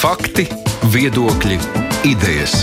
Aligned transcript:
Fakti, 0.00 0.46
viedokļi, 0.94 1.58
idejas. 2.08 2.62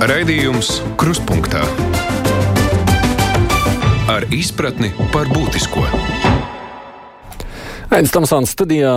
Raidījums 0.00 0.78
Kruspunkta 0.96 1.60
ar 4.08 4.24
izpratni 4.32 4.94
par 5.12 5.28
būtisko. 5.28 5.82
Aizsmeļamies 7.92 8.14
Tamsānas 8.14 8.54
studijā. 8.56 8.94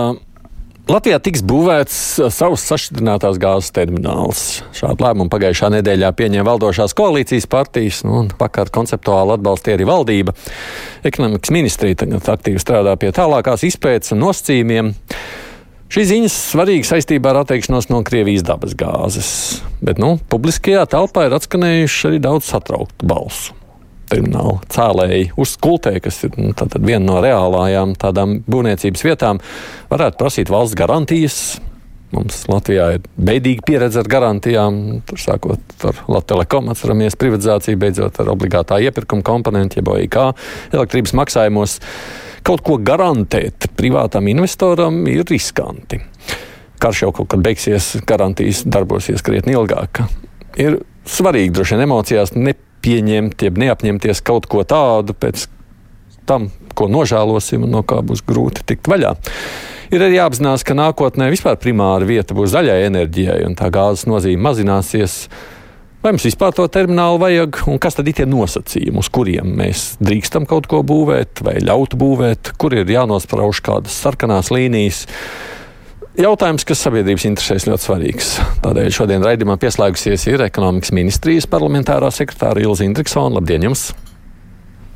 Latvijā 0.88 1.18
tiks 1.20 1.42
būvēts 1.44 1.98
savs 2.32 2.64
sašķidrinātās 2.70 3.36
gāzes 3.42 3.68
termināls. 3.76 4.62
Šādu 4.78 5.04
lēmumu 5.04 5.28
pagājušā 5.34 5.68
nedēļā 5.74 6.08
pieņēma 6.16 6.46
valdošās 6.48 6.96
koalīcijas 6.96 7.48
partijas, 7.52 7.98
nu, 8.08 8.22
un 8.22 8.30
vakar 8.40 8.72
konceptuāli 8.72 9.36
atbalstīja 9.36 9.76
arī 9.76 9.90
valdība. 9.92 10.32
Ekonomikas 11.12 11.52
ministrija 11.52 12.00
tagad 12.06 12.32
aktīvi 12.32 12.64
strādā 12.64 12.96
pie 12.96 13.12
tālākās 13.12 13.66
izpētes 13.68 14.16
un 14.16 14.24
nosacījumiem. 14.24 14.94
Šīs 15.88 16.10
ziņas 16.10 16.34
svarīgas 16.50 16.90
saistībā 16.92 17.30
ar 17.32 17.42
atteikšanos 17.44 17.88
no 17.88 18.02
Krievijas 18.04 18.42
dabas 18.44 18.74
gāzes, 18.76 19.30
bet 19.80 20.00
nu, 20.02 20.18
publiskajā 20.28 20.82
telpā 20.92 21.28
ir 21.28 21.36
atskanējuši 21.38 22.10
arī 22.10 22.18
daudz 22.26 22.50
satrauktu 22.50 23.08
balsu 23.08 23.56
termināla 24.08 24.58
cēlēji 24.72 25.32
uz 25.36 25.54
skultē, 25.56 25.94
kas 26.04 26.22
ir 26.26 26.36
nu, 26.40 26.52
viena 26.80 27.04
no 27.04 27.22
reālajām 27.24 27.94
tādām 28.00 28.38
būvniecības 28.48 29.04
vietām, 29.04 29.40
varētu 29.92 30.20
prasīt 30.20 30.52
valsts 30.52 30.78
garantijas. 30.78 31.40
Mums 32.08 32.46
Latvijā 32.48 32.86
ir 32.96 33.02
beidīga 33.20 33.66
pieredze 33.68 34.00
ar 34.00 34.08
garantijām, 34.08 34.78
tur 35.04 35.20
sākot 35.20 35.84
ar 35.84 35.98
Latvijas 36.06 36.30
telekomu, 36.32 36.72
atceramies 36.72 37.18
privatizāciju, 37.20 37.80
beidzot 37.82 38.22
ar 38.22 38.32
obligātā 38.32 38.78
iepirkuma 38.80 39.24
komponentu, 39.24 39.82
jeb 39.82 39.92
OIK 39.92 40.16
elektrības 40.72 41.12
maksājumos. 41.20 41.76
Kaut 42.48 42.62
ko 42.64 42.78
garantēt 42.80 43.66
privātam 43.76 44.28
investoram 44.30 45.02
ir 45.10 45.26
riskanti. 45.28 45.98
Karš 46.80 47.02
jau 47.02 47.10
kaut 47.12 47.28
kad 47.34 47.42
beigsies, 47.44 47.90
garantijas 48.08 48.62
darbosies 48.64 49.20
krietni 49.26 49.52
ilgāk. 49.52 50.00
Ir 50.56 50.78
svarīgi 51.04 51.52
droši 51.52 51.76
vien 51.76 51.84
emocijās 51.84 52.32
ne 52.38 52.54
pieņemt, 52.84 53.44
jeb 53.44 53.60
neapņemties 53.60 54.22
kaut 54.24 54.48
ko 54.48 54.62
tādu 54.64 55.12
pēc 55.12 55.44
tam, 56.28 56.48
ko 56.78 56.88
nožēlosim 56.92 57.66
un 57.66 57.74
no 57.76 57.82
kā 57.84 58.00
būs 58.04 58.24
grūti 58.24 58.64
tikt 58.68 58.88
vaļā. 58.88 59.12
Ir 59.92 60.04
arī 60.04 60.18
jāapzinās, 60.18 60.64
ka 60.64 60.76
nākotnē 60.76 61.30
vispār 61.32 61.56
primāra 61.60 62.08
vieta 62.08 62.36
būs 62.36 62.52
zaļai 62.52 62.82
enerģijai, 62.86 63.42
un 63.48 63.56
tā 63.60 63.70
gāzes 63.72 64.08
nozīme 64.08 64.44
mazināsies. 64.48 65.26
Vai 65.98 66.12
mums 66.14 66.22
vispār 66.28 66.52
to 66.54 66.62
terminālu 66.70 67.18
vajag, 67.18 67.56
un 67.66 67.80
kas 67.82 67.96
tad 67.98 68.06
ir 68.06 68.14
tie 68.20 68.24
nosacījumi, 68.28 69.00
uz 69.02 69.08
kuriem 69.10 69.48
mēs 69.58 69.86
drīkstam 69.98 70.44
kaut 70.46 70.68
ko 70.70 70.84
būvēt, 70.86 71.42
vai 71.42 71.56
ļaut 71.58 71.96
būvēt, 71.98 72.52
kur 72.54 72.76
ir 72.78 72.86
jānosprauž 72.86 73.58
kādas 73.66 73.96
sarkanās 74.04 74.52
līnijas? 74.54 75.08
Jautājums, 76.18 76.62
kas 76.66 76.84
sabiedrības 76.86 77.26
interesēs 77.26 77.66
ļoti 77.66 77.86
svarīgs. 77.88 78.30
Tādēļ 78.62 78.92
šodien 78.94 79.26
raidījumā 79.26 79.58
pieslēgusies 79.58 80.28
ir 80.30 80.46
ekonomikas 80.46 80.94
ministrijas 80.94 81.50
parlamentārā 81.50 82.12
sekretāra 82.14 82.62
Ilza 82.62 82.86
Indriksona. 82.86 83.34
Labdien 83.40 83.66
jums! 83.66 83.88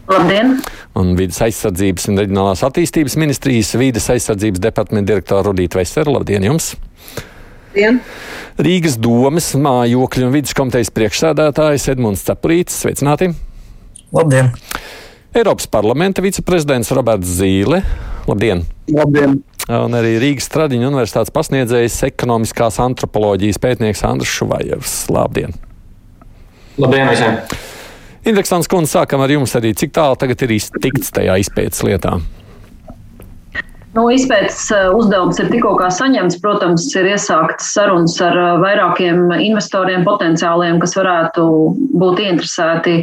Labdien! 0.07 0.57
Un 0.99 1.17
vidas 1.19 1.43
aizsardzības 1.49 2.09
un 2.13 2.23
reģionālās 2.23 2.63
attīstības 2.67 3.19
ministrijas 3.19 3.75
vidas 3.75 4.07
aizsardzības 4.15 4.63
departamenta 4.63 5.17
direktora 5.17 5.51
Rudīta 5.51 5.83
Vesera. 5.83 6.15
Labdien 6.15 6.47
jums! 6.47 6.77
Labdien. 6.77 7.32
Rīgas 8.63 8.99
domas 9.01 9.53
mājokļu 9.57 10.27
un 10.29 10.35
vidas 10.35 10.53
komitejas 10.57 10.93
priekšsēdētājs 10.93 11.89
Edmunds 11.95 12.25
Cepurīts. 12.27 12.77
Sveicināti! 12.83 13.31
Labdien! 14.13 14.53
Eiropas 15.33 15.69
parlamenta 15.73 16.21
viceprezidents 16.25 16.93
Roberts 16.93 17.39
Zīle. 17.39 17.81
Labdien! 18.29 18.67
Labdien! 18.93 19.39
Un 19.73 19.95
arī 19.97 20.17
Rīgas 20.21 20.51
Tradiņu 20.53 20.91
universitātes 20.91 21.33
pasniedzējs 21.33 22.01
ekonomiskās 22.11 22.81
antropoloģijas 22.83 23.61
pētnieks 23.63 24.05
Andris 24.05 24.35
Šuvajevs. 24.37 24.97
Labdien! 25.15 25.57
Labdien 26.83 27.09
visiem! 27.09 27.41
Indeksants 28.29 28.69
kundze, 28.71 28.99
sākam 28.99 29.25
ar 29.25 29.33
jums 29.33 29.57
arī. 29.59 29.73
Cik 29.79 29.97
tālu 29.97 30.19
tagad 30.21 30.45
ir 30.45 30.53
iztikts 30.59 31.11
tajā 31.15 31.41
izpētes 31.43 31.81
lietā? 31.87 32.19
Nu, 33.93 34.07
izpētes 34.09 34.71
eh, 34.73 34.87
uzdevums 34.97 35.37
ir 35.43 35.51
tikko 35.53 35.75
saņemts. 35.93 36.39
Protams, 36.41 36.87
ir 36.97 37.11
iesāktas 37.11 37.75
sarunas 37.75 38.15
ar 38.25 38.39
eh, 38.41 38.53
vairākiem 38.63 39.27
investoriem, 39.37 40.07
potenciāliem, 40.07 40.79
kas 40.81 40.97
varētu 40.97 41.45
būt 42.01 42.23
interesēti 42.25 43.03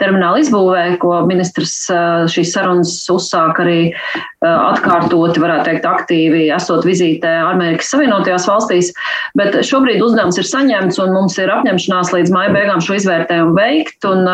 termināla 0.00 0.40
izbūvē, 0.40 0.84
ko 1.02 1.18
ministrs 1.28 1.74
eh, 1.92 2.24
šīs 2.32 2.54
sarunas 2.56 2.94
uzsāk 3.12 3.60
arī 3.60 3.80
atkārtoti, 4.40 5.42
varētu 5.42 5.66
teikt, 5.66 5.84
aktīvi 5.84 6.46
esot 6.56 6.86
vizītē 6.88 7.28
Amerikas 7.44 7.90
Savienotajās 7.92 8.46
valstīs. 8.48 8.88
Bet 9.36 9.58
šobrīd 9.68 10.00
uzdevums 10.00 10.40
ir 10.40 10.48
saņemts 10.48 10.96
un 11.04 11.12
mums 11.12 11.36
ir 11.36 11.52
apņemšanās 11.52 12.14
līdz 12.14 12.32
maija 12.32 12.54
beigām 12.56 12.80
šo 12.80 12.96
izvērtējumu 12.96 13.52
veikt. 13.58 14.08
Un 14.08 14.24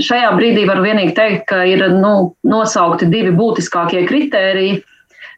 šajā 0.00 0.32
brīdī 0.40 0.64
var 0.72 0.80
vienīgi 0.80 1.12
teikt, 1.20 1.44
ka 1.52 1.60
ir 1.68 1.84
nu, 1.92 2.32
nosaukti 2.48 3.12
divi 3.12 3.36
būtiskākie 3.36 4.06
kritēriji 4.08 4.80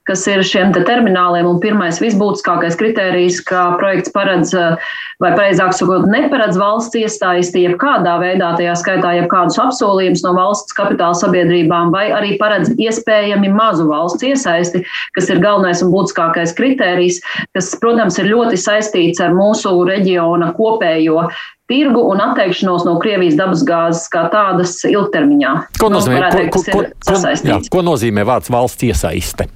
kas 0.06 0.22
ir 0.30 0.42
šiem 0.46 0.72
te 0.74 0.82
termināliem. 0.86 1.48
Un 1.48 1.58
pirmais, 1.62 1.98
visbūtiskākais 2.02 2.78
kritērijs, 2.78 3.40
ka 3.46 3.64
projekts 3.80 4.12
paredz, 4.14 4.52
vai 5.22 5.32
precīzāk 5.34 5.74
sakot, 5.76 6.06
neparedz 6.12 6.58
valsts 6.60 6.98
iesaisti 7.00 7.64
jebkādā 7.66 8.16
veidā, 8.22 8.52
tajā 8.58 8.76
skaitā 8.78 9.16
jebkādus 9.20 9.58
apsolījumus 9.62 10.22
no 10.26 10.34
valsts 10.38 10.76
kapitāla 10.76 11.16
sabiedrībām, 11.18 11.90
vai 11.94 12.06
arī 12.14 12.36
paredz 12.40 12.72
iespējami 12.76 13.50
mazu 13.54 13.88
valsts 13.90 14.26
iesaisti, 14.26 14.84
kas 15.18 15.32
ir 15.32 15.42
galvenais 15.42 15.82
un 15.84 15.92
būtiskākais 15.94 16.54
kritērijs, 16.56 17.20
kas, 17.56 17.74
protams, 17.82 18.20
ir 18.22 18.30
ļoti 18.32 18.60
saistīts 18.60 19.22
ar 19.24 19.34
mūsu 19.36 19.74
reģiona 19.88 20.52
kopējo 20.56 21.26
tirgu 21.66 22.02
un 22.12 22.22
atteikšanos 22.22 22.84
no 22.86 22.94
Krievijas 23.02 23.34
dabasgāzes 23.40 24.06
kā 24.12 24.28
tādas 24.30 24.78
ilgtermiņā. 24.86 25.54
Ko 25.82 25.90
nozīmē, 25.90 26.30
nu, 26.30 26.48
ko, 26.54 26.62
ko, 26.62 26.82
ko, 27.02 27.20
jā, 27.34 27.60
ko 27.72 27.82
nozīmē 27.86 28.26
vārds 28.28 28.52
valsts 28.54 28.86
iesaiste? 28.86 29.48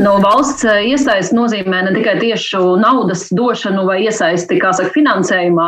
No 0.00 0.14
valsts 0.22 0.64
eh, 0.64 0.86
iesaistas 0.88 1.34
nozīmē 1.36 1.82
ne 1.84 1.90
tikai 1.92 2.14
tiešu 2.16 2.78
naudas 2.80 3.26
došanu 3.36 3.84
vai 3.84 3.98
iesaisti, 4.06 4.56
saka, 4.62 4.88
finansējumā, 4.94 5.66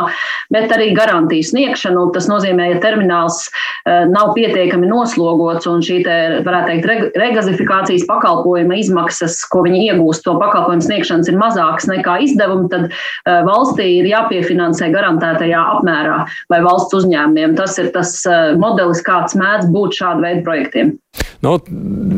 bet 0.53 0.73
arī 0.73 0.87
garantiju 0.97 1.45
sniegšanu. 1.45 2.07
Tas 2.15 2.25
nozīmē, 2.31 2.71
ja 2.71 2.79
termināls 2.81 3.43
eh, 3.85 4.07
nav 4.09 4.33
pietiekami 4.37 4.89
noslogots 4.89 5.69
un 5.69 5.85
šī, 5.85 5.99
te, 6.07 6.17
varētu 6.47 6.71
teikt, 6.71 7.19
regazifikācijas 7.21 8.07
pakalpojuma 8.09 8.79
izmaksas, 8.81 9.37
ko 9.51 9.61
viņi 9.67 9.91
iegūst 9.91 10.25
to 10.25 10.33
pakalpojumu 10.41 10.87
sniegšanas, 10.87 11.29
ir 11.29 11.39
mazākas 11.41 11.89
nekā 11.91 12.17
izdevumi, 12.25 12.71
tad 12.73 12.89
eh, 12.89 13.39
valstī 13.45 13.91
ir 13.99 14.09
jāpiefinansē 14.09 14.89
garantētajā 14.95 15.61
apmērā 15.77 16.23
vai 16.49 16.63
valsts 16.65 16.97
uzņēmumiem. 17.03 17.53
Tas 17.61 17.77
ir 17.77 17.93
tas 17.93 18.17
modelis, 18.57 19.05
kāds 19.05 19.37
mēdz 19.37 19.69
būt 19.75 20.01
šādu 20.01 20.25
veidu 20.25 20.47
projektiem. 20.49 20.95
Nu, 21.43 21.57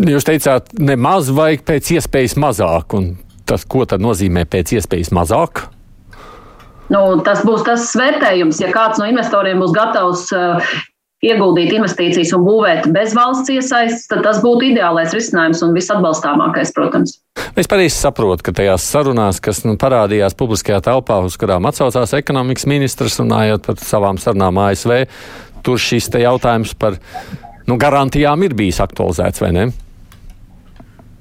jūs 0.08 0.26
teicāt, 0.28 0.70
nemaz 0.80 1.32
vajag 1.34 1.64
pēc 1.68 1.90
iespējas 1.98 2.38
mazāk. 2.40 2.96
Tas, 3.48 3.64
ko 3.64 3.86
tad 3.88 4.04
nozīmē 4.04 4.46
pēc 4.50 4.78
iespējas 4.78 5.14
mazāk? 5.16 5.68
Nu, 6.92 7.02
tas 7.24 7.44
būs 7.48 7.66
tas 7.68 7.90
vērtējums. 8.00 8.62
Ja 8.64 8.72
kāds 8.72 9.00
no 9.02 9.08
investoriem 9.10 9.60
būs 9.64 9.74
gatavs 9.76 10.28
uh, 10.36 10.76
ieguldīt 11.26 11.74
investīcijas 11.74 12.32
un 12.38 12.44
būvēt 12.46 12.88
bez 12.94 13.16
valsts 13.18 13.50
iesaistes, 13.50 14.06
tad 14.12 14.22
tas 14.26 14.40
būtu 14.44 14.70
ideālais 14.70 15.16
risinājums 15.16 15.64
un 15.66 15.74
visatbalstāmākais, 15.76 16.72
protams. 16.76 17.18
Es 17.58 17.70
pareizi 17.70 17.96
saprotu, 17.98 18.46
ka 18.46 18.54
tajās 18.60 18.86
sarunās, 18.86 19.42
kas 19.44 19.64
nu, 19.66 19.74
parādījās 19.82 20.38
publiskajā 20.38 20.80
telpā, 20.86 21.20
uz 21.26 21.38
kurām 21.42 21.66
atsaucās 21.70 22.14
ekonomikas 22.20 22.68
ministrs 22.70 23.18
runājot 23.24 23.66
par 23.66 23.82
savām 23.82 24.22
sarunām 24.22 24.62
ASV, 24.68 25.08
tur 25.66 25.82
šis 25.82 26.12
jautājums 26.22 26.76
par 26.78 27.00
nu, 27.68 27.80
garantijām 27.82 28.46
ir 28.46 28.56
bijis 28.58 28.82
aktualizēts, 28.86 29.42
vai 29.42 29.52
ne? 29.58 29.68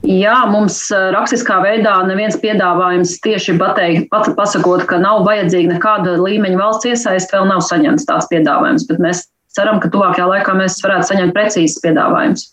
Jā, 0.07 0.37
mums 0.47 0.79
rakstiskā 0.93 1.57
veidā 1.65 1.97
neviens 2.07 2.37
piedāvājums 2.39 3.17
tieši 3.25 3.57
pateikt, 3.59 4.07
pat 4.13 4.29
pasakot, 4.39 4.85
ka 4.87 5.01
nav 5.03 5.25
vajadzīga 5.27 5.75
nekāda 5.75 6.15
līmeņa 6.21 6.61
valsts 6.61 6.91
iesaist, 6.93 7.33
vēl 7.35 7.49
nav 7.51 7.65
saņemts 7.67 8.07
tāds 8.07 8.29
piedāvājums, 8.31 8.87
bet 8.87 9.03
mēs 9.03 9.25
ceram, 9.57 9.81
ka 9.83 9.91
tuvākajā 9.91 10.29
laikā 10.31 10.55
mēs 10.59 10.79
varētu 10.85 11.11
saņemt 11.11 11.35
precīzes 11.35 11.83
piedāvājumus. 11.83 12.53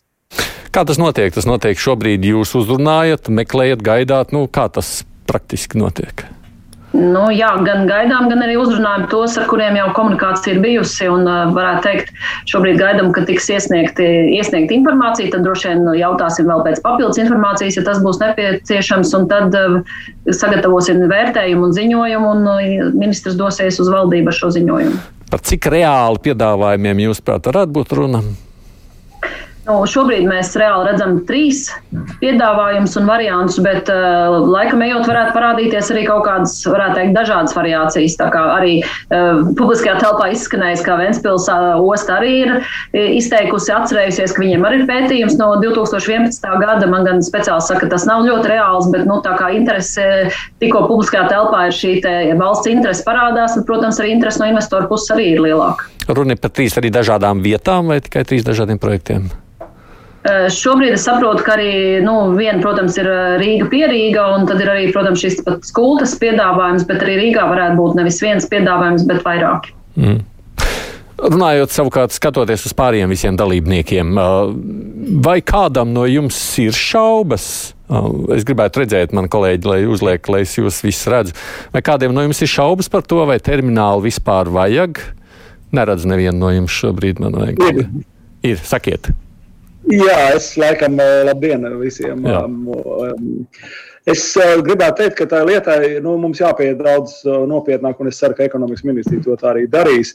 Kā 0.73 0.81
tas 0.89 0.97
notiek? 0.97 1.29
Tas 1.35 1.45
notiek 1.45 1.77
šobrīd 1.77 2.25
jūs 2.25 2.55
uzrunājat, 2.57 3.29
meklējat, 3.29 3.85
gaidāt, 3.85 4.33
nu, 4.33 4.47
kā 4.49 4.65
tas 4.73 5.03
praktiski 5.29 5.77
notiek? 5.77 6.25
Nu, 6.93 7.23
jā, 7.33 7.49
gan 7.65 7.87
gaidām, 7.89 8.27
gan 8.29 8.43
arī 8.45 8.53
uzrunājam 8.61 9.07
tos, 9.09 9.33
ar 9.41 9.47
kuriem 9.49 9.79
jau 9.79 9.87
komunikācija 9.97 10.53
ir 10.53 10.59
bijusi. 10.61 11.07
Un, 11.09 11.25
varētu 11.55 11.81
teikt, 11.87 12.11
šobrīd 12.51 12.77
gaidām, 12.77 13.09
ka 13.15 13.23
tiks 13.25 13.49
iesniegti, 13.49 14.05
iesniegta 14.37 14.77
informācija. 14.77 15.31
Tad 15.33 15.47
droši 15.47 15.71
vien 15.71 15.89
jautāsim 15.97 16.45
vēl 16.51 16.61
pēc 16.67 16.83
papildus 16.85 17.17
informācijas, 17.23 17.79
ja 17.79 17.85
tas 17.87 18.03
būs 18.05 18.21
nepieciešams. 18.21 19.15
Tad 19.33 19.57
sagatavosim 20.37 21.01
vērtējumu 21.09 21.69
un 21.71 21.75
ziņojumu, 21.79 22.31
un 22.37 22.95
ministrs 23.01 23.41
dosies 23.41 23.81
uz 23.81 23.89
valdību 23.89 24.29
ar 24.29 24.41
šo 24.43 24.53
ziņojumu. 24.53 25.03
Par 25.33 25.41
cik 25.41 25.65
reāli 25.73 26.21
piedāvājumiem 26.29 27.07
jūs 27.07 27.25
prāt 27.25 27.49
varētu 27.49 27.73
būt 27.73 27.97
runa? 27.97 28.21
Nu, 29.63 29.77
šobrīd 29.87 30.25
mēs 30.27 30.49
reāli 30.59 30.89
redzam 30.89 31.21
trīs 31.23 31.69
piedāvājumus 32.19 32.97
un 32.99 33.05
variantus, 33.07 33.61
bet 33.63 33.87
uh, 33.91 34.35
laikam 34.43 34.81
ejot, 34.83 35.05
varētu 35.07 35.31
parādīties 35.37 35.91
arī 35.93 36.01
kaut 36.09 36.25
kādas, 36.25 36.57
varētu 36.67 36.97
teikt, 36.97 37.13
dažādas 37.15 37.55
variācijas. 37.55 38.17
Tā 38.19 38.27
kā 38.33 38.41
arī 38.57 38.73
uh, 38.83 39.39
publiskajā 39.55 39.93
telpā 40.01 40.27
izskanējis, 40.33 40.83
ka 40.83 40.97
Ventspils 40.99 41.47
uh, 41.47 41.79
osta 41.79 42.17
arī 42.17 42.33
ir 42.41 42.51
izteikusi, 42.91 43.71
atcerējusies, 43.71 44.33
ka 44.35 44.43
viņiem 44.43 44.67
arī 44.67 44.81
ir 44.81 44.89
pētījums 44.89 45.37
no 45.39 45.53
2011. 45.61 46.49
gada. 46.59 46.89
Man 46.91 47.07
gan 47.07 47.23
speciāli 47.23 47.63
saka, 47.63 47.85
ka 47.85 47.93
tas 47.95 48.07
nav 48.09 48.25
ļoti 48.27 48.51
reāls, 48.51 48.89
bet 48.91 49.07
nu, 49.07 49.21
tā 49.23 49.37
kā 49.39 49.53
interese 49.55 50.09
tikko 50.59 50.83
publiskajā 50.89 51.29
telpā 51.31 51.69
ir 51.69 51.77
šī 51.77 51.93
valsts 52.41 52.67
interese 52.67 53.07
parādās, 53.07 53.55
tad, 53.55 53.63
protams, 53.69 54.01
arī 54.03 54.11
interese 54.17 54.43
no 54.43 54.51
investoru 54.51 54.91
puses 54.91 55.15
arī 55.15 55.31
ir 55.37 55.45
lielāka. 55.47 55.87
Runa 56.11 56.35
ir 56.35 56.43
par 56.43 56.51
trīs 56.51 56.75
arī 56.75 56.91
dažādām 56.91 57.39
vietām 57.45 57.93
vai 57.93 58.01
tikai 58.03 58.25
trīs 58.27 58.43
dažādiem 58.43 58.81
projektiem? 58.81 59.31
Eh, 60.23 60.45
šobrīd 60.55 60.93
es 60.95 61.03
saprotu, 61.03 61.43
ka 61.43 61.57
arī 61.57 61.99
nu, 62.03 62.13
viena, 62.37 62.61
protams, 62.63 62.95
ir 62.95 63.07
eh, 63.11 63.33
Rīga 63.41 63.65
pierīga, 63.67 64.21
un 64.37 64.45
tad 64.47 64.61
ir 64.63 64.69
arī, 64.71 64.85
protams, 64.95 65.19
šis 65.19 65.41
pat 65.43 65.65
skultas 65.67 66.13
piedāvājums, 66.21 66.85
bet 66.87 67.01
arī 67.03 67.17
Rīgā 67.19 67.43
varētu 67.49 67.75
būt 67.75 67.97
nevis 67.99 68.21
viens 68.23 68.47
piedāvājums, 68.47 69.03
bet 69.09 69.19
vairāki. 69.25 69.73
Mm. 69.99 70.21
Runājot 71.23 71.75
savukārt, 71.75 72.15
skatoties 72.15 72.63
uz 72.69 72.75
pārējiem 72.77 73.11
visiem 73.11 73.39
dalībniekiem, 73.39 74.13
eh, 74.21 74.53
vai 75.27 75.41
kādam 75.43 75.91
no 75.91 76.05
jums 76.07 76.39
ir 76.63 76.71
šaubas? 76.71 77.73
Es 78.33 78.47
gribētu 78.47 78.79
redzēt, 78.79 79.11
man 79.13 79.27
kolēģi, 79.29 79.67
lai 79.69 79.81
uzliek, 79.91 80.23
lai 80.31 80.39
es 80.47 80.55
jūs 80.55 80.79
visus 80.85 81.11
redzu. 81.11 81.35
Vai 81.75 81.83
kādiem 81.83 82.15
no 82.15 82.23
jums 82.23 82.39
ir 82.41 82.49
šaubas 82.49 82.87
par 82.89 83.03
to, 83.03 83.19
vai 83.27 83.37
terminālu 83.43 84.07
vispār 84.07 84.47
vajag? 84.47 85.03
Neredzu 85.75 86.07
nevienu 86.09 86.39
no 86.39 86.55
jums 86.55 86.79
šobrīd, 86.79 87.19
man 87.21 87.35
vajag. 87.37 87.61
Ir, 87.67 87.85
ir 88.53 88.65
sakiet. 88.65 89.11
Jā, 89.91 90.19
es 90.35 90.53
laikam 90.59 90.95
labdien 91.27 91.65
visiem. 91.81 92.23
Jā. 92.23 92.43
Es 94.09 94.23
gribētu 94.35 94.99
teikt, 94.99 95.17
ka 95.19 95.27
tā 95.31 95.41
lietai 95.47 95.99
nu, 96.03 96.15
mums 96.19 96.41
jāpieiet 96.43 96.79
daudz 96.79 97.21
nopietnāk, 97.25 97.99
un 97.99 98.11
es 98.11 98.19
ceru, 98.19 98.35
ka 98.37 98.47
ekonomikas 98.47 98.85
ministrija 98.87 99.23
to 99.23 99.37
tā 99.39 99.53
arī 99.53 99.67
darīs. 99.71 100.13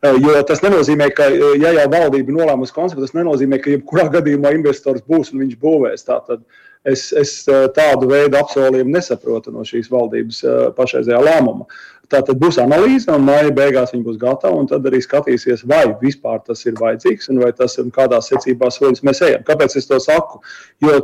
Jo 0.00 0.38
tas 0.48 0.62
nenozīmē, 0.64 1.10
ka, 1.12 1.28
ja 1.60 1.74
jau 1.76 1.86
valdība 1.92 2.32
nolēmusi 2.32 2.72
konceptu, 2.72 3.04
tas 3.04 3.16
nenozīmē, 3.16 3.60
ka 3.60 3.74
jebkurā 3.74 4.06
gadījumā 4.16 4.54
investors 4.56 5.04
būs 5.08 5.34
un 5.34 5.44
viņš 5.44 5.58
būvēs. 5.60 6.06
Tātad 6.08 6.40
es, 6.88 7.10
es 7.12 7.34
tādu 7.76 8.08
veidu 8.08 8.40
apsolījumu 8.40 8.96
nesaprotu 8.96 9.52
no 9.52 9.64
šīs 9.68 9.92
valdības 9.92 10.40
pašreizējā 10.78 11.20
lēmuma. 11.28 11.68
Tātad 12.10 12.40
būs 12.42 12.56
analīze, 12.58 13.06
un 13.14 13.22
maija 13.22 13.52
beigās 13.54 13.92
viņi 13.94 14.02
būs 14.02 14.18
gatavi, 14.18 14.58
un 14.58 14.66
tad 14.66 14.86
arī 14.88 14.98
skatīsies, 15.04 15.62
vai 15.70 15.84
vispār 16.00 16.40
tas 16.42 16.64
ir 16.66 16.74
vajadzīgs, 16.80 17.30
un 17.30 17.38
vai 17.44 17.52
tas 17.54 17.78
ir 17.78 17.90
kādās 17.94 18.32
secībās 18.32 18.80
soļus 18.80 19.04
mēs 19.06 19.22
ejam. 19.28 19.44
Kāpēc 19.46 19.76
es 19.78 19.86
to 19.86 20.00
saku? 20.02 20.40
Jo 20.82 20.98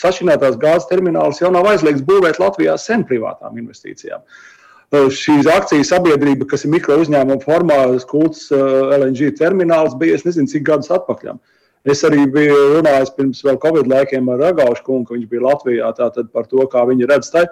sašķinātās 0.00 0.58
gāzes 0.58 0.88
terminālus 0.90 1.38
jau 1.42 1.52
nav 1.54 1.70
aizliegts 1.70 2.02
būvēt 2.08 2.40
Latvijā 2.42 2.74
sen 2.82 3.06
privātām 3.06 3.60
investīcijām. 3.62 4.24
Šīs 4.90 5.46
akcijas 5.52 5.92
sabiedrība, 5.92 6.48
kas 6.48 6.64
ir 6.64 6.72
mikro 6.72 6.96
uzņēmuma 6.98 7.44
formā, 7.44 7.78
kults 8.10 8.48
LNG 8.50 9.34
termināls, 9.38 9.94
bija 10.00 10.18
es 10.18 10.26
nezinu, 10.26 10.50
cik 10.50 10.66
gadus 10.66 10.90
atpakaļ. 10.98 11.38
Es 11.88 12.02
arī 12.04 12.24
biju 12.26 12.56
runājis 12.74 13.14
pirms 13.14 13.44
Covid 13.62 13.86
laikiem 13.86 14.26
ar 14.32 14.40
Ragaušu 14.48 14.82
kungu, 14.86 15.14
viņš 15.14 15.28
bija 15.30 15.44
Latvijā, 15.44 15.92
par 16.32 16.48
to, 16.50 16.64
kā 16.72 16.82
viņi 16.88 17.06
redz. 17.06 17.30
Tā, 17.30 17.44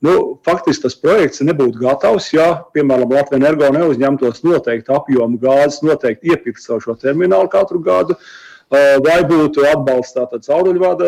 Nu, 0.00 0.12
faktiski 0.48 0.86
tas 0.86 0.94
projekts 0.96 1.42
nebūtu 1.44 1.82
gatavs, 1.82 2.30
ja, 2.32 2.46
piemēram, 2.72 3.10
Latvijas 3.12 3.42
energo 3.42 3.68
neuzņemtos 3.74 4.40
noteikti 4.46 4.94
apjomu 4.96 5.36
gāzes, 5.42 5.82
noteikti 5.84 6.32
iepirkt 6.32 6.62
savu 6.62 6.80
šo 6.86 6.94
terminālu 7.02 7.50
katru 7.52 7.82
gadu. 7.84 8.16
Vai 8.70 9.16
būtu 9.26 9.64
atbalsts 9.66 10.14
tātad 10.14 10.44
cauruļvada 10.46 11.06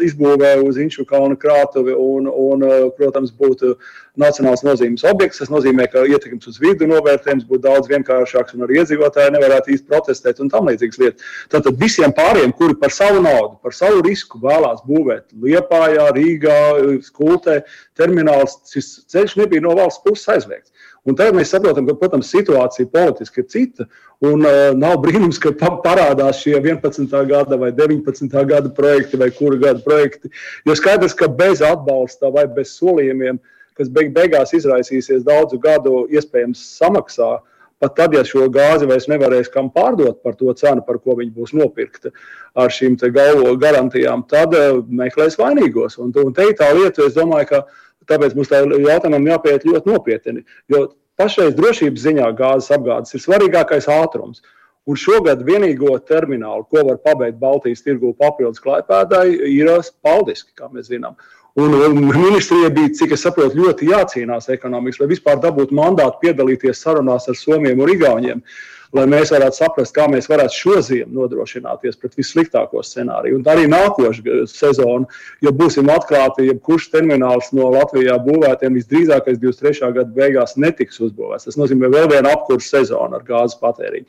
izbūvē 0.00 0.54
uz 0.64 0.78
Inču 0.80 1.04
kalna 1.04 1.36
krātuvi 1.36 1.92
un, 1.92 2.24
un, 2.24 2.64
protams, 2.96 3.34
būtu 3.36 3.74
nacionāls 4.20 4.64
nozīmes 4.64 5.04
objekts. 5.04 5.42
Tas 5.42 5.52
nozīmē, 5.52 5.90
ka 5.92 6.06
ietekmes 6.08 6.48
uz 6.48 6.56
vidu 6.62 6.88
novērtējums 6.88 7.44
būtu 7.50 7.66
daudz 7.66 7.90
vienkāršāks 7.92 8.56
un 8.56 8.64
arī 8.64 8.80
iedzīvotāji 8.80 9.34
nevarētu 9.36 9.74
īsti 9.74 9.90
protestēt 9.92 10.40
un 10.40 10.48
tam 10.48 10.72
līdzīgas 10.72 11.02
lietas. 11.02 11.28
Tātad 11.52 11.76
visiem 11.80 12.16
pāriem, 12.16 12.56
kuri 12.56 12.78
par 12.80 12.96
savu 12.96 13.20
naudu, 13.28 13.58
par 13.60 13.76
savu 13.76 14.00
risku 14.06 14.40
vēlās 14.40 14.80
būvēt 14.88 15.36
Liepājā, 15.36 16.08
Rīgā, 16.16 16.60
Skultē, 17.04 17.60
termināls, 18.00 18.56
šis 18.72 19.02
ceļš 19.12 19.36
nebija 19.42 19.68
no 19.68 19.76
valsts 19.76 20.00
puses 20.06 20.32
aizliegts. 20.32 20.72
Un 21.08 21.16
tagad 21.16 21.36
mēs 21.38 21.52
saprotam, 21.54 21.86
ka, 21.88 21.94
protams, 21.96 22.28
situācija 22.32 22.90
politiski 22.92 23.40
ir 23.40 23.48
cita. 23.48 23.86
Un 24.26 24.44
uh, 24.44 24.72
nav 24.76 24.98
brīnums, 25.00 25.40
ka 25.40 25.52
pa 25.56 25.70
parādās 25.84 26.42
šie 26.42 26.58
11. 26.58 27.08
gada 27.30 27.56
vai 27.60 27.70
19. 27.72 28.28
gada 28.50 28.72
projekti 28.76 29.20
vai 29.20 29.30
kura 29.32 29.56
gada 29.62 29.80
projekti. 29.84 30.32
Jo 30.68 30.76
skaidrs, 30.76 31.16
ka 31.16 31.30
bez 31.32 31.64
atbalsta 31.64 32.28
vai 32.34 32.44
bez 32.52 32.74
solījumiem, 32.76 33.40
kas 33.80 33.88
beig 33.88 34.12
beigās 34.12 34.52
izraisīsies 34.56 35.24
daudzu 35.24 35.60
gadu, 35.62 36.04
iespējams 36.12 36.66
samaksā. 36.76 37.38
Pat 37.80 37.94
tad, 37.96 38.12
ja 38.12 38.20
šo 38.28 38.44
gāzi 38.52 38.84
vairs 38.84 39.06
nevarēs 39.08 39.48
kam 39.48 39.70
pārdot 39.72 40.18
par 40.20 40.34
to 40.36 40.52
cenu, 40.52 40.84
par 40.84 40.98
ko 41.00 41.14
viņi 41.16 41.32
būs 41.32 41.54
nopirkti 41.56 42.12
ar 42.60 42.68
šīm 42.68 42.98
galvo 43.14 43.54
garantijām, 43.56 44.26
tad 44.28 44.52
uh, 44.52 44.82
meklēs 44.84 45.40
vainīgos. 45.40 45.96
Un, 45.96 46.12
un 46.12 46.36
te 46.36 46.50
ir 46.50 46.58
tā 46.60 46.68
lieta, 46.76 47.08
es 47.08 47.16
domāju, 47.16 47.54
ka 47.54 47.62
Tāpēc 48.10 48.36
mums 48.36 48.50
tā 48.50 48.62
jautājumam 48.66 49.28
jāpieiet 49.30 49.66
ļoti 49.68 49.92
nopietni. 49.92 50.44
Jo 50.72 50.88
pašreiz 51.20 51.54
drošības 51.58 52.06
ziņā 52.06 52.30
gāzes 52.38 52.72
apgādes 52.74 53.14
ir 53.14 53.22
svarīgākais 53.24 53.90
ātrums. 53.92 54.42
Un 54.88 54.96
šogad 54.98 55.44
vienīgo 55.46 55.92
terminālu, 56.08 56.64
ko 56.72 56.82
var 56.88 56.96
pabeigt 57.04 57.38
Baltijas 57.38 57.84
tirgū 57.84 58.14
papildus 58.18 58.62
klājpēdai, 58.64 59.26
ir 59.52 59.70
Paldiski, 60.02 60.54
kā 60.56 60.70
mēs 60.72 60.88
zinām. 60.90 61.18
Un, 61.60 61.74
ministrijai 62.06 62.70
bija, 62.72 62.92
cik 62.96 63.12
es 63.14 63.24
saprotu, 63.26 63.58
ļoti 63.58 63.90
jācīnās 63.90 64.48
ekonomiski, 64.54 65.02
lai 65.02 65.10
vispār 65.10 65.40
dabūtu 65.42 65.76
mandātu 65.76 66.22
piedalīties 66.22 66.80
sarunās 66.80 67.28
ar 67.28 67.36
Somiem 67.36 67.82
un 67.82 67.90
Igauniem. 67.92 68.40
Uh, 68.40 68.79
lai 68.96 69.04
mēs 69.10 69.30
varētu 69.30 69.58
saprast, 69.60 69.94
kā 69.94 70.06
mēs 70.10 70.26
varētu 70.30 70.56
šo 70.56 70.80
ziemu 70.82 71.20
nodrošināties 71.20 71.98
pret 72.00 72.16
vissliktāko 72.18 72.82
scenāriju. 72.86 73.38
Un 73.38 73.46
arī 73.52 73.68
nākošais 73.70 74.54
sezona, 74.56 75.06
ja 75.44 75.52
būsim 75.54 75.90
atklāti, 75.94 76.48
jebkurš 76.48 76.90
termināls 76.94 77.52
no 77.56 77.70
Latvijā 77.74 78.18
būvētiem 78.24 78.78
visdrīzākais 78.80 79.38
23. 79.42 79.92
gada 79.96 80.10
beigās 80.16 80.56
netiks 80.58 80.98
uzbūvēts. 81.06 81.46
Tas 81.48 81.58
nozīmē 81.60 81.90
vēl 81.92 82.10
vienu 82.10 82.32
apkursu 82.32 82.74
sezonu 82.74 83.20
ar 83.20 83.26
gāzes 83.26 83.60
patēriņu. 83.62 84.08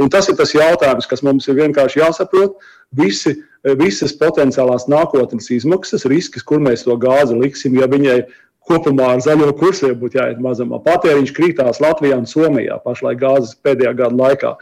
Un 0.00 0.08
tas 0.08 0.28
ir 0.30 0.38
tas 0.38 0.54
jautājums, 0.54 1.08
kas 1.08 1.20
mums 1.26 1.48
ir 1.50 1.58
vienkārši 1.58 2.00
jāsaprot. 2.00 2.54
Visi, 2.96 3.34
visas 3.80 4.14
potenciālās 4.16 4.86
nākotnes 4.88 5.50
izmaksas, 5.52 6.06
risks, 6.08 6.44
kur 6.46 6.62
mēs 6.64 6.86
to 6.86 6.96
gāzi 7.00 7.36
liksim, 7.36 7.76
ja 7.80 7.90
viņai 7.90 8.22
kopumā 8.68 9.14
ar 9.14 9.24
zaļo 9.24 9.50
kursu 9.58 9.90
jau 9.90 9.98
būtu 9.98 10.20
jāiet 10.20 10.40
mazumā. 10.42 10.80
Patēriņš 10.84 11.34
krītās 11.36 11.82
Latvijā 11.82 12.18
un 12.20 12.28
Somijā 12.30 12.78
pašlaik 12.84 13.20
gāzes 13.22 13.56
pēdējā 13.64 13.94
gada 13.98 14.18
laikā. 14.18 14.54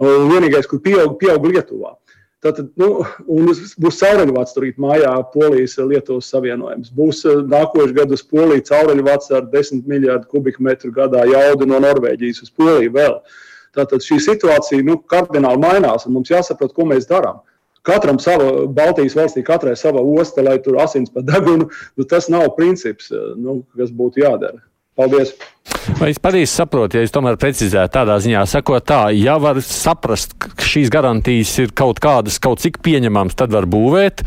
Un 0.00 0.30
vienīgais, 0.30 0.68
kur 0.68 0.80
pieaug, 0.84 1.16
pieaug 1.20 1.44
Lietuvā. 1.50 1.94
Tātad, 2.40 2.70
nu, 2.80 3.02
būs 3.28 3.98
cauruļvats 4.00 4.54
tur 4.56 4.64
mājā, 4.80 5.12
Polijas 5.34 5.76
Lietuvas 5.76 6.30
savienojums. 6.32 6.88
Būs 6.96 7.20
nākošais 7.52 7.92
gads 7.98 8.16
uz 8.16 8.22
Poliju 8.24 8.64
cauruļvats 8.70 9.34
ar 9.36 9.44
10 9.52 9.84
miljardu 9.90 10.24
kubikmetru 10.32 10.92
gadā 10.96 11.26
jaudu 11.28 11.68
no 11.68 11.82
Norvēģijas 11.84 12.40
uz 12.46 12.54
Poliju 12.56 12.94
vēl. 12.96 13.18
Tātad 13.76 14.00
šī 14.02 14.16
situācija 14.24 14.86
nu, 14.88 14.96
kardināli 15.12 15.60
mainās, 15.60 16.08
un 16.08 16.16
mums 16.16 16.32
jāsaprot, 16.32 16.72
ko 16.74 16.88
mēs 16.88 17.04
darām. 17.10 17.44
Katram 17.86 18.18
sava 18.20 18.66
Baltijas 18.68 19.16
valstī, 19.16 19.42
katrai 19.44 19.76
sava 19.78 20.02
osta, 20.04 20.44
lai 20.44 20.58
tur 20.60 20.80
asins 20.82 21.12
pa 21.12 21.22
degunu. 21.24 21.70
Nu, 21.96 22.04
tas 22.08 22.28
nav 22.32 22.50
princips, 22.56 23.08
nu, 23.40 23.62
kas 23.76 23.92
būtu 23.96 24.24
jādara. 24.24 24.60
Paldies! 24.98 25.32
Vai 26.00 26.10
es 26.12 26.18
pareizi 26.20 26.50
saprotu, 26.52 26.98
ja 26.98 27.06
es 27.06 27.14
tomēr 27.14 27.38
precizētu 27.40 27.94
tādā 27.94 28.18
ziņā, 28.20 28.42
sakot 28.50 28.84
tā, 28.84 29.04
ja 29.16 29.38
var 29.40 29.62
saprast, 29.64 30.34
ka 30.36 30.66
šīs 30.66 30.90
garantijas 30.92 31.52
ir 31.62 31.72
kaut 31.76 32.02
kādas, 32.02 32.40
kaut 32.42 32.60
cik 32.60 32.80
pieņemamas, 32.84 33.38
tad 33.38 33.54
var 33.54 33.68
būvēt, 33.70 34.24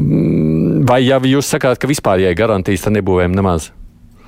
mm, 0.00 0.82
vai 0.88 1.02
ja 1.04 1.20
jūs 1.22 1.52
sakāt, 1.54 1.78
ka 1.78 1.90
vispārējai 1.90 2.34
garantijas 2.38 2.88
tad 2.88 2.96
nebūvējam 2.96 3.36
nemaz? 3.36 3.70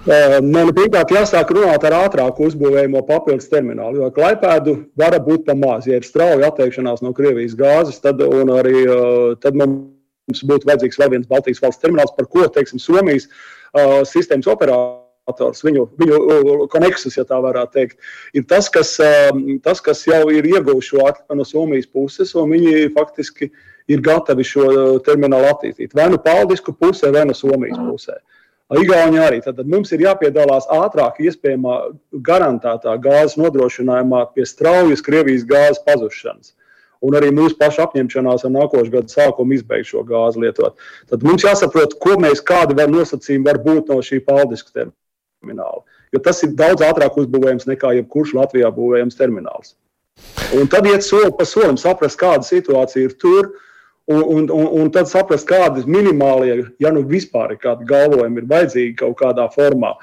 Man 0.04 0.68
pirmkārt 0.76 1.12
jāsāk 1.14 1.48
runāt 1.56 1.84
ar 1.88 1.94
ātrāku 1.96 2.44
uzbūvējumu 2.50 3.00
papildus 3.08 3.48
terminālu, 3.48 4.02
jo 4.02 4.10
klaipēdu 4.12 4.74
var 5.00 5.14
būt 5.24 5.46
pa 5.46 5.54
maz. 5.56 5.86
Ja 5.88 5.96
ir 5.96 6.04
strauja 6.04 6.50
atteikšanās 6.50 7.00
no 7.00 7.14
Krievijas 7.16 7.54
gāzes, 7.56 8.02
tad, 8.04 8.20
arī, 8.20 8.82
tad 9.40 9.56
mums 9.56 10.42
būtu 10.44 10.68
vajadzīgs 10.68 11.00
vēl 11.00 11.14
viens 11.14 11.30
Baltijas 11.30 11.62
valsts 11.64 11.80
termināls, 11.80 12.12
par 12.18 12.28
ko, 12.28 12.44
teiksim, 12.52 12.82
Somijas 12.84 13.30
uh, 13.30 14.02
sistēmas 14.04 14.50
operators, 14.52 15.64
viņu, 15.64 15.86
viņu 16.02 16.20
koneksus, 16.76 17.16
ja 17.16 17.24
tā 17.24 17.40
varētu 17.40 17.78
teikt, 17.78 18.12
ir 18.36 18.44
tas, 18.44 18.68
kas, 18.68 18.98
tas, 19.64 19.80
kas 19.88 20.04
jau 20.10 20.20
ir 20.28 20.44
ieguvuši 20.52 20.92
šo 20.92 21.08
atļauju 21.08 21.40
no 21.40 21.48
Somijas 21.48 21.88
puses, 21.88 22.36
un 22.36 22.52
viņi 22.52 22.92
faktiski 22.92 23.48
ir 23.88 24.04
gatavi 24.04 24.44
šo 24.52 24.68
terminālu 25.08 25.48
attīstīt. 25.48 25.96
Vai 25.96 26.10
nu 26.12 26.20
Paldisku 26.20 26.76
pusē, 26.76 27.08
vai 27.16 27.24
nu 27.24 27.40
Somijas 27.40 27.80
pusē. 27.80 28.20
Uh, 28.20 28.33
Igaunija 28.72 29.28
arī. 29.28 29.42
Tad 29.44 29.60
mums 29.68 29.92
ir 29.92 30.06
jāpiedalās 30.06 30.66
ātrāk, 30.72 31.20
iespējamā 31.20 31.76
garantētā 32.24 32.96
gāzes 33.04 33.36
nodrošinājumā 33.40 34.22
pie 34.34 34.46
straujas 34.48 35.04
Krievijas 35.04 35.44
gāzes 35.48 35.82
pazušanas. 35.84 36.54
un 37.04 37.16
arī 37.18 37.30
mūsu 37.36 37.58
pašu 37.60 37.82
apņemšanās 37.84 38.46
ar 38.46 38.52
nākošo 38.54 38.92
gadu 38.92 39.12
sākumu 39.12 39.58
izbeigt 39.58 39.90
šo 39.90 40.04
gāzi 40.08 40.40
lietot. 40.40 40.78
Tad 41.10 41.24
mums 41.26 41.44
jāsaprot, 41.44 41.98
ko 42.00 42.16
mēs, 42.22 42.40
kādi 42.40 42.76
var 42.78 42.88
nosacījumi 42.92 43.44
var 43.44 43.60
būt 43.64 43.92
no 43.92 44.00
šī 44.04 44.22
paldiska 44.24 44.72
termināla. 44.72 45.82
Jo 46.14 46.22
tas 46.24 46.40
ir 46.46 46.54
daudz 46.56 46.84
ātrāk 46.86 47.18
uzbūvējams 47.20 47.68
nekā 47.68 47.92
jebkurš 47.98 48.36
Latvijā 48.38 48.70
būvējams 48.72 49.18
termināls. 49.18 49.74
Un 50.54 50.70
tad 50.70 50.86
iet 50.86 51.04
soli 51.04 51.32
pa 51.34 51.44
solim, 51.48 51.76
saprast, 51.80 52.16
kāda 52.20 52.46
situācija 52.46 53.08
ir 53.10 53.16
tur. 53.20 53.50
Un, 54.06 54.20
un, 54.20 54.50
un, 54.52 54.66
un 54.80 54.90
tad 54.92 55.08
saprast, 55.08 55.46
kādas 55.48 55.86
minimālie, 55.88 56.58
ja 56.82 56.90
nu 56.92 57.00
vispār 57.08 57.54
ir 57.54 57.60
kādi 57.62 57.86
galvojumi, 57.88 58.42
ir 58.42 58.50
vajadzīgi 58.50 58.98
kaut 59.00 59.16
kādā 59.22 59.46
formā. 59.54 59.94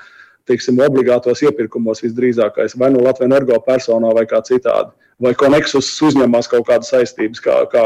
Teiksim, 0.49 0.79
obligātos 0.81 1.43
iepirkumos 1.45 2.01
visdrīzākais, 2.01 2.73
vai 2.81 2.89
nu 2.89 3.03
Latvijas 3.05 3.29
energo 3.29 3.59
personā, 3.61 4.09
vai 4.17 4.25
kā 4.25 4.39
citādi. 4.47 4.89
Vai 5.21 5.35
Koneksus 5.37 5.91
uzņemas 6.01 6.49
kaut 6.49 6.65
kādas 6.65 6.89
saistības, 6.89 7.43
kā, 7.45 7.59
kā 7.69 7.83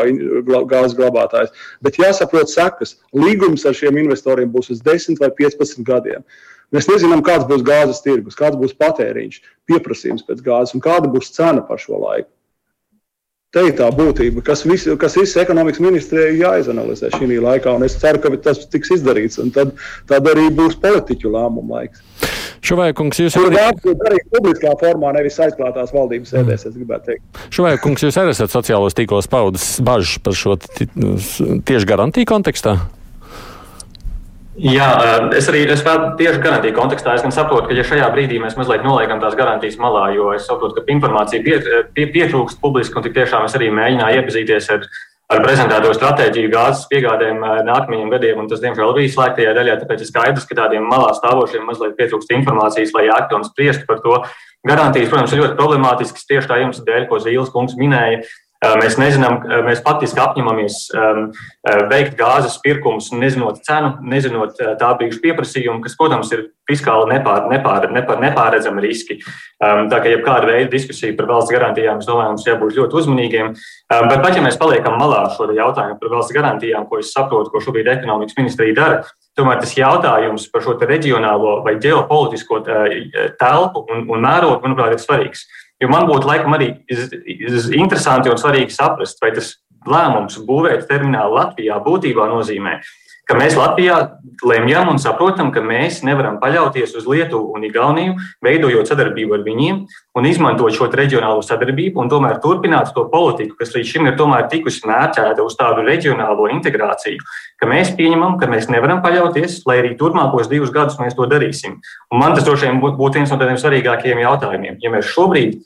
gāzes 0.72 0.95
glabātājs. 0.95 1.51
Bet 1.84 2.00
jāsaprot 2.00 2.48
sekas. 2.48 2.95
Līgums 3.12 3.67
ar 3.67 3.75
šiem 3.75 4.00
investoriem 4.05 4.53
būs 4.53 4.72
uz 4.72 4.79
10 4.86 5.19
vai 5.19 5.34
15 5.36 5.84
gadiem. 5.84 6.24
Mēs 6.72 6.88
nezinām, 6.88 7.25
kāds 7.27 7.43
būs 7.50 7.65
gāzes 7.67 8.00
tirgus, 8.07 8.39
kāds 8.39 8.55
būs 8.62 8.77
patēriņš, 8.79 9.41
pieprasījums 9.67 10.24
pēc 10.24 10.39
gāzes 10.48 10.79
un 10.79 10.84
kāda 10.88 11.12
būs 11.12 11.36
cena 11.36 11.60
par 11.67 11.84
šo 11.84 12.00
laiku. 12.00 12.31
Te 13.56 13.62
ir 13.64 13.76
tā 13.78 13.88
būtība, 13.96 14.42
kas, 14.44 14.66
vis, 14.68 14.84
kas 15.00 15.14
visas 15.16 15.38
ekonomikas 15.46 15.80
ministrijai 15.80 16.34
jāizanalizē 16.42 17.14
šī 17.14 17.38
laikā, 17.40 17.78
un 17.78 17.86
es 17.88 17.96
ceru, 18.02 18.20
ka 18.20 18.34
tas 18.44 18.66
tiks 18.68 18.92
izdarīts. 18.98 19.40
Tad, 19.56 19.72
tad 20.12 20.28
arī 20.28 20.50
būs 20.58 20.76
politiķu 20.84 21.32
lēmumu 21.32 21.78
laiks. 21.78 22.04
Šuvaikungs, 22.66 23.22
jūs 23.22 23.38
arī 23.40 23.56
darīt 23.56 24.28
publiskā 24.34 24.74
formā, 24.82 25.14
nevis 25.16 25.38
aizklātās 25.40 25.94
valdības 25.96 26.34
sēdēs, 26.34 26.68
es 26.68 26.76
gribētu 26.76 27.14
teikt. 27.14 27.42
Šuvaikungs, 27.56 28.04
jūs 28.08 28.20
arī 28.20 28.36
esat 28.36 28.52
sociālos 28.52 28.98
tīklos 28.98 29.32
paudas 29.32 29.70
bažas 29.86 30.20
par 30.26 30.36
šo 30.36 30.58
tieši 30.60 31.92
garantiju 31.94 32.28
kontekstā? 32.34 32.76
Jā, 34.56 34.88
es 35.36 35.50
arī 35.52 35.66
es 35.68 35.82
tieši 35.84 36.40
garantiju 36.40 36.76
kontekstā. 36.78 37.18
Es 37.18 37.26
saprotu, 37.36 37.68
ka 37.68 37.76
ja 37.76 37.84
šajā 37.84 38.06
brīdī 38.14 38.38
mēs 38.40 38.56
mazliet 38.56 38.86
noliekam 38.88 39.20
tās 39.20 39.36
garantijas 39.36 39.76
malā, 39.82 40.06
jo 40.16 40.30
es 40.36 40.48
saprotu, 40.48 40.80
ka 40.80 40.94
informācija 40.94 41.44
pie, 41.44 41.58
pie, 41.98 42.06
pietrūkst 42.14 42.62
publiski, 42.64 42.96
un 42.96 43.04
tik 43.04 43.18
tiešām 43.18 43.50
es 43.50 43.58
arī 43.60 43.68
mēģināju 43.76 44.22
iepazīties 44.22 44.72
ar 44.78 44.88
ar 45.34 45.42
prezentēto 45.42 45.90
stratēģiju 45.96 46.52
gāzes 46.54 46.86
piegādēm 46.92 47.40
nākamajiem 47.66 48.12
gadiem, 48.14 48.42
un 48.44 48.50
tas, 48.50 48.62
diemžēl, 48.62 48.94
bija 48.98 49.14
slēgtajā 49.16 49.56
daļā. 49.58 49.78
Tāpēc 49.82 50.04
ir 50.04 50.10
skaidrs, 50.12 50.46
ka 50.46 50.58
tādiem 50.60 50.86
malā 50.86 51.16
stāvošiem 51.18 51.66
mazliet 51.66 51.96
pietrūkst 51.98 52.34
informācijas, 52.38 52.94
lai 52.94 53.08
aktu 53.14 53.40
un 53.40 53.48
spriestu 53.48 53.88
par 53.90 54.04
to. 54.06 54.20
Garantijas, 54.66 55.10
protams, 55.10 55.34
ir 55.34 55.42
ļoti 55.42 55.58
problemātiskas 55.58 56.30
tieši 56.30 56.50
tā 56.52 56.60
jums 56.62 56.82
dēļ, 56.86 57.08
ko 57.10 57.22
Zīles 57.24 57.50
kungs 57.54 57.74
minēja. 57.80 58.22
Mēs 58.79 58.95
nezinām, 59.00 59.41
mēs 59.65 59.81
faktiski 59.86 60.22
apņemamies 60.22 60.77
veikt 61.91 62.15
gāzes 62.19 62.57
pirkumus, 62.63 63.12
nezinot 63.13 63.62
cenu, 63.65 63.95
nezinot 64.07 64.60
tā 64.79 64.91
brīža 64.98 65.19
pieprasījumu, 65.24 65.81
kas, 65.84 65.98
protams, 66.00 66.31
ir 66.36 66.48
fiskāli 66.69 67.12
nepār, 67.13 67.45
nepār, 67.51 67.89
nepār, 67.93 68.22
nepārredzami 68.24 68.84
riski. 68.86 69.19
Tā 69.62 70.00
kā 70.00 70.13
jebkāda 70.13 70.50
veida 70.50 70.69
diskusija 70.72 71.15
par 71.17 71.29
valsts 71.29 71.53
garantijām, 71.53 72.00
es 72.01 72.10
domāju, 72.10 72.34
mums 72.34 72.48
jābūt 72.48 72.79
ļoti 72.79 73.00
uzmanīgiem. 73.01 73.51
Bet 73.91 74.24
pat 74.24 74.39
ja 74.39 74.45
mēs 74.45 74.57
paliekam 74.62 74.98
malā 75.01 75.25
šo 75.36 75.50
jautājumu 75.51 76.00
par 76.01 76.15
valsts 76.15 76.36
garantijām, 76.36 76.88
ko 76.89 77.01
es 77.03 77.12
saprotu, 77.13 77.51
ko 77.53 77.62
šobrīd 77.63 77.91
ekonomikas 77.93 78.39
ministrija 78.39 78.77
dara, 78.77 79.03
tomēr 79.38 79.60
tas 79.62 79.75
jautājums 79.77 80.48
par 80.51 80.63
šo 80.65 80.77
reģionālo 80.79 81.60
vai 81.65 81.75
ģeopolitisko 81.84 82.63
telpu 83.41 83.86
un, 83.91 84.07
un 84.10 84.25
mērogu, 84.25 84.63
manuprāt, 84.63 84.95
ir 84.95 85.03
svarīgs. 85.03 85.45
Jo 85.84 85.89
man 85.91 86.08
būtu 86.08 86.29
laikam 86.29 86.55
arī 86.55 86.72
interesanti 87.75 88.32
un 88.32 88.39
svarīgi 88.39 88.72
saprast, 88.72 89.20
vai 89.22 89.34
tas 89.36 89.55
lēmums 89.86 90.39
būvēt 90.48 90.88
terminālu 90.89 91.36
Latvijā 91.38 91.77
būtībā 91.84 92.29
nozīmē, 92.32 92.77
ka 92.79 93.05
mēs 93.34 93.55
Latvijā 93.58 93.96
lemjam 94.46 94.91
un 94.91 95.00
saprotam, 95.01 95.48
ka 95.50 95.63
mēs 95.65 96.03
nevaram 96.05 96.36
paļauties 96.38 96.91
uz 97.00 97.08
Lietuvu 97.10 97.55
un 97.58 97.63
Igauniju, 97.65 98.13
veidojot 98.46 98.91
sadarbību 98.91 99.39
ar 99.39 99.46
viņiem 99.48 99.79
un 100.20 100.27
izmantot 100.29 100.75
šo 100.75 100.91
reģionālo 100.94 101.41
sadarbību 101.41 102.03
un 102.03 102.12
tomēr 102.12 102.38
turpināt 102.44 102.91
to 102.94 103.08
politiku, 103.10 103.58
kas 103.58 103.74
līdz 103.74 103.89
šim 103.89 104.10
ir 104.12 104.20
tikusi 104.51 104.86
mērķēta 104.86 105.41
uz 105.41 105.58
tādu 105.58 105.82
reģionālo 105.88 106.51
integrāciju, 106.53 107.24
ka 107.58 107.65
mēs 107.65 107.96
pieņemam, 107.98 108.38
ka 108.38 108.46
mēs 108.51 108.70
nevaram 108.70 109.01
paļauties, 109.01 109.63
lai 109.65 109.79
arī 109.82 109.96
turpmākos 109.98 110.51
divus 110.51 110.70
gadus 110.70 111.00
mēs 111.01 111.17
to 111.17 111.25
darīsim. 111.25 111.79
Un 112.13 112.22
man 112.22 112.38
tas 112.38 112.46
droši 112.46 112.70
vien 112.70 112.84
būtu 112.84 113.17
viens 113.17 113.34
no 113.34 113.39
tādiem 113.41 113.58
svarīgākajiem 113.58 114.22
jautājumiem. 114.22 114.77
Ja 114.86 114.94
mēs 114.94 115.10
šobrīd 115.10 115.63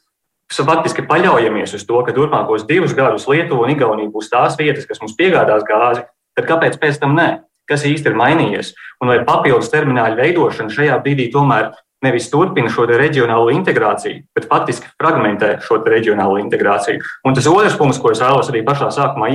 faktiski 0.49 1.03
paļaujamies 1.05 1.75
uz 1.75 1.83
to, 1.85 1.99
ka 2.07 2.15
turpmākos 2.15 2.63
divus 2.69 2.95
gadus 2.95 3.27
Lietuva 3.27 3.67
un 3.67 3.75
Igaunija 3.75 4.09
būs 4.15 4.31
tās 4.31 4.55
vietas, 4.57 4.87
kas 4.87 5.03
mums 5.03 5.17
piegādās 5.19 5.67
gāzi, 5.67 6.07
tad 6.37 6.47
kāpēc 6.49 6.79
pēc 6.79 7.03
tam 7.03 7.19
nē? 7.19 7.29
Kas 7.69 7.85
īsti 7.87 8.11
ir 8.11 8.17
mainījies, 8.19 8.73
un 9.03 9.13
vai 9.13 9.21
papildus 9.27 9.71
termināļu 9.73 10.19
veidošana 10.19 10.73
šajā 10.73 10.97
brīdī 11.05 11.29
tomēr 11.33 11.71
nevis 12.05 12.29
turpina 12.31 12.71
šo 12.71 12.85
reģionālo 12.89 13.49
integrāciju, 13.51 14.23
bet 14.35 14.47
faktiski 14.51 14.87
fragmentē 14.99 15.57
šo 15.65 15.81
reģionālo 15.83 16.39
integrāciju. 16.41 17.03
Un 17.27 17.35
tas 17.35 17.49
otrs 17.51 17.75
punkts, 17.79 17.99
ko 17.99 18.13
es 18.13 18.21
vēlos 18.23 18.51
arī 18.51 18.63
pašā 18.67 18.87
sākumā 18.95 19.31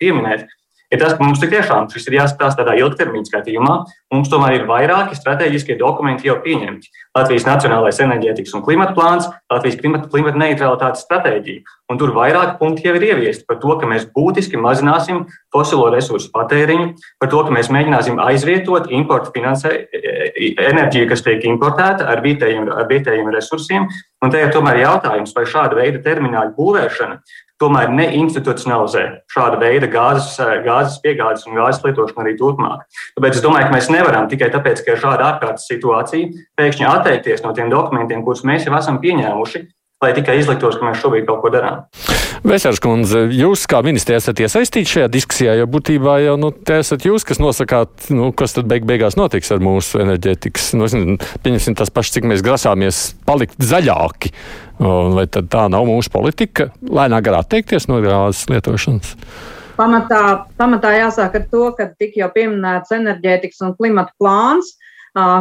pieminēt, 0.00 0.48
ir 0.90 1.00
tas, 1.00 1.14
ka 1.16 1.24
mums 1.24 1.40
tiešām 1.42 1.88
šis 1.92 2.08
ir 2.08 2.18
jāskatās 2.18 2.56
tādā 2.58 2.74
ilgtermiņa 2.80 3.30
skatījumā. 3.30 3.74
Mums 4.14 4.30
tomēr 4.32 4.58
ir 4.58 4.66
vairāki 4.68 5.18
strateģiskie 5.18 5.78
dokumenti 5.80 6.28
jau 6.28 6.38
pieņemti. 6.44 6.90
Latvijas 7.16 7.46
Nacionālais 7.46 8.00
enerģētikas 8.02 8.54
un 8.58 8.64
klimata 8.66 8.94
plāns, 8.96 9.28
Latvijas 9.50 9.78
klimata, 9.80 10.10
klimata 10.10 10.38
neutralitātes 10.40 11.04
stratēģija. 11.06 11.76
Un 11.90 11.98
tur 11.98 12.12
vairāki 12.14 12.58
punkti 12.60 12.86
jau 12.86 12.94
ir 12.98 13.06
ieviesti 13.08 13.46
par 13.48 13.58
to, 13.62 13.74
ka 13.80 13.88
mēs 13.90 14.06
būtiski 14.14 14.58
mazināsim 14.60 15.24
fosilo 15.50 15.88
resursu 15.90 16.30
patēriņu, 16.34 16.92
par 17.22 17.32
to, 17.32 17.42
ka 17.46 17.54
mēs 17.54 17.70
mēģināsim 17.74 18.20
aizvietot 18.22 18.90
importu 18.94 19.34
finansē, 19.34 19.74
e, 19.74 20.02
e, 20.30 20.52
enerģiju, 20.70 21.10
kas 21.10 21.26
tiek 21.26 21.46
importēta 21.50 22.06
ar 22.10 22.22
vietējiem, 22.22 22.70
ar 22.70 22.86
vietējiem 22.90 23.30
resursiem. 23.34 23.90
Un 24.22 24.30
te 24.30 24.42
ir 24.42 24.54
tomēr 24.54 24.84
jautājums, 24.84 25.34
vai 25.34 25.46
šāda 25.48 25.78
veida 25.78 26.02
termināļu 26.04 26.54
būvēšana 26.58 27.18
tomēr 27.60 27.92
neinstitucionalizē 27.92 29.04
šāda 29.30 29.58
veida 29.60 29.88
gāzes, 29.90 30.38
gāzes 30.64 31.00
piegādes 31.04 31.46
un 31.48 31.58
gāzes 31.58 31.82
lietošanu 31.84 32.24
arī 32.24 32.36
turpmāk. 32.38 32.86
Tāpēc 33.18 33.36
es 33.38 33.44
domāju, 33.44 33.68
ka 33.68 33.76
mēs 33.76 33.90
nevaram 33.92 34.30
tikai 34.30 34.48
tāpēc, 34.54 34.84
ka 34.84 34.94
ir 34.94 35.02
šāda 35.02 35.28
ārkārtas 35.34 35.68
situācija, 35.70 36.30
pēkšņi 36.60 36.88
atteikties 36.88 37.44
no 37.44 37.52
tiem 37.56 37.72
dokumentiem, 37.72 38.24
kurus 38.24 38.46
mēs 38.48 38.66
jau 38.68 38.76
esam 38.78 39.00
pieņēmuši, 39.02 39.64
lai 40.00 40.14
tikai 40.16 40.38
izliktos, 40.40 40.78
ka 40.80 40.86
mēs 40.88 41.02
šobrīd 41.02 41.26
kaut 41.28 41.42
ko 41.42 41.50
darām. 41.52 41.84
Vesels 42.40 42.80
kundze, 42.80 43.26
jūs 43.36 43.66
kā 43.68 43.82
ministrs 43.84 44.22
esat 44.22 44.40
iesaistīti 44.40 44.88
šajā 44.94 45.10
diskusijā, 45.12 45.58
jo 45.58 45.66
būtībā 45.68 46.14
jau 46.24 46.38
nu, 46.40 46.48
te 46.56 46.78
esat 46.80 47.04
jūs, 47.04 47.26
kas 47.28 47.40
nosakāt, 47.42 48.08
nu, 48.16 48.30
kas 48.36 48.56
tad 48.56 48.70
beig 48.70 48.86
beigās 48.88 49.18
notiks 49.20 49.52
ar 49.52 49.60
mūsu 49.60 50.00
enerģētikas. 50.00 50.70
Nu, 50.78 50.88
nezinu, 50.88 51.18
pieņemsim 51.44 51.76
tas 51.76 51.92
pašs, 51.92 52.14
cik 52.16 52.28
mēs 52.30 52.44
grasāmies 52.46 53.02
palikt 53.28 53.60
zaļāki. 53.60 54.32
Un 54.80 55.12
vai 55.18 55.26
tad 55.28 55.50
tā 55.52 55.66
nav 55.68 55.84
mūsu 55.84 56.08
politika, 56.14 56.70
lēnāk 56.80 57.26
garā 57.26 57.42
atteikties 57.44 57.90
no 57.90 58.00
gāzes 58.00 58.48
lietošanas? 58.48 59.12
Pamatā, 59.76 60.22
pamatā 60.60 60.94
jāsāk 60.96 61.36
ar 61.36 61.44
to, 61.52 61.66
ka 61.76 61.90
tik 62.00 62.16
jau 62.16 62.30
pieminēts 62.32 62.96
enerģētikas 62.96 63.60
un 63.68 63.76
klimata 63.76 64.16
plāns, 64.20 64.78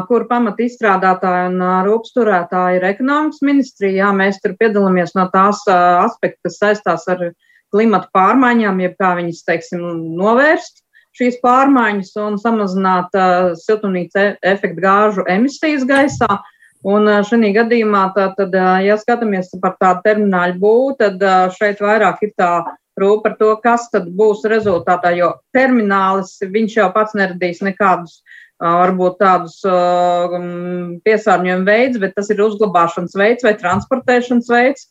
kur 0.09 0.25
pamata 0.29 0.63
izstrādātāja 0.65 1.49
un 1.51 1.61
rūpsturētāja 1.85 2.79
ir 2.79 2.87
ekonomikas 2.89 3.43
ministrija. 3.45 4.05
Jā, 4.05 4.09
mēs 4.15 4.41
tur 4.43 4.55
piedalāmies 4.59 5.15
no 5.17 5.27
tās 5.33 5.61
aspekta, 5.69 6.47
kas 6.47 6.59
saistās 6.61 7.07
ar 7.11 7.31
klimatu 7.73 8.09
pārmaiņām, 8.15 8.79
jeb 8.81 8.95
kā 8.99 9.15
viņas, 9.19 9.43
teiksim, 9.45 9.83
novērst 10.17 10.81
šīs 11.19 11.39
pārmaiņas 11.43 12.13
un 12.23 12.37
samazināt 12.41 13.17
uh, 13.17 13.51
siltumnīca 13.59 14.33
efekta 14.45 14.83
gāžu 14.85 15.25
emisijas 15.29 15.85
gaisā. 15.89 16.39
Un 16.87 17.09
uh, 17.09 17.21
šajā 17.27 17.51
gadījumā, 17.57 18.05
tā, 18.15 18.29
tad, 18.37 18.53
uh, 18.55 18.77
ja 18.85 18.95
skatāmies 18.99 19.51
par 19.61 19.75
tādu 19.81 20.05
termināļu 20.05 20.59
būvu, 20.61 20.93
tad 21.01 21.25
uh, 21.25 21.49
šeit 21.55 21.81
vairāk 21.83 22.23
ir 22.23 22.35
tā 22.39 22.51
rūp 22.99 23.23
par 23.25 23.35
to, 23.39 23.51
kas 23.63 23.87
tad 23.91 24.09
būs 24.15 24.45
rezultātā, 24.51 25.11
jo 25.15 25.33
terminālis 25.55 26.37
viņš 26.43 26.77
jau 26.79 26.89
pats 26.95 27.15
neradīs 27.19 27.61
nekādus 27.63 28.19
varbūt 28.59 29.19
tādus 29.21 29.59
piesārņojumu 31.05 31.67
veids, 31.67 31.99
bet 32.01 32.15
tas 32.17 32.29
ir 32.33 32.41
uzglabāšanas 32.43 33.15
veids 33.15 33.45
vai 33.47 33.55
transportēšanas 33.59 34.51
veids. 34.51 34.87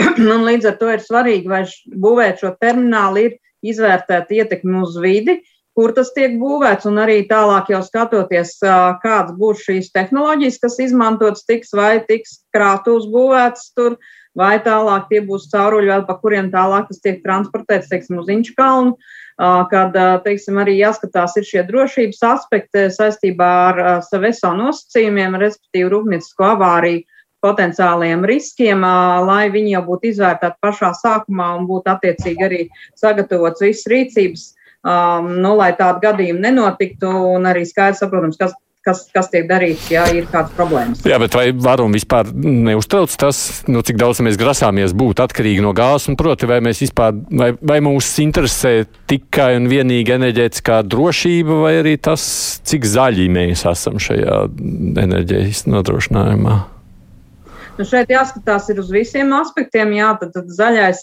Un 0.34 0.42
līdz 0.42 0.72
ar 0.72 0.78
to 0.80 0.90
ir 0.90 1.02
svarīgi, 1.02 1.50
vai 1.50 1.62
būvēt 1.86 2.42
šo 2.42 2.54
terminālu 2.58 3.28
ir 3.28 3.36
izvērtēta 3.64 4.34
ietekme 4.34 4.82
uz 4.82 4.98
vidi, 5.00 5.38
kur 5.78 5.94
tas 5.94 6.10
tiek 6.14 6.34
būvēts, 6.38 6.86
un 6.90 6.98
arī 7.02 7.22
tālāk 7.30 7.70
jau 7.70 7.80
skatoties, 7.86 8.56
kādas 9.02 9.32
būs 9.38 9.62
šīs 9.66 9.94
tehnoloģijas, 9.94 10.60
kas 10.62 10.78
izmantotas, 10.82 11.46
tiks 11.46 11.72
vai 11.74 11.96
tiks 12.06 12.40
krātuvs 12.54 13.06
būvēts 13.10 13.72
tur, 13.78 13.96
vai 14.38 14.58
tālāk 14.62 15.08
tie 15.10 15.22
būs 15.22 15.48
cauruļi, 15.54 16.02
pa 16.06 16.18
kuriem 16.18 16.50
tālāk 16.54 16.90
tas 16.90 17.02
tiek 17.02 17.22
transportēts, 17.22 17.90
teiksim, 17.90 18.18
uz 18.22 18.30
Inču 18.34 18.54
kalnu. 18.58 18.94
Uh, 18.94 19.23
kad 19.38 19.96
teiksim, 20.24 20.60
arī 20.62 20.76
jāskatās 20.78 21.34
ir 21.40 21.46
šie 21.48 21.64
drošības 21.66 22.22
aspekti 22.28 22.86
saistībā 22.94 23.50
ar 23.70 23.82
saveso 24.06 24.52
nosacījumiem, 24.54 25.34
respektīvi 25.42 25.90
rūpniecisko 25.90 26.52
avāriju 26.54 27.02
potenciāliem 27.44 28.24
riskiem, 28.24 28.84
lai 29.28 29.50
viņi 29.52 29.74
jau 29.74 29.84
būtu 29.88 30.12
izvērtēti 30.12 30.62
pašā 30.64 30.92
sākumā 30.96 31.50
un 31.58 31.66
būtu 31.68 31.92
attiecīgi 31.92 32.46
arī 32.46 32.60
sagatavots 32.96 33.64
viss 33.64 33.88
rīcības, 33.90 34.46
nu, 35.28 35.54
lai 35.58 35.72
tādu 35.76 36.00
gadījumu 36.06 36.44
nenotiktu 36.44 37.10
un 37.34 37.50
arī 37.50 37.66
skaidrs 37.68 38.00
saprotams, 38.04 38.40
kas, 38.40 38.56
kas, 38.84 39.04
kas 39.14 39.30
tiek 39.32 39.46
darīts, 39.48 39.86
ja 39.92 40.04
ir 40.12 40.26
kādas 40.30 40.52
problēmas. 40.56 41.02
Jā, 41.08 41.18
bet 41.22 41.36
vai 41.36 41.46
varam 41.56 41.94
vispār 41.94 42.30
neuztrauc 42.34 43.14
tas, 43.20 43.40
nu, 43.70 43.82
cik 43.86 43.98
daudz 44.00 44.20
mēs 44.24 44.38
grasāmies 44.40 44.94
būt 44.96 45.22
atkarīgi 45.24 45.64
no 45.64 45.72
gāzes, 45.76 46.10
un 46.12 46.18
proti, 46.20 46.48
vai 46.50 46.60
mēs 46.64 46.82
vispār, 46.84 47.16
vai, 47.30 47.52
vai 47.60 47.80
mūs 47.84 48.10
interesē 48.24 48.74
tikai 49.10 49.54
un 49.60 49.70
vienīgi 49.72 50.16
enerģētiskā 50.18 50.82
drošība, 50.88 51.62
vai 51.64 51.74
arī 51.80 51.96
tas, 52.02 52.26
cik 52.68 52.86
zaļi 52.94 53.30
mēs 53.32 53.64
esam 53.70 54.00
šajā 54.02 54.44
enerģijas 55.04 55.66
nodrošinājumā? 55.70 56.60
Nu, 57.74 57.82
šeit 57.82 58.10
jāskatās 58.12 58.68
uz 58.70 58.90
visiem 58.94 59.32
aspektiem. 59.34 59.96
Jā, 59.96 60.12
tad, 60.20 60.30
tad 60.36 60.50
zaļais 60.54 61.00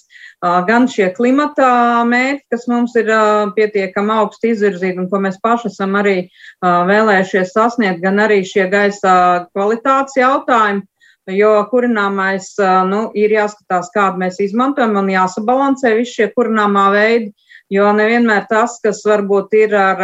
gan 0.69 0.85
šie 0.87 1.09
klimata 1.17 1.67
mērķi, 2.07 2.45
kas 2.53 2.63
mums 2.71 2.93
ir 2.95 3.09
pietiekami 3.57 4.13
augsti 4.15 4.53
izvirzīti 4.53 5.01
un 5.03 5.09
ko 5.11 5.19
mēs 5.19 5.35
paši 5.43 5.67
esam 5.67 5.97
arī 5.99 6.15
vēlējušies 6.63 7.51
sasniegt, 7.51 7.99
gan 8.05 8.23
arī 8.23 8.39
šie 8.47 8.69
gaisa 8.71 9.13
kvalitātes 9.51 10.15
jautājumi. 10.21 10.87
Jo 11.31 11.51
kurināmais 11.69 12.47
nu, 12.89 13.01
ir 13.19 13.35
jāskatās, 13.35 13.91
kādu 13.93 14.23
mēs 14.23 14.39
izmantojam, 14.41 14.95
un 15.03 15.11
jāsabalansē 15.11 15.91
visi 15.99 16.21
šie 16.21 16.29
kurināmā 16.33 16.87
veidi. 16.95 17.33
Jo 17.71 17.91
nevienmēr 17.95 18.47
tas, 18.49 18.79
kas 18.83 19.03
varbūt 19.07 19.53
ir 19.59 19.75
ar, 19.79 20.01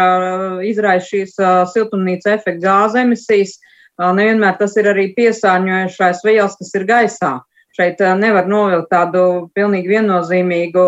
izraisa 0.63 1.07
šīs 1.07 1.33
siltumnīca 1.73 2.35
efekta 2.37 2.63
gāzes 2.63 3.01
emisijas, 3.01 3.57
nevienmēr 3.97 4.57
tas 4.59 4.75
ir 4.77 4.89
arī 4.93 5.11
piesārņojušais 5.17 6.23
vielas, 6.25 6.57
kas 6.59 6.73
ir 6.77 6.87
gaisā. 6.89 7.33
Šeit 7.77 7.99
nevar 8.17 8.47
novilkt 8.49 8.89
tādu 8.89 9.21
pilnīgi 9.53 9.91
viennozīmīgu 9.91 10.85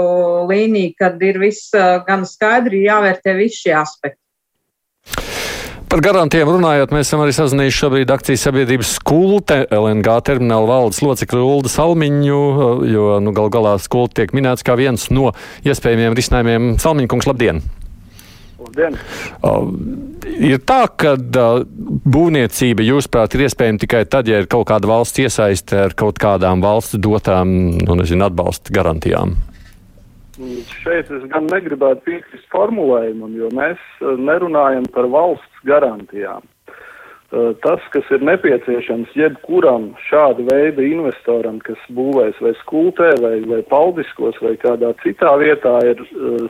līniju, 0.50 0.96
kad 0.98 1.22
ir 1.22 1.38
viss 1.38 1.70
gan 2.08 2.26
skaidri 2.26 2.82
jāvērtē 2.88 3.36
visi 3.38 3.68
šie 3.68 3.76
aspekti. 3.78 4.18
Par 5.90 6.04
garantiem 6.06 6.46
runājot, 6.46 6.92
mēs 6.94 7.08
esam 7.08 7.24
arī 7.24 7.34
sazinājuši 7.34 7.80
šobrīd 7.82 8.12
akcijas 8.14 8.44
sabiedrības 8.46 8.92
skulte 9.00 9.64
LNG 9.74 10.20
termināla 10.28 10.70
valdes 10.70 11.02
locekli 11.02 11.42
Ulda 11.42 11.72
Salmiņu, 11.74 12.42
jo 12.86 13.08
nu, 13.26 13.34
gal 13.34 13.50
galā 13.54 13.74
skulte 13.82 14.22
tiek 14.22 14.38
minēts 14.38 14.66
kā 14.66 14.78
viens 14.78 15.10
no 15.10 15.32
iespējamiem 15.66 16.18
risinājumiem. 16.18 16.72
Salmiņkungs, 16.86 17.30
labdien! 17.32 17.66
Labdien! 18.70 18.98
Ir 20.40 20.60
tā, 20.68 20.84
ka 21.00 21.16
būvniecība, 21.18 22.86
jūsuprāt, 22.86 23.36
ir 23.36 23.48
iespējama 23.48 23.82
tikai 23.82 24.04
tad, 24.06 24.30
ja 24.30 24.42
ir 24.42 24.50
kaut 24.52 24.68
kāda 24.70 24.90
valsts 24.90 25.22
iesaiste 25.24 25.80
ar 25.88 25.96
kaut 25.98 26.20
kādām 26.22 26.62
valsts 26.62 27.00
dotām 27.02 27.80
nu, 27.80 27.98
nezinu, 27.98 28.28
atbalsta 28.28 28.74
garantijām. 28.76 29.34
Šeit 30.84 31.10
es 31.12 31.26
gan 31.34 31.50
negribētu 31.52 32.06
piekrist 32.06 32.46
formulējumam, 32.54 33.34
jo 33.36 33.50
mēs 33.56 33.82
nerunājam 34.22 34.86
par 34.94 35.10
valsts 35.12 35.66
garantijām. 35.68 36.46
Tas, 37.30 37.82
kas 37.94 38.08
ir 38.10 38.24
nepieciešams 38.26 39.12
jebkuram 39.14 39.92
šāda 40.08 40.48
veida 40.48 40.82
investoram, 40.82 41.60
kas 41.62 41.82
būvēs 41.94 42.40
vai 42.42 42.56
skultē, 42.64 43.12
vai, 43.22 43.36
vai 43.50 43.60
paldiskos, 43.70 44.40
vai 44.42 44.56
kādā 44.62 44.96
citā 45.04 45.36
vietā, 45.38 45.76
ir 45.92 46.02
uh, 46.08 46.48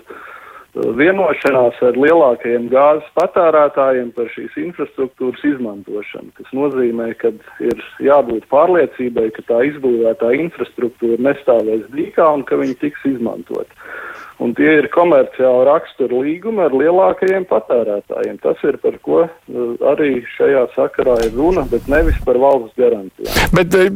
vienošanās 0.75 1.79
ar 1.81 1.97
lielākajiem 1.97 2.67
gāzes 2.69 3.07
patērētājiem 3.17 4.11
par 4.15 4.29
šīs 4.33 4.57
infrastruktūras 4.61 5.43
izmantošanu, 5.47 6.29
kas 6.37 6.51
nozīmē, 6.53 7.11
ka 7.21 7.31
ir 7.63 7.83
jābūt 8.05 8.45
pārliecībai, 8.53 9.29
ka 9.35 9.45
tā 9.49 9.63
izbūvētā 9.71 10.33
infrastruktūra 10.37 11.17
nestāvēs 11.29 11.87
dīkā 11.95 12.27
un 12.37 12.45
ka 12.45 12.59
viņi 12.61 12.77
tiks 12.83 13.07
izmantot. 13.09 13.79
Un 14.39 14.53
tie 14.55 14.69
ir 14.79 14.87
komerciāli 14.93 15.65
rakstura 15.67 16.21
līgumi 16.23 16.63
ar 16.63 16.75
lielākajiem 16.75 17.43
patērētājiem. 17.49 18.37
Tas 18.39 18.61
ir 18.63 18.77
par 18.79 18.95
ko 19.03 19.25
uh, 19.25 19.73
arī 19.91 20.21
šajā 20.37 20.63
sakarā 20.77 21.17
ir 21.25 21.35
runa, 21.35 21.65
bet 21.67 21.89
nevis 21.91 22.15
par 22.23 22.39
valsts 22.39 22.77
garantijām. 22.79 23.51
Bet 23.57 23.75
eh, 23.75 23.91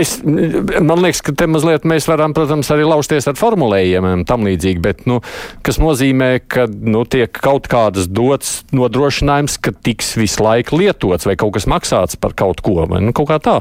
es, 0.00 0.16
man 0.24 1.04
liekas, 1.04 1.20
ka 1.26 1.36
te 1.36 1.50
mazliet 1.50 1.84
mēs 1.88 2.08
varam, 2.08 2.32
protams, 2.36 2.72
arī 2.72 2.88
lausties 2.88 3.28
ar 3.28 3.36
formulējumiem 3.36 4.24
tam 4.28 4.48
līdzīgi, 4.48 4.82
bet, 4.84 5.04
nu, 5.10 5.20
kas 5.66 5.80
nozīmē, 5.82 6.30
ka, 6.48 6.64
nu, 6.68 7.04
tiek 7.04 7.32
kaut 7.36 7.68
kādas 7.68 8.08
dots 8.08 8.62
nodrošinājums, 8.72 9.60
ka 9.60 9.76
tiks 9.76 10.14
visu 10.16 10.44
laiku 10.44 10.80
lietots 10.80 11.28
vai 11.28 11.36
kaut 11.36 11.58
kas 11.58 11.68
maksāts 11.68 12.16
par 12.16 12.32
kaut 12.38 12.64
ko, 12.64 12.86
vai 12.88 13.04
nu, 13.04 13.12
kaut 13.16 13.28
kā 13.34 13.42
tā 13.42 13.60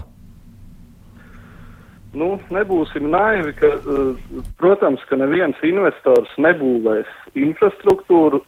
nu, 2.17 2.29
nebūsim 2.53 3.09
naivi, 3.13 3.53
ka, 3.57 3.73
eh, 3.77 4.41
protams, 4.61 5.03
ka 5.09 5.19
neviens 5.19 5.59
investors 5.65 6.31
nebūvēs 6.41 7.09
infrastruktūru, 7.37 8.41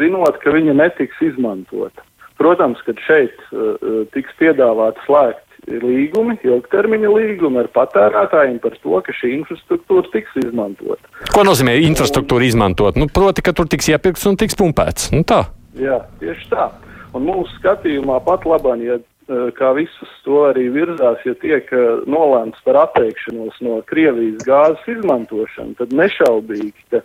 zinot, 0.00 0.40
ka 0.42 0.54
viņa 0.54 0.76
netiks 0.80 1.20
izmantota. 1.30 2.06
Protams, 2.40 2.80
ka 2.86 2.94
šeit 3.04 3.36
uh, 3.52 4.06
tiks 4.14 4.32
piedāvāti 4.38 5.02
slēgt 5.04 5.58
līgumi, 5.68 6.38
ilgtermiņa 6.40 7.10
līgumi 7.12 7.60
ar 7.60 7.68
patērētājiem 7.74 8.56
par 8.64 8.78
to, 8.80 8.94
ka 9.04 9.12
šī 9.12 9.34
infrastruktūra 9.42 10.08
tiks 10.14 10.38
izmantota. 10.46 11.12
Ko 11.34 11.44
nozīmē 11.44 11.76
infrastruktūra 11.84 12.48
izmantot? 12.48 12.96
Nu, 12.96 13.10
proti, 13.12 13.44
ka 13.44 13.52
tur 13.52 13.68
tiks 13.68 13.92
iepirkts 13.92 14.24
un 14.30 14.40
tiks 14.40 14.56
pumpēts. 14.56 15.10
Nu, 15.12 15.20
tā. 15.28 15.42
Jā, 15.76 16.00
tieši 16.22 16.48
tā. 16.54 16.70
Un 17.12 17.28
mūsu 17.28 17.52
skatījumā 17.58 18.22
pat 18.24 18.48
labāk, 18.48 18.80
ja 18.88 18.96
Eh, 18.96 19.09
kā 19.30 19.70
visus 19.76 20.10
to 20.24 20.44
arī 20.48 20.66
virzās, 20.74 21.22
ja 21.26 21.34
tiek 21.38 21.70
eh, 21.72 22.02
nolēmts 22.10 22.62
par 22.66 22.80
atteikšanos 22.86 23.60
no 23.64 23.80
Krievijas 23.90 24.42
gāzes 24.46 24.86
izmantošanu, 24.96 25.76
tad 25.78 25.94
nešaubīgi, 25.94 26.86
ka 26.90 27.02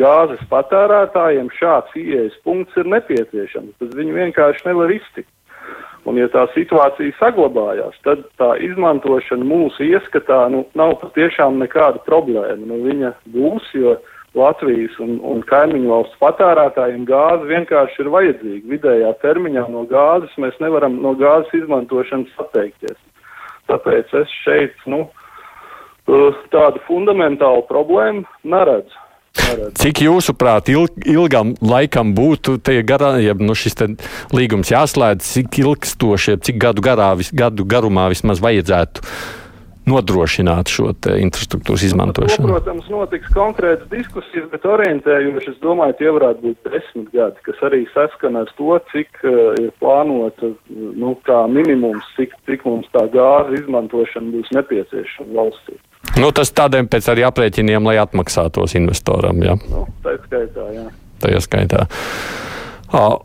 gāzes 0.00 0.42
patērētājiem 0.50 1.50
šāds 1.56 1.96
ieejas 2.00 2.36
punkts 2.44 2.76
ir 2.80 2.88
nepieciešams, 2.92 3.76
tad 3.80 3.96
viņi 3.98 4.16
vienkārši 4.22 4.68
nevar 4.70 4.92
iztikt. 4.94 5.32
Un 6.06 6.20
ja 6.20 6.28
tā 6.30 6.44
situācija 6.54 7.16
saglabājās, 7.18 7.96
tad 8.06 8.22
tā 8.38 8.52
izmantošana 8.62 9.42
mūsu 9.42 9.88
ieskatā 9.88 10.44
nu, 10.54 10.62
nav 10.78 11.00
patiešām 11.00 11.58
nekāda 11.58 11.98
problēma. 12.06 12.62
Nu, 12.62 12.78
viņa 12.84 13.10
būs, 13.34 13.72
jo 13.74 13.96
uh, 13.96 14.12
Latvijas 14.36 14.96
un, 15.02 15.16
un 15.24 15.40
kaimiņu 15.48 15.88
valsts 15.90 16.18
patērētājiem 16.20 17.06
gāze 17.08 17.48
vienkārši 17.48 18.02
ir 18.02 18.10
vajadzīga. 18.12 18.64
Vidējā 18.72 19.12
termiņā 19.22 19.66
no 19.72 19.86
gāzes 19.90 20.34
mēs 20.42 20.58
nevaram 20.60 20.98
no 21.02 21.14
gāzes 21.18 21.54
izmantošanas 21.62 22.42
atteikties. 22.44 22.98
Tāpēc 23.70 24.12
es 24.20 24.34
šeit 24.44 24.76
nu, 24.86 25.06
uh, 25.08 26.44
tādu 26.52 26.82
fundamentālu 26.86 27.64
problēmu 27.70 28.26
neredzu. 28.44 29.02
Neredz. 29.36 29.74
Cik 29.76 30.00
jūsuprāt, 30.06 30.70
ilg, 30.72 30.94
ilgam 31.04 31.52
laikam 31.60 32.14
būtu 32.16 32.56
garā, 32.88 33.16
ja 33.20 33.34
nu 33.36 33.52
šis 33.54 33.76
līgums 34.32 34.72
jāslēdz, 34.72 35.32
cik 35.34 35.58
ilgstoši, 35.60 36.38
cik 36.40 36.60
gadu, 36.62 36.84
garā, 36.84 37.10
vis, 37.18 37.28
gadu 37.36 37.66
garumā 37.68 38.08
vismaz 38.12 38.40
vajadzētu 38.40 39.04
nodrošināt 39.86 40.70
šo 40.70 40.90
infrastruktūras 41.14 41.84
izmantošanu? 41.86 42.48
To, 42.48 42.54
protams, 42.56 42.88
notiks 42.90 43.30
konkrētas 43.34 43.86
diskusijas, 43.92 44.48
bet 44.50 44.66
orientējoši 44.66 45.52
es 45.52 45.60
domāju, 45.62 45.96
tie 46.00 46.10
varētu 46.16 46.42
būt 46.42 46.70
desmit 46.72 47.12
gadi, 47.14 47.42
kas 47.46 47.62
arī 47.68 47.84
saskana 47.94 48.42
ar 48.44 48.52
to, 48.58 48.78
cik 48.92 49.22
uh, 49.22 49.54
ir 49.62 49.70
plānota 49.82 50.52
nu, 50.74 51.14
kā 51.26 51.44
minimums, 51.50 52.06
cik, 52.18 52.34
cik 52.50 52.66
mums 52.66 52.90
tā 52.94 53.06
gāze 53.14 53.60
izmantošana 53.62 54.34
būs 54.34 54.52
nepieciešama 54.58 55.38
valstī. 55.38 55.78
Nu, 56.18 56.30
tas 56.34 56.50
tādiem 56.54 56.90
pēc 56.90 57.10
arī 57.12 57.26
aprēķiniem, 57.28 57.86
lai 57.86 57.98
atmaksātos 58.02 58.76
investoram. 58.78 59.42
Jā. 59.44 59.56
Nu, 59.70 59.86
tā 60.04 60.18
skaitā, 60.26 60.68
jā. 60.74 60.86
Tajā 61.22 61.42
skaitā. 61.44 61.86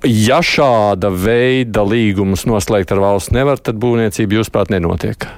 Ja 0.08 0.39
šāda 0.43 1.12
veida 1.13 1.84
līgumus 1.86 2.47
noslēgt 2.50 2.91
ar 2.95 3.02
valsts 3.04 3.34
nevar, 3.36 3.62
tad 3.62 3.78
būvniecība, 3.80 4.39
jūsuprāt, 4.39 4.74
nenotiek 4.74 5.30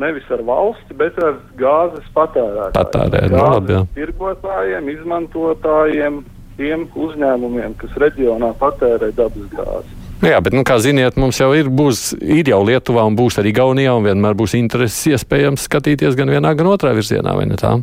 nevis 0.00 0.30
ar 0.34 0.42
valsti, 0.46 0.96
bet 0.98 1.18
ar 1.22 1.36
gāzes 1.58 2.06
patērētājiem. 2.16 2.78
Patērēt, 2.78 3.28
no, 3.30 3.36
nu, 3.36 3.44
labi, 3.44 3.76
jā. 3.76 3.82
tirgotājiem, 3.98 4.88
izmantotājiem, 4.94 6.22
tiem 6.58 6.88
uzņēmumiem, 7.06 7.76
kas 7.80 7.94
reģionā 8.02 8.54
patērē 8.60 9.10
dabas 9.16 9.52
gāzi. 9.54 10.00
Nu 10.22 10.30
jā, 10.30 10.38
bet, 10.40 10.54
nu, 10.56 10.62
kā 10.66 10.78
ziniet, 10.80 11.18
mums 11.20 11.40
jau 11.40 11.50
ir, 11.56 11.68
būs, 11.68 12.14
ir 12.22 12.48
jau 12.48 12.60
Lietuvā 12.64 13.02
un 13.04 13.16
būs 13.18 13.36
arī 13.42 13.52
Gaunijā, 13.56 13.96
un 13.98 14.06
vienmēr 14.06 14.36
būs 14.38 14.54
intereses 14.56 15.02
iespējams 15.10 15.66
skatīties 15.68 16.16
gan 16.18 16.30
vienā, 16.32 16.54
gan 16.56 16.70
otrā 16.70 16.94
virzienā, 16.96 17.34
vai 17.36 17.48
ne 17.50 17.58
tā? 17.60 17.74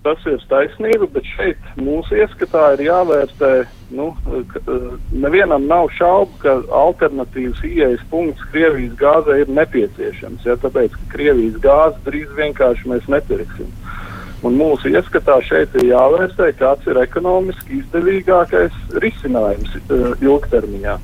Tas 0.00 0.22
ir 0.24 0.40
taisnība, 0.48 1.04
bet 1.12 1.26
šeit 1.28 1.66
mūsu 1.76 2.16
ieskatā 2.22 2.70
ir 2.72 2.86
jāvērtē 2.86 3.50
nu, 3.92 4.06
nevienam 5.12 5.66
nav 5.68 5.90
šaubu, 5.98 6.38
ka 6.40 6.54
alternatīvs 6.72 7.60
ieejas 7.68 8.00
punkts 8.08 8.46
Krievijas 8.48 8.94
gāzē 9.00 9.42
ir 9.42 9.52
nepieciešams. 9.58 10.46
Ja, 10.48 10.56
tāpēc, 10.62 10.94
ka 10.96 11.10
Krievijas 11.12 11.58
gāzi 11.60 12.00
drīz 12.06 12.32
vienkārši 12.38 12.88
mēs 12.94 13.10
nepirksim. 13.12 13.68
Un 14.40 14.56
mūsu 14.56 14.88
ieskatā 14.88 15.36
šeit 15.44 15.74
ir 15.76 15.90
jāvērtē, 15.90 16.48
kāds 16.56 16.88
ir 16.88 17.02
ekonomiski 17.02 17.82
izdevīgākais 17.82 18.78
risinājums 19.04 19.74
uh, 19.82 20.14
ilgtermiņā. 20.16 20.96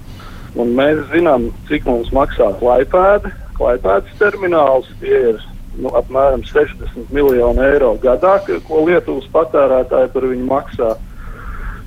Un 0.57 0.73
mēs 0.79 1.03
zinām, 1.13 1.51
cik 1.69 1.85
mums 1.85 2.09
maksā 2.17 2.49
laipēda 2.65 3.35
Klaipēdas 3.57 4.17
termināls. 4.21 4.89
Tie 5.01 5.21
ir 5.35 5.45
nu, 5.81 5.91
apmēram 5.99 6.45
60 6.47 7.13
miljoni 7.15 7.65
eiro 7.67 7.95
gadā, 8.03 8.39
ko 8.69 8.85
Lietuvas 8.87 9.29
patērētāji 9.35 10.13
par 10.15 10.29
viņu 10.33 10.49
maksā. 10.51 10.95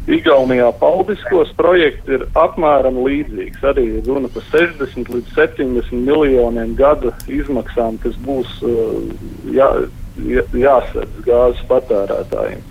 Igaunijā 0.09 0.71
paldiskos 0.81 1.51
projekts 1.57 2.09
ir 2.09 2.23
apmēram 2.39 2.97
līdzīgs. 3.05 3.61
Arī 3.71 3.85
runa 4.07 4.31
par 4.33 4.45
60 4.49 5.11
līdz 5.13 5.35
70 5.35 5.91
miljoniem 5.93 6.73
gada 6.79 7.13
izmaksām, 7.29 7.99
kas 8.01 8.17
būs 8.25 8.55
uh, 8.65 8.95
jā, 9.53 9.69
jā, 10.25 10.45
jāsadz 10.63 11.21
gāzes 11.27 11.61
patērētājiem. 11.69 12.63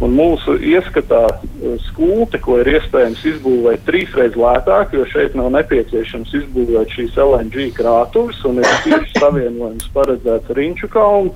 Un 0.00 0.14
mūsu 0.16 0.54
ieskatā 0.64 1.26
uh, 1.28 1.74
skūte, 1.90 2.40
ko 2.40 2.56
ir 2.62 2.70
iespējams 2.72 3.24
izbūvēt 3.34 3.84
trīsreiz 3.88 4.38
lētāk, 4.40 4.94
jo 4.96 5.04
šeit 5.12 5.36
nav 5.36 5.50
nepieciešams 5.58 6.32
izbūvēt 6.40 6.94
šīs 6.96 7.18
LNG 7.20 7.68
krātuves 7.76 8.40
un 8.48 8.62
ir 8.62 8.70
tieši 8.86 9.18
savienojums 9.18 9.90
paredzēts 9.96 10.54
ar 10.54 10.62
Inču 10.64 10.88
kalnu. 10.92 11.34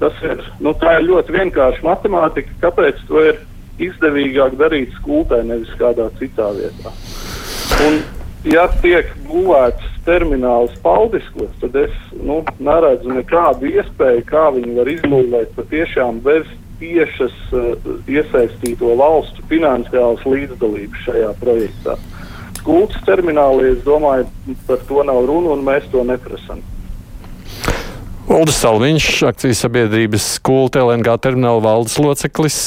Tas 0.00 0.16
ir, 0.24 0.40
nu, 0.64 0.72
ir 0.72 1.06
ļoti 1.06 1.34
vienkārši 1.36 1.84
matemātika, 1.84 2.54
kāpēc 2.62 3.02
to 3.06 3.22
ir 3.30 3.42
izdevīgāk 3.80 4.56
darīt 4.60 4.94
skulptūrā, 4.98 5.44
nevis 5.46 5.70
kādā 5.80 6.08
citā 6.18 6.48
vietā. 6.56 6.92
Un, 7.84 8.00
ja 8.48 8.66
tiek 8.80 9.12
būvēts 9.28 9.86
termināls 10.06 10.74
paldiskos, 10.84 11.52
tad 11.60 11.76
es 11.78 11.94
nu, 12.16 12.40
neredzu 12.58 13.12
nekādu 13.12 13.70
iespēju, 13.70 14.24
kā 14.28 14.48
viņi 14.56 14.76
var 14.80 14.90
izbūvēt 14.94 15.54
patiešām 15.58 16.20
bez 16.24 16.48
tiešas 16.80 17.36
uh, 17.52 17.92
iesaistīto 18.10 18.96
valstu 18.98 19.44
finansiālas 19.52 20.24
līdzdalības 20.26 21.06
šajā 21.06 21.30
projektā. 21.42 21.96
Skulptūras 22.60 23.06
terminālī, 23.06 23.70
es 23.76 23.84
domāju, 23.86 24.26
par 24.68 24.82
to 24.88 25.04
nav 25.08 25.22
runa 25.28 25.54
un 25.54 25.64
mēs 25.64 25.86
to 25.92 26.04
neprasām. 26.04 26.60
Uldis 28.30 28.60
Salviņš, 28.62 29.06
akcijas 29.26 29.62
sabiedrības 29.64 30.26
Kulta 30.46 30.84
LNG 30.84 31.16
termināla 31.24 31.64
valdes 31.64 31.96
loceklis. 31.98 32.58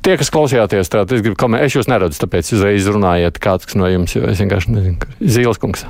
Tie, 0.00 0.14
kas 0.16 0.32
klausījāties, 0.32 0.90
tad 0.90 1.12
es 1.12 1.22
gribu 1.22 1.36
komentēt, 1.38 1.68
es 1.68 1.76
jūs 1.76 1.90
neredzu, 1.90 2.22
tāpēc 2.24 2.54
uzreiz 2.56 2.88
runājiet 2.90 3.38
kāds 3.42 3.76
no 3.78 3.90
jums, 3.92 4.16
jo 4.16 4.24
es 4.32 4.40
vienkārši 4.40 4.72
nezinu, 4.72 5.10
Zīles 5.20 5.60
kungs. 5.60 5.84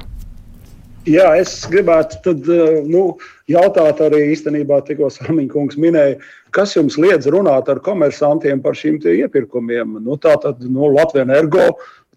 Jā, 1.08 1.30
es 1.40 1.54
gribētu 1.70 2.18
tad, 2.26 2.50
nu, 2.90 3.04
jautāt 3.50 4.00
arī 4.04 4.22
īstenībā, 4.34 4.80
tikko 4.86 5.10
Sāmiņa 5.12 5.52
kungs 5.52 5.78
minēja, 5.80 6.18
kas 6.54 6.76
jums 6.76 6.98
liedz 7.00 7.28
runāt 7.30 7.70
ar 7.70 7.82
komersantiem 7.84 8.62
par 8.62 8.78
šīm 8.78 9.00
iepirkumiem. 9.02 9.98
Nu, 10.04 10.18
tā 10.20 10.36
tad 10.42 10.62
nu, 10.66 10.88
Latvijas 10.94 11.26
energo 11.28 11.66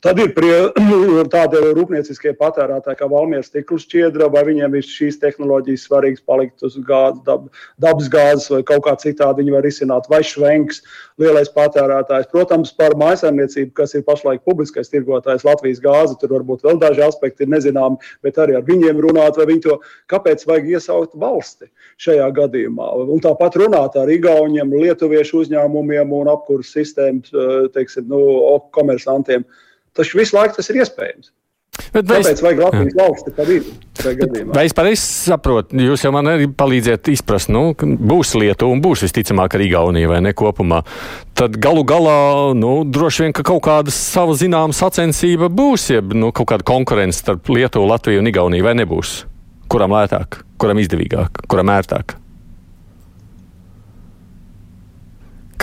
Tad 0.03 0.19
ir 0.19 0.33
prie, 0.35 0.51
tādi 1.31 1.59
rūpnieciskie 1.77 2.33
patērētāji, 2.35 2.97
kā 2.99 3.07
Valmieras 3.07 3.47
stikla 3.47 3.77
šķiedra, 3.79 4.27
vai 4.33 4.41
viņiem 4.49 4.75
ir 4.75 4.83
šīs 4.83 5.15
tehnoloģijas 5.21 5.85
svarīgas 5.87 6.25
palikt 6.27 6.65
uz 6.67 6.75
gāzes, 6.83 7.21
dab, 7.23 7.45
dabas 7.79 8.09
gāzes 8.11 8.49
vai 8.51 8.59
kaut 8.67 8.83
kā 8.83 8.97
citādi 8.99 9.39
viņi 9.39 9.55
var 9.55 9.67
izsināt, 9.69 10.09
vai 10.11 10.19
švenks, 10.27 10.83
lielais 11.23 11.47
patērētājs. 11.55 12.27
Protams, 12.35 12.75
par 12.75 12.97
mājsaimniecību, 12.99 13.71
kas 13.79 13.95
ir 13.95 14.03
pašlaik 14.03 14.43
publiskais 14.43 14.91
tirgotājs 14.91 15.47
Latvijas 15.47 15.79
gāze, 15.83 16.19
tur 16.19 16.35
varbūt 16.35 16.67
vēl 16.67 16.83
daži 16.83 17.07
aspekti 17.07 17.47
ir 17.47 17.55
nezināmi, 17.55 17.95
bet 18.27 18.43
arī 18.43 18.59
ar 18.59 18.67
viņiem 18.67 18.99
runāt, 19.07 19.39
vai 19.39 19.47
viņi 19.53 19.67
to, 19.69 19.79
kāpēc 20.11 20.43
vajag 20.51 20.71
iesaukt 20.75 21.15
valsti 21.15 21.71
šajā 22.03 22.27
gadījumā. 22.43 22.91
Un 23.07 23.23
tāpat 23.23 23.55
runāt 23.63 23.95
ar 23.95 24.11
Igauniem, 24.11 24.75
Lietuviešu 24.83 25.45
uzņēmumiem 25.45 26.11
un 26.11 26.35
apkursu 26.35 26.81
sistēmas, 26.81 27.31
teiksim, 27.71 28.11
nu, 28.11 28.25
komersantiem. 28.75 29.47
Taču 29.97 30.19
visu 30.19 30.38
laiku 30.38 30.58
tas 30.58 30.69
ir 30.71 30.82
iespējams. 30.84 31.32
Bet 31.93 32.06
Tāpēc 32.06 32.27
es, 32.29 32.41
vajag 32.45 32.60
Latvijas 32.62 32.95
valsti 32.97 33.32
par 33.34 33.49
īstu. 33.49 34.43
Vai 34.53 34.63
es 34.67 34.75
pareizi 34.77 35.01
saprotu, 35.01 35.77
jūs 35.82 36.03
jau 36.06 36.12
man 36.13 36.29
arī 36.29 36.45
palīdziet 36.53 37.10
izprast, 37.13 37.49
nu, 37.53 37.71
būs 37.73 38.36
Lietuva 38.38 38.75
un 38.75 38.82
būs 38.84 39.06
visticamāk 39.08 39.58
arī 39.58 39.71
Igaunija 39.71 40.12
vai 40.12 40.19
ne 40.25 40.36
kopumā. 40.38 40.84
Tad 41.38 41.58
galu 41.62 41.86
galā, 41.89 42.17
nu, 42.58 42.75
droši 42.86 43.25
vien, 43.25 43.36
ka 43.38 43.45
kaut 43.47 43.63
kāda 43.65 43.93
sava 43.93 44.38
zināma 44.38 44.73
sacensība 44.77 45.49
būs, 45.49 45.89
jeb 45.95 46.13
nu, 46.17 46.29
kaut 46.36 46.51
kāda 46.53 46.69
konkurence 46.69 47.23
starp 47.23 47.49
Lietuvu, 47.49 47.89
Latviju 47.89 48.21
un 48.21 48.29
Igauniju 48.29 48.69
vai 48.69 48.77
nebūs. 48.77 49.23
Kuram 49.73 49.97
lētāk, 49.97 50.43
kuram 50.62 50.82
izdevīgāk, 50.82 51.45
kuram 51.49 51.73
ērtāk? 51.73 52.19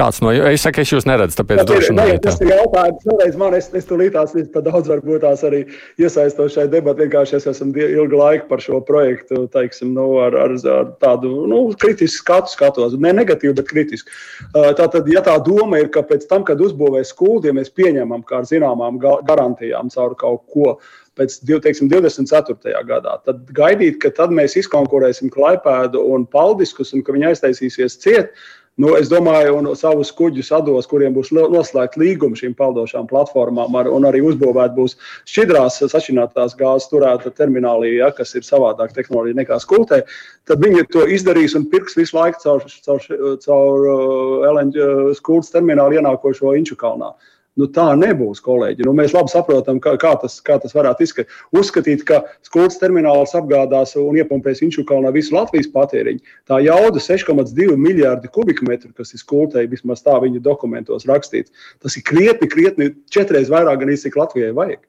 Kāds 0.00 0.20
no 0.24 0.32
jums? 0.32 0.48
Es 0.48 0.64
saku, 0.64 0.80
es 0.80 0.92
jūs 0.94 1.04
neredzu, 1.08 1.36
tāpēc 1.42 1.62
došu 1.68 1.92
no 1.92 2.06
jums. 2.08 2.22
Tas 2.24 2.38
ir 2.40 2.52
jautājums, 2.54 3.04
vēlreiz 3.04 3.36
man, 3.40 3.56
es, 3.58 3.68
es 3.76 3.88
tur 3.88 4.00
līdās 4.00 4.32
par 4.54 4.64
daudz 4.64 4.88
varbūt 4.88 5.24
tās 5.26 5.44
arī 5.44 5.60
iesaistos 6.00 6.56
šai 6.56 6.66
debatē. 6.72 7.04
Vienkārši 7.04 7.36
es 7.38 7.48
esmu 7.52 7.84
ilgu 7.84 8.20
laiku 8.20 8.48
par 8.48 8.64
šo 8.64 8.80
projektu, 8.86 9.44
teiksim, 9.52 9.92
nu, 9.96 10.06
ar, 10.24 10.36
ar, 10.46 10.56
ar 10.72 10.88
tādu 11.04 11.44
nu, 11.50 11.60
kritisku 11.80 12.24
skatu 12.24 12.54
skatos. 12.54 12.96
Ne 13.00 13.12
negatīvu, 13.16 13.56
bet 13.58 13.68
kritisku. 13.68 14.14
Tātad, 14.54 15.08
ja 15.12 15.22
tā 15.26 15.36
doma 15.44 15.82
ir, 15.82 15.92
ka 15.92 16.04
pēc 16.06 16.24
tam, 16.30 16.46
kad 16.48 16.60
uzbūvēs 16.64 17.12
skūdi, 17.12 17.50
ja 17.50 17.56
mēs 17.56 17.72
pieņemam 17.76 18.24
kā 18.28 18.40
ar 18.40 18.48
zināmām 18.48 19.00
garantijām 19.00 19.92
caur 19.92 20.16
kaut 20.20 20.46
ko, 20.52 20.78
pēc 21.20 21.36
teiksim, 21.44 21.90
24. 21.92 22.72
gadā. 22.88 23.18
Tad 23.26 23.50
gaidīt, 23.56 23.98
ka 24.00 24.12
tad 24.16 24.32
mēs 24.34 24.56
izkonkurēsim 24.60 25.32
klaipēdu 25.34 26.02
un 26.14 26.24
paldiskus 26.30 26.94
un 26.96 27.04
ka 27.04 27.12
viņi 27.16 27.32
aiztaisīsies 27.32 27.98
ciet. 28.00 28.32
Nu, 28.80 28.94
es 28.96 29.10
domāju, 29.12 29.58
un 29.58 29.66
savus 29.76 30.12
kuģus 30.16 30.48
atdos, 30.56 30.86
kuriem 30.88 31.12
būs 31.12 31.32
noslēgta 31.34 32.00
līguma 32.00 32.38
šīm 32.38 32.54
peldošām 32.56 33.08
platformām, 33.10 33.74
ar, 33.76 33.90
un 33.92 34.06
arī 34.08 34.22
uzbūvēta 34.24 34.72
būs 34.76 34.94
šķidrās 35.28 35.82
sašķinātās 35.92 36.56
gāzes 36.56 36.88
turēta 36.88 37.32
terminālī, 37.36 37.96
ja, 37.98 38.08
kas 38.16 38.32
ir 38.38 38.46
savādāk 38.46 38.94
tehnoloģija 38.96 39.40
nekā 39.42 39.58
skultē, 39.60 40.00
tad 40.48 40.64
viņi 40.64 40.86
to 40.94 41.04
izdarīs 41.12 41.58
un 41.58 41.66
pirks 41.72 41.98
visu 41.98 42.16
laiku 42.16 42.40
caur, 42.46 42.64
caur, 42.86 43.10
caur 43.44 43.90
uh, 43.90 44.48
LNG 44.54 44.80
uh, 44.86 45.12
skultas 45.18 45.52
terminālu 45.52 46.00
ienākošo 46.00 46.54
Inču 46.56 46.78
kalnā. 46.80 47.12
Nu, 47.58 47.66
tā 47.74 47.88
nebūs, 47.98 48.38
kolēģi. 48.44 48.84
Nu, 48.86 48.92
mēs 48.96 49.14
labi 49.14 49.32
saprotam, 49.32 49.80
kā, 49.82 49.96
kā, 50.00 50.12
tas, 50.22 50.36
kā 50.46 50.56
tas 50.62 50.74
varētu 50.76 51.02
izskatīt. 51.02 51.38
Uzskatīt, 51.56 52.04
ka 52.06 52.20
skultas 52.46 52.78
termināls 52.78 53.34
apgādās 53.36 53.96
un 53.98 54.18
iepumpēs 54.20 54.62
Inčukalnā 54.66 55.10
visu 55.16 55.34
Latvijas 55.34 55.70
patēriņu. 55.74 56.22
Tā 56.48 56.60
jauda 56.62 57.02
6,2 57.02 57.74
miljardi 57.80 58.30
kubikmetru, 58.30 58.92
kas 58.96 59.16
ir 59.16 59.24
skultei, 59.24 59.66
vismaz 59.70 60.04
tā 60.06 60.14
viņu 60.22 60.42
dokumentos 60.46 61.08
rakstīts. 61.10 61.50
Tas 61.82 61.98
ir 61.98 62.06
krietni, 62.06 62.48
krietni 62.50 62.92
četreiz 63.10 63.50
vairāk, 63.50 63.82
gan 63.82 63.96
cik 63.98 64.20
Latvijai 64.20 64.54
vajag. 64.54 64.86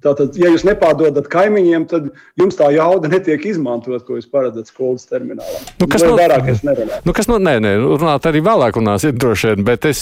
Tātad, 0.00 0.32
ja 0.40 0.48
jūs 0.48 0.62
nepārdodat 0.64 1.26
kaimiņiem, 1.28 1.82
tad 1.90 2.06
jums 2.40 2.56
tā 2.56 2.70
jauda 2.72 3.10
netiek 3.12 3.42
izmantot, 3.50 4.00
ko 4.06 4.16
jūs 4.16 4.30
paredzat 4.32 4.70
skolas 4.70 5.04
terminālā. 5.10 5.58
Nu, 5.76 5.88
kas 5.92 6.04
no, 6.06 6.14
vairāk 6.16 6.48
es 6.48 6.62
nerunāju? 6.64 7.02
Nu, 7.04 7.14
kas 7.16 7.28
no, 7.28 7.36
nē, 7.36 7.58
nē, 7.60 7.74
runāt 7.84 8.28
arī 8.30 8.40
vēlāk 8.46 8.78
runāsiet 8.80 9.18
droši 9.20 9.52
vien, 9.52 9.66
bet, 9.68 9.84
es, 9.90 10.00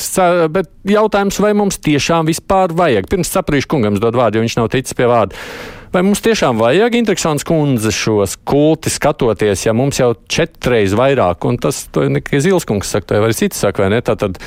bet 0.55 0.71
jautājums, 0.87 1.41
vai 1.43 1.51
mums 1.59 1.81
tiešām 1.83 2.31
vispār 2.31 2.77
vajag? 2.79 3.11
Pirms 3.11 3.35
saprīšu 3.35 3.73
kungam 3.75 3.99
dod 3.99 4.15
vārdu, 4.21 4.39
jo 4.39 4.47
viņš 4.47 4.59
nav 4.61 4.71
ticis 4.77 4.95
pie 4.95 5.11
vārda. 5.11 5.43
Vai 5.91 6.05
mums 6.07 6.23
tiešām 6.23 6.61
vajag 6.61 6.95
interesants 7.01 7.47
kundze 7.49 7.91
šos 7.95 8.37
kulti 8.47 8.93
skatoties, 8.93 9.67
ja 9.67 9.75
mums 9.75 9.99
jau 9.99 10.13
četreiz 10.31 10.95
vairāk, 10.95 11.43
un 11.49 11.59
tas, 11.59 11.87
to 11.91 12.07
nekai 12.13 12.39
Zilskungs 12.45 12.95
saka, 12.95 13.09
to 13.09 13.19
jau 13.19 13.27
arī 13.27 13.39
cits 13.39 13.67
saka, 13.67 13.83
vai 13.83 13.95
ne? 13.97 14.03
Tātad, 14.05 14.39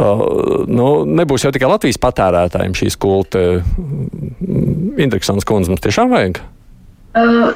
nu, 0.00 0.86
nebūs 1.04 1.44
jau 1.44 1.52
tikai 1.54 1.68
Latvijas 1.70 2.00
patērētājiem 2.00 2.76
šīs 2.76 2.96
kulta. 3.00 3.44
Indeksons 5.00 5.46
kundze 5.48 5.72
mums 5.72 5.84
tiešām 5.84 6.12
vajag. 6.14 6.40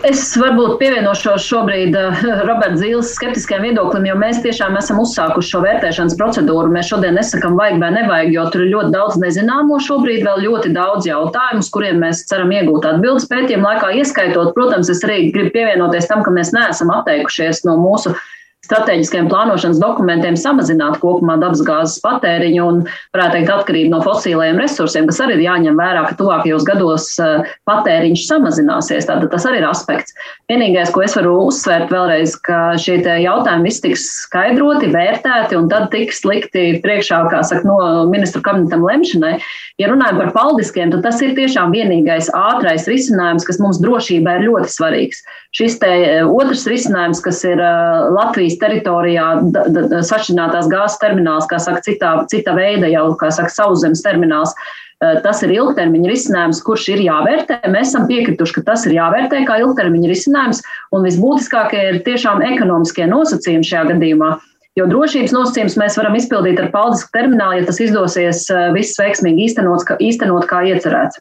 Es 0.08 0.32
varbūt 0.34 0.80
pievienošos 0.80 1.44
šobrīd 1.46 1.94
Roberta 1.94 2.74
Zīles 2.74 3.12
skeptiskajam 3.14 3.62
viedoklim, 3.68 4.08
jo 4.08 4.16
mēs 4.18 4.40
tiešām 4.42 4.74
esam 4.80 4.98
uzsākuši 4.98 5.52
šo 5.52 5.60
vērtēšanas 5.62 6.16
procedūru. 6.18 6.72
Mēs 6.74 6.90
šodien 6.90 7.14
nesakām, 7.14 7.54
vajag 7.60 7.78
vai 7.84 7.92
nevajag, 7.94 8.32
jo 8.34 8.48
tur 8.50 8.64
ir 8.64 8.72
ļoti 8.72 8.90
daudz 8.96 9.20
nezināmo 9.22 9.78
šobrīd, 9.86 10.26
vēl 10.26 10.42
ļoti 10.48 10.74
daudz 10.74 11.06
jautājumu, 11.06 11.62
uz 11.62 11.70
kuriem 11.70 12.02
mēs 12.02 12.24
ceram 12.26 12.50
iegūt 12.50 12.88
atbildes 12.96 13.30
pētījumu 13.30 13.68
laikā. 13.70 13.92
Ieskaitot, 14.02 14.50
protams, 14.58 14.90
es 14.90 15.06
arī 15.06 15.28
gribu 15.30 15.54
pievienoties 15.54 16.10
tam, 16.10 16.26
ka 16.26 16.34
mēs 16.34 16.50
neesam 16.56 16.90
atteikušies 16.96 17.62
no 17.68 17.78
mūsu 17.78 18.16
strateģiskiem 18.64 19.28
plānošanas 19.30 19.80
dokumentiem 19.82 20.36
samazināt 20.40 20.98
kopumā 21.02 21.36
dabasgāzes 21.42 22.00
patēriņu 22.04 22.64
un, 22.64 22.80
varētu 23.14 23.38
teikt, 23.38 23.52
atkarību 23.54 23.92
no 23.92 24.00
fosilējiem 24.04 24.60
resursiem, 24.62 25.08
kas 25.10 25.20
arī 25.24 25.38
ir 25.38 25.44
jāņem 25.46 25.78
vērā, 25.80 26.04
ka 26.08 26.18
tuvākajos 26.20 26.66
gados 26.68 27.08
eh, 27.22 27.52
patēriņš 27.68 28.24
samazināsies. 28.30 29.08
Tātad 29.10 29.30
tas 29.32 29.46
arī 29.48 29.60
ir 29.60 29.68
aspekts. 29.68 30.16
Vienīgais, 30.50 30.92
ko 30.94 31.04
es 31.04 31.16
varu 31.18 31.36
uzsvērt 31.48 31.92
vēlreiz, 31.92 32.36
ka 32.44 32.60
šie 32.80 32.98
jautājumi 33.04 33.68
viss 33.68 33.84
tiks 33.84 34.06
skaidroti, 34.24 34.90
vērtēti 34.94 35.58
un 35.58 35.68
tad 35.72 35.90
tiks 35.92 36.24
likti 36.28 36.66
priekšā, 36.84 37.20
kā 37.32 37.42
saka, 37.46 37.66
no 37.68 38.04
ministru 38.10 38.42
kabinetam 38.44 38.84
lemšanai. 38.86 39.36
Ja 39.82 39.90
runājam 39.90 40.20
par 40.22 40.34
paldiskiem, 40.36 40.92
tad 40.94 41.04
tas 41.06 41.20
ir 41.24 41.34
tiešām 41.36 41.74
vienīgais 41.74 42.30
ātrais 42.36 42.88
risinājums, 42.90 43.46
kas 43.46 43.60
mums 43.62 43.80
drošībā 43.82 44.38
ir 44.38 44.48
ļoti 44.48 44.72
svarīgs. 44.72 45.24
Šis 45.54 45.78
te 45.82 45.90
eh, 45.90 46.22
otrs 46.26 46.64
risinājums, 46.70 47.20
kas 47.24 47.44
ir 47.46 47.60
eh, 47.62 48.08
Latvijas 48.14 48.53
Latvijas 48.54 48.84
teritorijā 48.84 50.02
sašķinātās 50.04 50.68
gāzes 50.70 50.98
termināls, 51.00 51.46
kā 51.50 51.58
saka, 51.58 51.80
citā, 51.82 52.26
cita 52.28 52.54
veida 52.54 52.88
jau, 52.88 53.14
kā 53.16 53.30
saka, 53.30 53.50
sauszemes 53.50 54.02
termināls. 54.02 54.54
Tas 55.00 55.42
ir 55.42 55.50
ilgtermiņa 55.52 56.08
risinājums, 56.08 56.62
kurš 56.64 56.88
ir 56.94 57.02
jāvērtē. 57.04 57.60
Mēs 57.68 57.90
esam 57.90 58.06
piekrituši, 58.08 58.54
ka 58.56 58.62
tas 58.70 58.86
ir 58.86 58.94
jāvērtē 58.94 59.44
kā 59.44 59.58
ilgtermiņa 59.60 60.08
risinājums, 60.08 60.62
un 60.94 61.04
visbūtiskākie 61.04 61.82
ir 61.90 62.00
tiešām 62.06 62.42
ekonomiskie 62.42 63.06
nosacījumi 63.10 63.68
šajā 63.68 63.84
gadījumā. 63.90 64.30
Jo 64.78 64.88
drošības 64.90 65.34
nosacījumus 65.34 65.76
mēs 65.78 65.98
varam 66.00 66.16
izpildīt 66.18 66.62
ar 66.62 66.72
paudisku 66.72 67.12
terminālu, 67.14 67.60
ja 67.60 67.68
tas 67.68 67.82
izdosies 67.84 68.46
viss 68.74 68.98
veiksmīgi 68.98 69.50
īstenot, 69.50 69.92
īstenot 70.02 70.48
kā 70.50 70.64
iecerēts. 70.70 71.20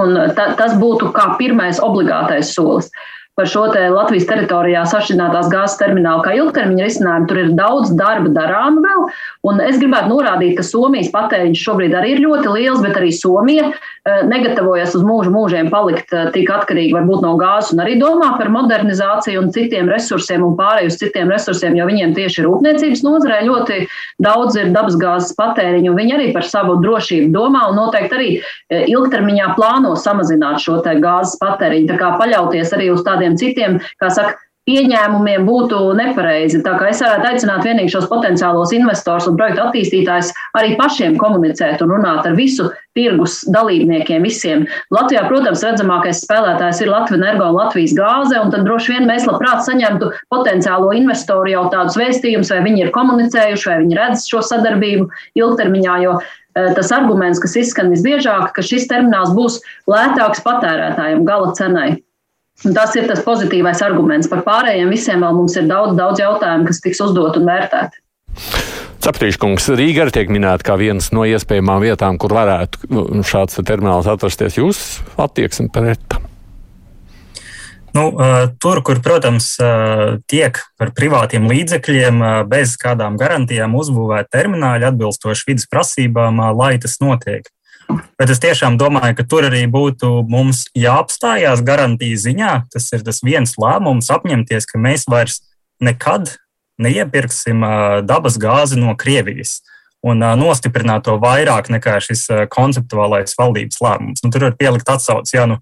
Un 0.00 0.16
ta, 0.38 0.54
tas 0.56 0.78
būtu 0.80 1.10
kā 1.14 1.34
pirmais 1.38 1.82
obligātais 1.82 2.54
solis 2.54 2.88
par 3.40 3.48
šo 3.48 3.62
te 3.72 3.86
Latvijas 3.88 4.26
teritorijā 4.28 4.82
sašķidrinātās 4.90 5.48
gāzes 5.48 5.78
terminālu 5.80 6.20
kā 6.26 6.34
ilgtermiņa 6.36 6.84
risinājumu. 6.84 7.28
Tur 7.30 7.38
ir 7.40 7.52
daudz 7.56 7.92
darba 7.96 8.28
darām 8.34 8.80
vēl, 8.84 9.06
un 9.48 9.62
es 9.64 9.78
gribētu 9.80 10.10
norādīt, 10.12 10.58
ka 10.58 10.64
Somijas 10.66 11.08
patēriņš 11.14 11.62
šobrīd 11.64 11.96
arī 11.96 12.16
ir 12.16 12.20
ļoti 12.26 12.52
liels, 12.52 12.82
bet 12.84 12.98
arī 13.00 13.08
Somija 13.16 13.70
eh, 13.70 14.20
negatavojas 14.28 14.92
uz 14.98 15.06
mūžu 15.08 15.32
mūžiem 15.32 15.70
palikt 15.72 16.12
eh, 16.12 16.28
tik 16.34 16.52
atkarīgi 16.52 16.92
varbūt 16.98 17.24
no 17.24 17.32
gāzes 17.40 17.72
un 17.72 17.80
arī 17.86 17.96
domā 18.02 18.34
par 18.36 18.52
modernizāciju 18.52 19.40
un 19.40 19.48
citiem 19.54 19.88
resursiem 19.88 20.44
un 20.44 20.52
pārēju 20.60 20.92
uz 20.92 21.00
citiem 21.00 21.32
resursiem, 21.32 21.78
jo 21.80 21.88
viņiem 21.88 22.12
tieši 22.18 22.44
rūpniecības 22.44 23.04
nozarē 23.06 23.40
ļoti 23.48 23.80
daudz 24.20 24.60
ir 24.60 24.68
dabasgāzes 24.76 25.32
patēriņu, 25.40 25.94
un 25.94 26.00
viņi 26.02 26.16
arī 26.18 26.28
par 26.36 26.44
savu 26.44 26.76
drošību 26.84 27.32
domā 27.32 27.64
un 27.72 27.80
noteikti 27.80 28.18
arī 28.20 28.30
eh, 28.36 28.84
ilgtermiņā 28.92 29.54
plāno 29.56 29.96
samazināt 29.96 30.60
šo 30.60 30.82
gāzes 30.84 31.40
patēriņu. 31.40 31.88
Tā 31.88 31.96
kā 32.00 32.14
paļauties 32.20 32.76
arī 32.76 32.90
uz 32.92 33.04
tādiem 33.06 33.29
citiem, 33.38 33.78
kā 34.02 34.10
saka, 34.14 34.38
pieņēmumiem 34.70 35.46
būtu 35.48 35.78
nepareizi. 35.98 36.60
Tā 36.64 36.74
kā 36.78 36.90
es 36.92 37.00
varētu 37.02 37.28
aicināt 37.30 37.64
vienīgi 37.66 37.94
šos 37.94 38.08
potenciālos 38.10 38.74
investors 38.76 39.26
un 39.28 39.38
projektu 39.38 39.64
attīstītājus 39.64 40.32
arī 40.58 40.74
pašiem 40.78 41.16
komunicēt 41.20 41.82
un 41.84 41.94
runāt 41.94 42.28
ar 42.28 42.36
visu 42.38 42.68
tirgus 42.98 43.40
dalībniekiem 43.54 44.26
visiem. 44.26 44.66
Latvijā, 44.94 45.24
protams, 45.30 45.64
redzamākais 45.64 46.22
spēlētājs 46.26 46.82
ir 46.84 46.92
Latvijas 46.92 47.22
energo 47.22 47.48
un 47.48 47.56
Latvijas 47.58 47.94
gāze, 47.96 48.36
un 48.40 48.52
tad 48.52 48.66
droši 48.66 48.94
vien 48.94 49.08
mēs 49.08 49.26
labprāt 49.28 49.64
saņemtu 49.66 50.10
potenciālo 50.34 50.92
investoru 50.98 51.54
jau 51.54 51.64
tādus 51.72 51.98
vēstījumus, 52.00 52.52
vai 52.52 52.60
viņi 52.66 52.84
ir 52.86 52.92
komunicējuši, 52.94 53.70
vai 53.70 53.80
viņi 53.84 53.98
redz 53.98 54.28
šo 54.30 54.44
sadarbību 54.50 55.08
ilgtermiņā, 55.40 55.96
jo 56.04 56.18
eh, 56.20 56.70
tas 56.76 56.92
arguments, 56.94 57.42
kas 57.42 57.56
izskan 57.62 57.94
visbiežāk, 57.94 58.52
ka 58.56 58.66
šis 58.66 58.90
termināls 58.92 59.34
būs 59.38 59.60
lētāks 59.90 60.44
patērētājiem 60.46 61.26
gala 61.28 61.54
cenai. 61.58 61.90
Un 62.68 62.76
tas 62.76 62.92
ir 62.98 63.06
tas 63.08 63.22
pozitīvais 63.24 63.80
arguments. 63.84 64.28
Par 64.28 64.44
pārējiem 64.44 64.92
visiem 64.92 65.24
vēl 65.24 65.36
mums 65.38 65.56
ir 65.56 65.68
daudz, 65.70 65.94
daudz 65.96 66.20
jautājumu, 66.20 66.68
kas 66.68 66.82
tiks 66.84 67.00
uzdot 67.06 67.38
un 67.40 67.48
vērtēti. 67.48 68.02
Caprīškungs, 69.00 69.70
Rīga 69.80 70.04
arī 70.04 70.12
tiek 70.12 70.32
minēta 70.32 70.66
kā 70.68 70.76
viens 70.76 71.08
no 71.16 71.24
iespējamām 71.24 71.80
vietām, 71.80 72.18
kur 72.20 72.34
varētu 72.36 72.90
nu, 72.92 73.04
šāds 73.24 73.56
termināls 73.64 74.10
atrasties. 74.12 74.58
Jūs 74.60 74.82
attieksmi 75.16 75.70
pret? 75.72 76.18
Nu, 77.96 78.04
tur, 78.62 78.82
kur, 78.86 79.00
protams, 79.02 79.54
tiek 80.30 80.60
par 80.78 80.92
privātiem 80.94 81.48
līdzekļiem 81.50 82.20
bez 82.50 82.76
kādām 82.78 83.16
garantijām 83.18 83.72
uzbūvēti 83.80 84.30
termināļi 84.36 84.86
atbilstoši 84.92 85.48
vidas 85.48 85.66
prasībām, 85.72 86.38
lai 86.60 86.76
tas 86.82 87.00
notiek. 87.02 87.48
Bet 88.20 88.32
es 88.32 88.40
tiešām 88.42 88.76
domāju, 88.80 89.16
ka 89.18 89.26
tur 89.28 89.46
arī 89.48 89.64
būtu 89.70 90.10
mums 90.30 90.66
jāapstājās 90.78 91.64
garantijas 91.66 92.24
ziņā. 92.26 92.52
Tas 92.72 92.90
ir 92.96 93.04
tas 93.06 93.22
viens 93.26 93.56
lēmums 93.60 94.10
apņemties, 94.12 94.68
ka 94.70 94.80
mēs 94.82 95.06
vairs 95.10 95.40
nekad 95.82 96.36
neiepirksim 96.80 97.64
dabas 98.08 98.38
gāzi 98.40 98.80
no 98.80 98.96
Krievijas 98.96 99.60
un 100.00 100.22
nostiprināt 100.40 101.04
to 101.04 101.18
vairāk 101.20 101.68
nekā 101.68 101.98
šis 102.00 102.24
konceptuālais 102.52 103.36
valdības 103.36 103.82
lēmums. 103.84 104.22
Nu, 104.24 104.30
tur 104.32 104.46
var 104.48 104.56
pielikt 104.56 104.88
atsauci, 104.88 105.36
ja 105.36 105.44
nu, 105.50 105.58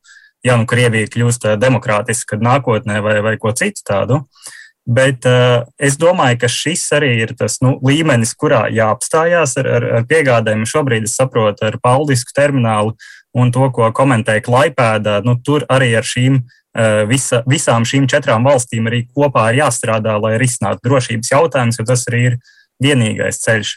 ja 0.47 0.55
nu 0.61 0.69
Krievija 0.71 1.11
kļūst 1.11 1.49
demokrātiska 1.59 2.39
nākotnē 2.39 3.01
vai, 3.03 3.17
vai 3.25 3.35
ko 3.43 3.51
citu 3.59 3.83
tādu. 3.83 4.23
Uh, 4.23 4.55
Bet 4.89 5.27
uh, 5.29 5.67
es 5.77 5.99
domāju, 6.01 6.39
ka 6.41 6.49
šis 6.49 6.87
arī 6.97 7.11
ir 7.21 7.35
tas 7.37 7.59
nu, 7.61 7.75
līmenis, 7.85 8.33
kurā 8.41 8.63
jāapstājās 8.73 9.59
ar, 9.61 9.67
ar, 9.77 9.87
ar 9.99 10.07
piegādēm. 10.09 10.65
Šobrīd 10.69 11.05
es 11.05 11.17
saprotu 11.19 11.67
ar 11.69 11.77
Paldisku 11.85 12.33
terminālu 12.33 12.95
un 13.37 13.53
to, 13.53 13.67
ko 13.75 13.91
komentēja 13.93 14.47
Klaipēdā. 14.47 15.19
Nu, 15.27 15.37
tur 15.45 15.67
arī 15.69 15.91
ar 15.99 16.09
šīm, 16.09 16.39
uh, 16.41 17.03
visa, 17.11 17.43
visām 17.45 17.85
šīm 17.89 18.09
četrām 18.09 18.49
valstīm 18.49 18.89
arī 18.89 19.03
kopā 19.13 19.51
ir 19.53 19.61
jāstrādā, 19.61 20.17
lai 20.25 20.39
risinātu 20.41 20.81
drošības 20.89 21.35
jautājumus, 21.35 21.83
jo 21.83 21.87
tas 21.93 22.09
arī 22.09 22.23
ir 22.31 22.39
vienīgais 22.81 23.43
ceļš. 23.45 23.75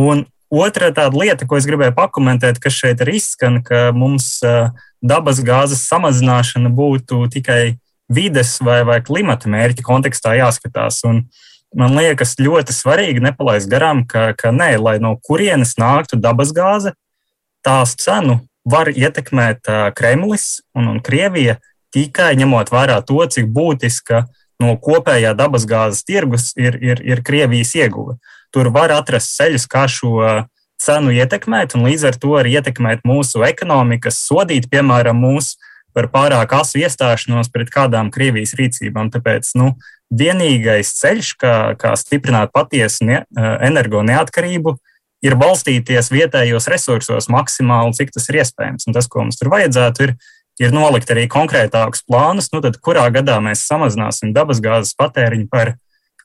Un 0.00 0.24
otra 0.48 0.88
tāda 0.96 1.12
lieta, 1.12 1.44
ko 1.44 1.60
es 1.60 1.68
gribēju 1.68 1.92
pakomentēt, 1.98 2.56
kas 2.62 2.80
šeit 2.80 3.04
ir 3.04 3.12
izskan, 3.18 3.60
ka 3.60 3.90
mums 3.92 4.38
uh, 4.48 4.72
dabas 5.04 5.44
gāzes 5.44 5.84
samazināšana 5.92 6.72
būtu 6.72 7.26
tikai 7.36 7.76
vides 8.10 8.56
vai, 8.64 8.82
vai 8.88 9.00
klimata 9.04 9.50
mērķa 9.50 9.84
kontekstā 9.86 10.34
jāskatās. 10.38 11.02
Un 11.08 11.24
man 11.76 11.96
liekas 11.96 12.36
ļoti 12.40 12.74
svarīgi 12.74 13.22
nepalaist 13.24 13.70
garām, 13.70 14.04
ka, 14.08 14.32
ka 14.38 14.52
nē, 14.54 14.74
lai 14.82 14.98
no 15.02 15.16
kurienes 15.22 15.76
nāktu 15.80 16.18
dabasgāze, 16.20 16.94
tās 17.64 17.94
cenu 17.98 18.40
var 18.68 18.90
ietekmēt 18.92 19.68
Kremlis 19.96 20.62
un, 20.76 20.88
un 20.94 21.00
Krievija 21.02 21.58
tikai 21.92 22.32
ņemot 22.38 22.70
vērā 22.72 23.00
to, 23.06 23.18
cik 23.26 23.50
būtiska 23.52 24.24
no 24.62 24.76
kopējā 24.78 25.34
dabasgāzes 25.36 26.06
tirgus 26.06 26.52
ir, 26.56 26.78
ir, 26.80 27.02
ir 27.02 27.22
Krievijas 27.26 27.74
ieguve. 27.78 28.18
Tur 28.52 28.70
var 28.74 28.92
atrast 28.94 29.32
ceļus, 29.36 29.66
kā 29.70 29.86
šo 29.90 30.20
cenu 30.82 31.14
ietekmēt, 31.14 31.76
un 31.76 31.86
līdz 31.86 32.08
ar 32.10 32.18
to 32.18 32.34
arī 32.38 32.56
ietekmēt 32.58 33.04
mūsu 33.06 33.44
ekonomikas, 33.46 34.18
sodīt, 34.26 34.68
piemēram, 34.72 35.18
mūsu 35.22 35.58
par 35.94 36.08
pārāk 36.12 36.54
asu 36.56 36.80
iestāšanos 36.82 37.50
pret 37.52 37.70
kādām 37.72 38.10
Krievijas 38.12 38.54
rīcībām. 38.58 39.10
Tāpēc 39.12 39.52
nu, 39.60 39.72
vienīgais 40.12 40.92
ceļš, 40.98 41.34
kā, 41.40 41.54
kā 41.80 41.94
stiprināt 42.00 42.52
patiesu 42.52 43.08
ne, 43.08 43.22
eh, 43.22 43.50
energo 43.68 44.02
neatkarību, 44.06 44.76
ir 45.22 45.38
balstīties 45.38 46.10
vietējos 46.12 46.68
resursos 46.70 47.30
maksimāli, 47.32 47.94
cik 47.96 48.12
tas 48.14 48.28
ir 48.28 48.42
iespējams. 48.42 48.88
Un 48.88 48.96
tas, 48.96 49.08
ko 49.08 49.22
mums 49.22 49.38
tur 49.38 49.52
vajadzētu, 49.52 50.08
ir, 50.08 50.14
ir 50.60 50.74
nolikt 50.74 51.12
arī 51.14 51.28
konkrētākus 51.30 52.04
plānus, 52.08 52.50
nu, 52.52 52.60
tad 52.64 52.80
kurā 52.82 53.06
gadā 53.14 53.38
mēs 53.44 53.64
samazināsim 53.68 54.34
dabasgāzes 54.34 54.96
patēriņu 54.98 55.48
par 55.52 55.76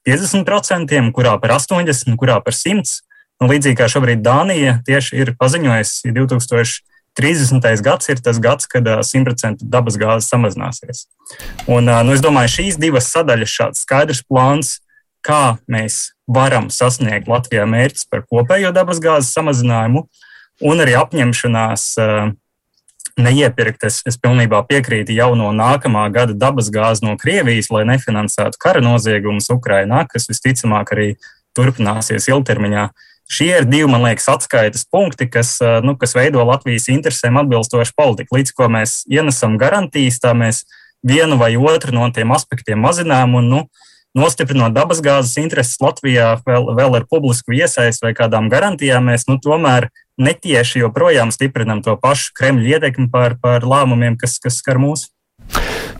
50%, 0.07 1.11
kurā 1.13 1.35
par 1.41 1.57
80%, 1.59 2.17
kurā 2.19 2.41
par 2.43 2.55
100%. 2.55 3.03
Nu, 3.37 3.45
līdzīgi 3.51 3.77
kā 3.77 3.85
šobrīd 3.91 4.23
Dānija 4.25 4.79
tieši 4.87 5.19
ir 5.21 5.35
paziņojusi 5.37 6.13
2000. 6.15 6.79
30. 7.17 7.65
gads 7.85 8.09
ir 8.13 8.21
tas 8.23 8.39
gads, 8.41 8.69
kad 8.69 8.85
100% 8.85 9.65
dabas 9.65 9.97
gāze 9.99 10.27
samazināsies. 10.29 11.07
Un, 11.65 11.89
nu, 11.89 12.13
es 12.13 12.23
domāju, 12.23 12.53
šīs 12.59 12.79
divas 12.81 13.09
sadaļas, 13.13 13.55
šāds 13.59 13.85
skaidrs 13.85 14.23
plāns, 14.27 14.77
kā 15.25 15.57
mēs 15.71 16.11
varam 16.29 16.69
sasniegt 16.73 17.29
Latvijā 17.31 17.65
mērķus 17.67 18.07
par 18.11 18.23
kopējo 18.29 18.71
dabas 18.75 19.01
gāzes 19.03 19.33
samazinājumu, 19.35 20.05
un 20.67 20.83
arī 20.83 20.93
apņemšanās 20.99 21.87
neiepirkt. 23.17 23.87
Es, 23.89 24.01
es 24.07 24.19
pilnībā 24.21 24.61
piekrītu 24.69 25.15
jau 25.17 25.31
no 25.39 25.49
nākamā 25.55 26.05
gada 26.13 26.35
dabas 26.37 26.71
gāzi 26.73 27.05
no 27.07 27.17
Krievijas, 27.19 27.71
lai 27.73 27.85
nefinansētu 27.89 28.61
kara 28.61 28.83
noziegumus 28.83 29.49
Ukrainā, 29.53 30.05
kas 30.11 30.29
visticamāk 30.29 30.93
arī 30.95 31.09
turpināsies 31.57 32.29
ilgtermiņā. 32.29 32.87
Šie 33.27 33.49
ir 33.57 33.65
divi, 33.67 33.89
man 33.91 34.05
liekas, 34.05 34.29
atskaites 34.31 34.85
punkti, 34.87 35.27
kas, 35.29 35.57
eh, 35.61 35.79
nu, 35.83 35.97
kas 35.99 36.15
veido 36.15 36.43
Latvijas 36.47 36.87
interesēm 36.87 37.39
atbilstošu 37.41 37.91
politiku. 37.95 38.39
Līdz 38.39 38.53
ko 38.55 38.69
mēs 38.71 39.01
ienesam 39.11 39.57
garantijas, 39.59 40.21
tā 40.23 40.31
mēs 40.31 40.63
vienu 41.03 41.37
vai 41.37 41.57
otru 41.57 41.91
no 41.91 42.07
tiem 42.11 42.31
aspektiem 42.31 42.79
mazinām. 42.79 43.35
Un, 43.35 43.49
nu, 43.51 43.61
nostiprinot 44.17 44.73
dabasgāzes 44.73 45.37
intereses 45.41 45.77
Latvijā 45.83 46.37
vēl, 46.47 46.71
vēl 46.77 46.97
ar 47.01 47.05
publisku 47.09 47.53
iesaistu 47.57 48.07
vai 48.07 48.13
kādām 48.17 48.49
garantijām, 48.49 49.11
mēs 49.11 49.27
nu, 49.27 49.37
tomēr 49.43 49.89
netieši 50.17 50.81
joprojām 50.85 51.31
stiprinam 51.35 51.83
to 51.85 51.97
pašu 52.01 52.31
Kremļa 52.37 52.77
ietekmi 52.77 53.11
par, 53.13 53.37
par 53.43 53.67
lēmumiem, 53.67 54.17
kas, 54.17 54.39
kas 54.41 54.61
skar 54.63 54.79
mūsu. 54.81 55.11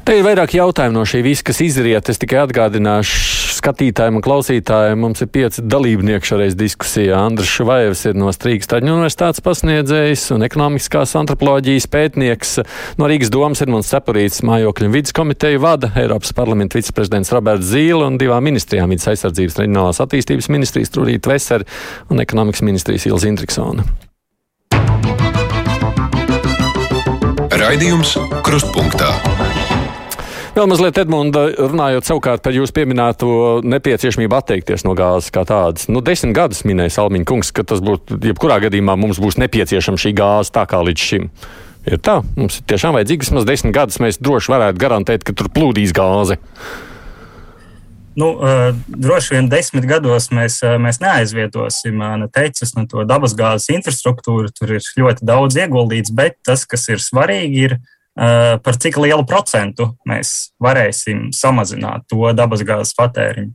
Te 0.08 0.16
ir 0.16 0.24
vairāk 0.24 0.56
jautājumu 0.56 1.02
no 1.02 1.04
šī 1.04 1.20
visa, 1.26 1.44
kas 1.50 1.60
izriet. 1.62 2.10
Es 2.10 2.22
tikai 2.22 2.40
atgādināšu 2.46 3.47
skatītājiem 3.68 4.18
un 4.20 4.24
klausītājiem. 4.24 5.02
Mums 5.04 5.24
ir 5.24 5.30
pieci 5.34 5.64
dalībnieki 5.68 6.30
šoreiz 6.30 6.56
diskusijā. 6.58 7.18
Andris 7.20 7.52
Švajevs 7.52 8.06
ir 8.08 8.18
no 8.20 8.32
Strīgas 8.32 8.70
Taņu 8.72 8.94
universitātes 8.96 9.44
pasniedzējs 9.44 10.30
un 10.36 10.46
ekonomiskās 10.48 11.16
antropoloģijas 11.20 11.90
pētnieks. 11.92 12.56
No 13.02 13.10
Rīgas 13.12 13.32
domas 13.34 13.64
ir 13.64 13.72
mums 13.74 13.92
Cepurīts 13.92 14.44
mājokļu 14.48 14.88
un 14.88 14.96
vidas 14.96 15.16
komiteju 15.18 15.64
vada 15.64 15.92
Eiropas 16.00 16.32
parlamenta 16.38 16.80
viceprezidents 16.80 17.34
Roberts 17.36 17.68
Zīle 17.74 18.08
un 18.08 18.20
divām 18.22 18.46
ministrijām 18.48 18.92
vidas 18.94 19.10
aizsardzības 19.12 19.60
reģionālās 19.60 20.04
attīstības 20.06 20.52
ministrijas 20.54 20.94
Trūrīt 20.96 21.28
Veser 21.28 21.68
un 22.14 22.24
ekonomikas 22.24 22.64
ministrijas 22.64 23.10
Ilza 23.12 23.32
Indriksona. 23.32 23.88
Raidījums 27.58 28.16
Krustpunktā. 28.46 29.12
Vēl 30.58 30.66
mazliet, 30.66 30.98
Edmunda, 30.98 31.44
runājot 31.54 32.08
savukārt 32.08 32.42
par 32.42 32.56
jūsu 32.56 32.74
pieminēto 32.74 33.28
nepieciešamību 33.62 34.34
atteikties 34.40 34.88
no 34.88 34.96
gāzes 34.98 35.30
kā 35.30 35.44
tādas. 35.46 35.86
Nu, 35.86 36.02
desmit 36.02 36.34
gadus 36.34 36.64
minēja 36.66 36.96
Salmiņa 36.96 37.28
kungs, 37.30 37.52
ka 37.54 37.62
tas 37.62 37.84
būtu, 37.86 38.16
jebkurā 38.26 38.56
gadījumā 38.64 38.96
mums 38.98 39.20
būs 39.22 39.38
nepieciešama 39.38 40.02
šī 40.02 40.16
gāze 40.18 40.50
tā 40.56 40.64
kā 40.66 40.80
līdz 40.82 41.04
šim. 41.12 41.28
Ir 41.86 42.02
tā, 42.02 42.16
mums 42.34 42.58
ir 42.58 42.66
tiešām 42.74 42.98
vajadzīgi 42.98 43.28
vismaz 43.28 43.46
desmit 43.46 43.76
gadus, 43.78 44.00
mēs 44.02 44.18
droši 44.18 44.50
varētu 44.56 44.82
garantēt, 44.82 45.26
ka 45.28 45.36
tur 45.38 45.52
plūdīs 45.54 45.94
gāze. 45.94 46.40
Nu, 48.18 48.32
uh, 48.34 48.72
droši 48.90 49.36
vien 49.36 49.52
desmit 49.52 49.86
gados 49.86 50.32
mēs, 50.34 50.56
uh, 50.66 50.80
mēs 50.82 50.98
neaizvietosim 51.04 52.02
uh, 52.02 52.16
ne 52.24 52.32
teicis, 52.34 52.74
ne 52.80 52.88
to 52.90 53.06
dabasgāzes 53.06 53.70
infrastruktūru. 53.76 54.50
Tur 54.58 54.74
ir 54.80 54.90
ļoti 54.98 55.30
daudz 55.30 55.62
ieguldīts, 55.62 56.16
bet 56.18 56.40
tas, 56.42 56.66
kas 56.66 56.90
ir 56.90 57.04
svarīgi, 57.04 57.62
ir 57.68 57.78
uh, 57.78 57.86
par 58.18 58.78
cik 58.82 58.98
lielu 58.98 59.22
procentu 59.30 59.92
mēs 60.08 60.52
varēsim 60.64 61.30
samazināt 61.36 62.08
to 62.10 62.34
dabasgāzes 62.34 62.96
patēriņu. 62.98 63.54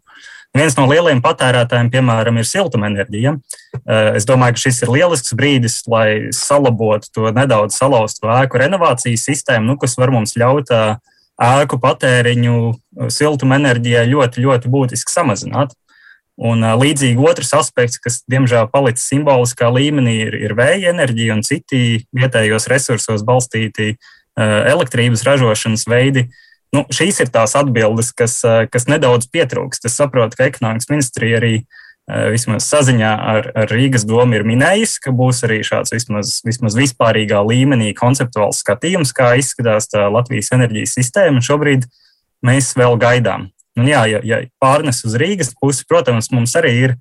Viens 0.53 0.75
no 0.77 0.85
lielajiem 0.85 1.23
patērētājiem, 1.25 1.89
piemēram, 1.95 2.37
ir 2.37 2.47
siltumenerģija. 2.47 3.33
Es 4.19 4.27
domāju, 4.29 4.59
ka 4.59 4.63
šis 4.67 4.83
ir 4.85 4.93
lielisks 4.93 5.33
brīdis, 5.35 5.79
lai 5.89 6.29
salabotu 6.37 7.09
to 7.17 7.33
nedaudz 7.33 7.79
salauztu 7.81 8.29
ēku 8.29 8.61
renovācijas 8.61 9.25
sistēmu, 9.31 9.73
nu, 9.73 9.79
kas 9.81 9.97
var 9.97 10.13
mums 10.13 10.37
ļaut 10.37 10.69
uh, 10.77 10.99
ēku 11.41 11.81
patēriņu 11.81 12.57
siltumenerģijai 13.17 14.05
ļoti, 14.13 14.45
ļoti 14.45 14.73
būtiski 14.77 15.17
samazināt. 15.17 15.73
Un, 16.43 16.61
līdzīgi 16.61 17.21
otrs 17.29 17.53
aspekts, 17.57 18.01
kas 18.01 18.21
diemžēl 18.29 18.69
palicis 18.73 19.09
simboliskā 19.09 19.73
līmenī, 19.73 20.19
ir, 20.27 20.37
ir 20.49 20.55
vēja 20.59 20.93
enerģija 20.93 21.37
un 21.39 21.45
citi 21.47 22.03
vietējos 22.17 22.69
resursos 22.73 23.25
balstīti 23.25 23.95
uh, 23.95 24.13
elektrības 24.39 25.27
ražošanas 25.27 25.87
veidi. 25.91 26.29
Nu, 26.73 26.87
šīs 26.89 27.21
ir 27.21 27.29
tās 27.33 27.53
atbildes, 27.59 28.15
kas, 28.17 28.39
kas 28.73 28.89
nedaudz 28.89 29.29
pietrūkst. 29.29 29.85
Es 29.85 29.99
saprotu, 29.99 30.39
ka 30.39 30.49
ekonomikas 30.49 30.89
ministrija 30.89 31.41
arī 31.43 31.57
Eh, 32.11 32.33
vismaz 32.35 32.67
saziņā 32.67 33.11
ar, 33.15 33.47
ar 33.55 33.71
Rīgas 33.71 34.03
domu 34.09 34.35
ir 34.35 34.43
minējis, 34.43 34.97
ka 35.05 35.13
būs 35.15 35.45
arī 35.47 35.61
šāds 35.63 35.95
vismaz, 35.95 36.41
vismaz 36.43 36.75
vispārīgā 36.75 37.39
līmenī 37.47 37.93
konceptuāls 37.95 38.59
skatījums, 38.65 39.15
kā 39.15 39.29
izskatās 39.39 39.87
tā 39.93 40.09
Latvijas 40.11 40.51
enerģijas 40.57 40.97
sistēma. 40.99 41.45
Šobrīd 41.47 41.87
mēs 42.43 42.73
vēl 42.75 42.99
gaidām. 42.99 43.47
Un 43.79 43.87
jā, 43.87 44.03
ja, 44.11 44.19
ja 44.27 44.41
pārnes 44.61 45.05
uz 45.07 45.15
Rīgas 45.21 45.55
pusi, 45.55 45.87
protams, 45.89 46.33
mums 46.35 46.57
arī 46.59 46.73
ir 46.89 46.97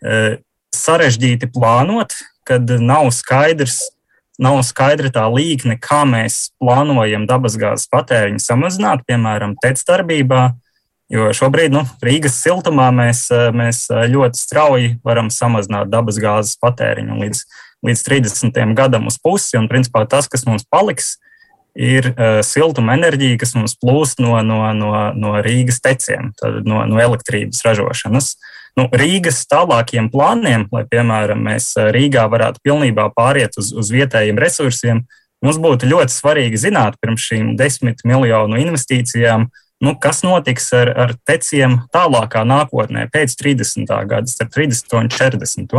e, 0.00 0.38
sarežģīti 0.74 1.52
plānot, 1.52 2.16
kad 2.48 2.72
nav 2.80 3.12
skaidrs, 3.14 3.82
nav 4.38 4.60
skaidra 4.66 5.10
tā 5.12 5.26
līkne, 5.32 5.76
kā 5.82 6.04
mēs 6.08 6.48
plānojam 6.62 7.26
dabasgāzes 7.28 7.90
patēriņu 7.92 8.42
samazināt, 8.42 9.04
piemēram, 9.08 9.56
TEC 9.62 9.82
darbībā. 9.88 10.42
Jo 11.08 11.30
šobrīd 11.32 11.72
nu, 11.72 11.86
Rīgas 12.04 12.36
siltumā 12.42 12.90
mēs, 12.92 13.26
eh, 13.32 13.48
mēs 13.54 13.86
eh, 13.90 14.04
ļoti 14.12 14.38
strauji 14.38 14.90
varam 15.04 15.30
samazināt 15.32 15.88
dabasgāzes 15.88 16.58
patēriņu 16.60 17.16
līdz, 17.22 17.40
līdz 17.88 18.02
30. 18.04 18.74
gadam 18.76 19.08
uz 19.08 19.16
pusi. 19.16 19.56
Un, 19.56 19.70
principā, 19.72 20.04
tas, 20.08 20.28
kas 20.28 20.44
mums 20.46 20.68
paliks, 20.68 21.16
ir 21.78 22.10
uh, 22.10 22.40
siltuma 22.42 22.96
enerģija, 22.98 23.38
kas 23.38 23.54
mums 23.54 23.76
plūst 23.78 24.22
no, 24.22 24.34
no, 24.42 24.60
no, 24.74 24.92
no 25.14 25.34
Rīgas 25.44 25.78
teciem, 25.84 26.32
no, 26.66 26.82
no 26.90 26.98
elektrības 27.02 27.62
ražošanas. 27.66 28.32
Nu, 28.76 28.88
Rīgas 28.92 29.40
tālākiem 29.50 30.10
plāniem, 30.12 30.66
lai, 30.74 30.84
piemēram, 30.90 31.40
mēs 31.48 31.72
Rīgā 31.94 32.26
varētu 32.30 32.62
pilnībā 32.66 33.08
pāriet 33.16 33.56
uz, 33.60 33.72
uz 33.72 33.92
vietējiem 33.94 34.38
resursiem, 34.38 35.04
mums 35.44 35.58
būtu 35.62 35.88
ļoti 35.88 36.14
svarīgi 36.14 36.60
zināt 36.68 36.98
pirms 37.00 37.24
šīm 37.30 37.54
desmit 37.58 38.04
miljonu 38.06 38.60
investīcijām, 38.60 39.48
nu, 39.84 39.94
kas 40.02 40.22
notiks 40.26 40.70
ar, 40.76 40.90
ar 40.90 41.14
teciem 41.26 41.78
tālākā 41.94 42.42
nākotnē, 42.48 43.06
pēc 43.14 43.36
30. 43.38 43.86
gada, 44.10 44.26
starp 44.30 44.50
30 44.56 44.98
un 44.98 45.10
40. 45.14 45.78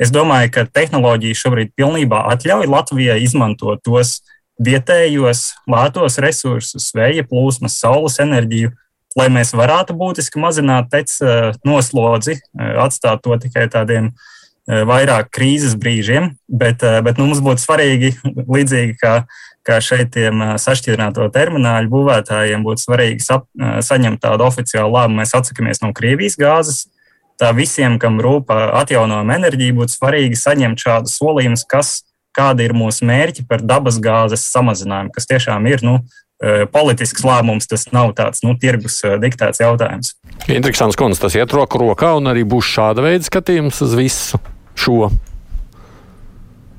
Es 0.00 0.12
domāju, 0.12 0.52
ka 0.52 0.66
tehnoloģija 0.68 1.40
šobrīd 1.44 1.72
pilnībā 1.76 2.26
atļauj 2.34 2.68
Latvijai 2.70 3.22
izmantot 3.24 3.82
tos 3.84 4.20
vietējos 4.62 5.52
lētos 5.70 6.18
resursus, 6.22 6.92
vēja 6.94 7.24
plūsmas, 7.28 7.78
saules 7.80 8.18
enerģiju, 8.22 8.72
lai 9.18 9.28
mēs 9.32 9.52
varētu 9.56 9.96
būtiski 9.98 10.40
mazināt 10.42 10.90
tec 10.92 11.12
eh, 11.22 11.52
noslodzi, 11.66 12.38
eh, 12.38 12.74
atstāt 12.82 13.22
to 13.24 13.36
tikai 13.40 13.68
tādiem 13.72 14.10
eh, 14.10 14.82
vairāk 14.88 15.32
krīzes 15.34 15.76
brīžiem, 15.78 16.32
bet, 16.48 16.84
bet 17.04 17.20
nu, 17.20 17.28
mums 17.30 17.42
būtu 17.44 17.64
svarīgi, 17.64 18.14
līdzīgi 18.56 18.98
kā 19.00 19.22
ka 19.62 19.76
šeit 19.78 20.08
tiem 20.16 20.40
sašķidrināto 20.58 21.28
termināļu 21.30 21.86
būvētājiem 21.92 22.64
būtu 22.66 22.82
svarīgi 22.82 23.22
sap, 23.22 23.44
saņemt 23.54 24.18
tādu 24.24 24.42
oficiālu 24.48 24.90
lēmumu. 24.90 25.20
Mēs 25.20 25.36
atsakāmies 25.38 25.78
no 25.84 25.92
Krievijas 25.94 26.34
gāzes. 26.34 26.80
Tā 27.38 27.52
visiem, 27.54 27.94
kam 28.02 28.18
rūp 28.18 28.50
atjaunojama 28.50 29.36
enerģija, 29.38 29.76
būtu 29.78 29.94
svarīgi 29.94 30.40
saņemt 30.40 30.82
šādu 30.82 31.12
solījumu, 31.14 31.60
kas, 31.70 32.00
kāda 32.34 32.66
ir 32.66 32.74
mūsu 32.74 33.06
mērķi 33.06 33.46
par 33.46 33.62
dabas 33.62 34.00
gāzes 34.02 34.48
samazinājumu, 34.50 35.14
kas 35.14 35.30
tiešām 35.30 35.70
ir 35.70 35.86
nu, 35.86 36.00
politisks 36.74 37.22
lēmums, 37.26 37.68
tas 37.70 37.86
nav 37.94 38.14
tāds 38.18 38.42
nu, 38.42 38.56
tirgus 38.58 39.00
diktēts 39.22 39.62
jautājums. 39.62 40.16
Interesants 40.50 40.98
konts, 40.98 41.22
tas 41.22 41.36
iet 41.38 41.54
roku 41.54 41.78
rokā 41.82 42.16
un 42.18 42.30
arī 42.32 42.42
būs 42.48 42.72
šāda 42.76 43.04
veida 43.04 43.28
skatījums 43.28 43.78
uz 43.86 43.94
visu 43.98 44.42
šo. 44.74 45.12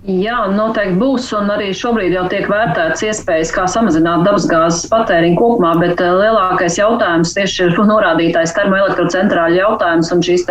Jā, 0.04 0.42
noteikti 0.52 0.98
būs, 1.00 1.30
un 1.32 1.48
arī 1.54 1.70
šobrīd 1.80 2.12
jau 2.12 2.26
tiek 2.28 2.50
vērtēts 2.52 3.06
iespējas, 3.08 3.54
kā 3.56 3.64
samazināt 3.72 4.26
dabasgāzes 4.28 4.90
patēriņu 4.92 5.38
kopumā, 5.40 5.78
bet 5.80 6.02
eh, 6.04 6.10
lielākais 6.20 6.76
jautājums 6.76 7.32
tieši 7.38 7.70
ir 7.70 7.80
norādītais 7.94 8.52
termoelektrocentrāļu 8.58 9.62
jautājums 9.62 10.12
un 10.12 10.26
šīs 10.28 10.44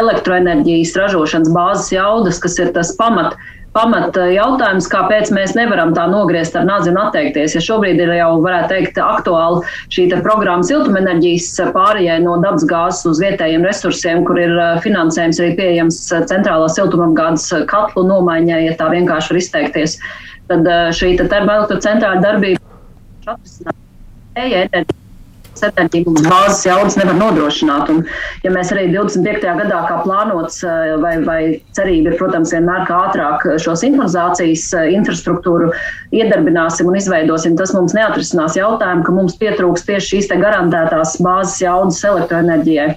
elektroenerģijas 0.00 0.96
ražošanas 0.98 1.54
bāzes 1.54 1.92
jaudas, 1.94 2.42
kas 2.42 2.58
ir 2.58 2.74
tas 2.74 2.90
pamat 2.98 3.38
pamata 3.76 4.26
jautājums, 4.30 4.88
kāpēc 4.90 5.30
mēs 5.34 5.54
nevaram 5.58 5.92
tā 5.96 6.06
nogriezt 6.10 6.56
ar 6.58 6.66
nāzi 6.68 6.90
un 6.92 6.98
atteikties. 7.00 7.54
Ja 7.56 7.62
šobrīd 7.64 8.00
ir 8.02 8.12
jau, 8.18 8.30
varētu 8.44 8.72
teikt, 8.74 9.00
aktuāli 9.02 9.62
šī 9.94 10.08
programma 10.24 10.66
siltumenerģijas 10.66 11.72
pārējai 11.76 12.18
no 12.24 12.36
dabas 12.42 12.66
gāzes 12.70 13.06
uz 13.12 13.22
vietējiem 13.22 13.66
resursiem, 13.66 14.24
kur 14.28 14.40
ir 14.42 14.56
uh, 14.56 14.78
finansējums 14.84 15.42
arī 15.42 15.54
pieejams 15.60 16.00
centrālā 16.30 16.70
siltumapgādes 16.72 17.48
katlu 17.70 18.06
nomaiņai, 18.10 18.62
ja 18.68 18.78
tā 18.80 18.90
vienkārši 18.94 19.34
var 19.34 19.42
izteikties, 19.42 19.98
tad 20.50 20.72
šī 20.98 21.14
termoelektrocentrāla 21.20 22.24
darbība 22.24 22.60
atrisināt 23.30 23.76
enerģiju 24.40 24.99
mums 26.06 26.24
bāzes 26.26 26.62
jaudas 26.66 26.96
nevar 27.00 27.18
nodrošināt. 27.18 27.90
Un, 27.92 28.04
ja 28.44 28.52
mēs 28.54 28.72
arī 28.74 28.88
25. 28.92 29.44
gadā, 29.62 29.82
kā 29.88 30.00
plānots, 30.04 30.62
eh, 30.64 30.94
vai, 31.02 31.14
vai 31.26 31.40
cerība 31.76 32.12
ir, 32.12 32.18
protams, 32.20 32.54
vienmēr 32.54 32.86
kā 32.88 33.02
ātrāk 33.08 33.46
šo 33.62 33.76
sinhronizācijas 33.78 34.66
eh, 34.78 34.88
infrastruktūru 34.96 35.70
iedarbināsim 36.16 36.90
un 36.90 36.98
izveidosim, 37.00 37.58
tas 37.60 37.74
mums 37.76 37.94
neatrisinās 37.96 38.58
jautājumu, 38.58 39.06
ka 39.06 39.18
mums 39.20 39.38
pietrūks 39.40 39.86
tieši 39.88 40.16
šīs 40.16 40.34
garantētās 40.40 41.18
bāzes 41.24 41.60
jaudas 41.64 42.02
elektroenerģijai. 42.12 42.94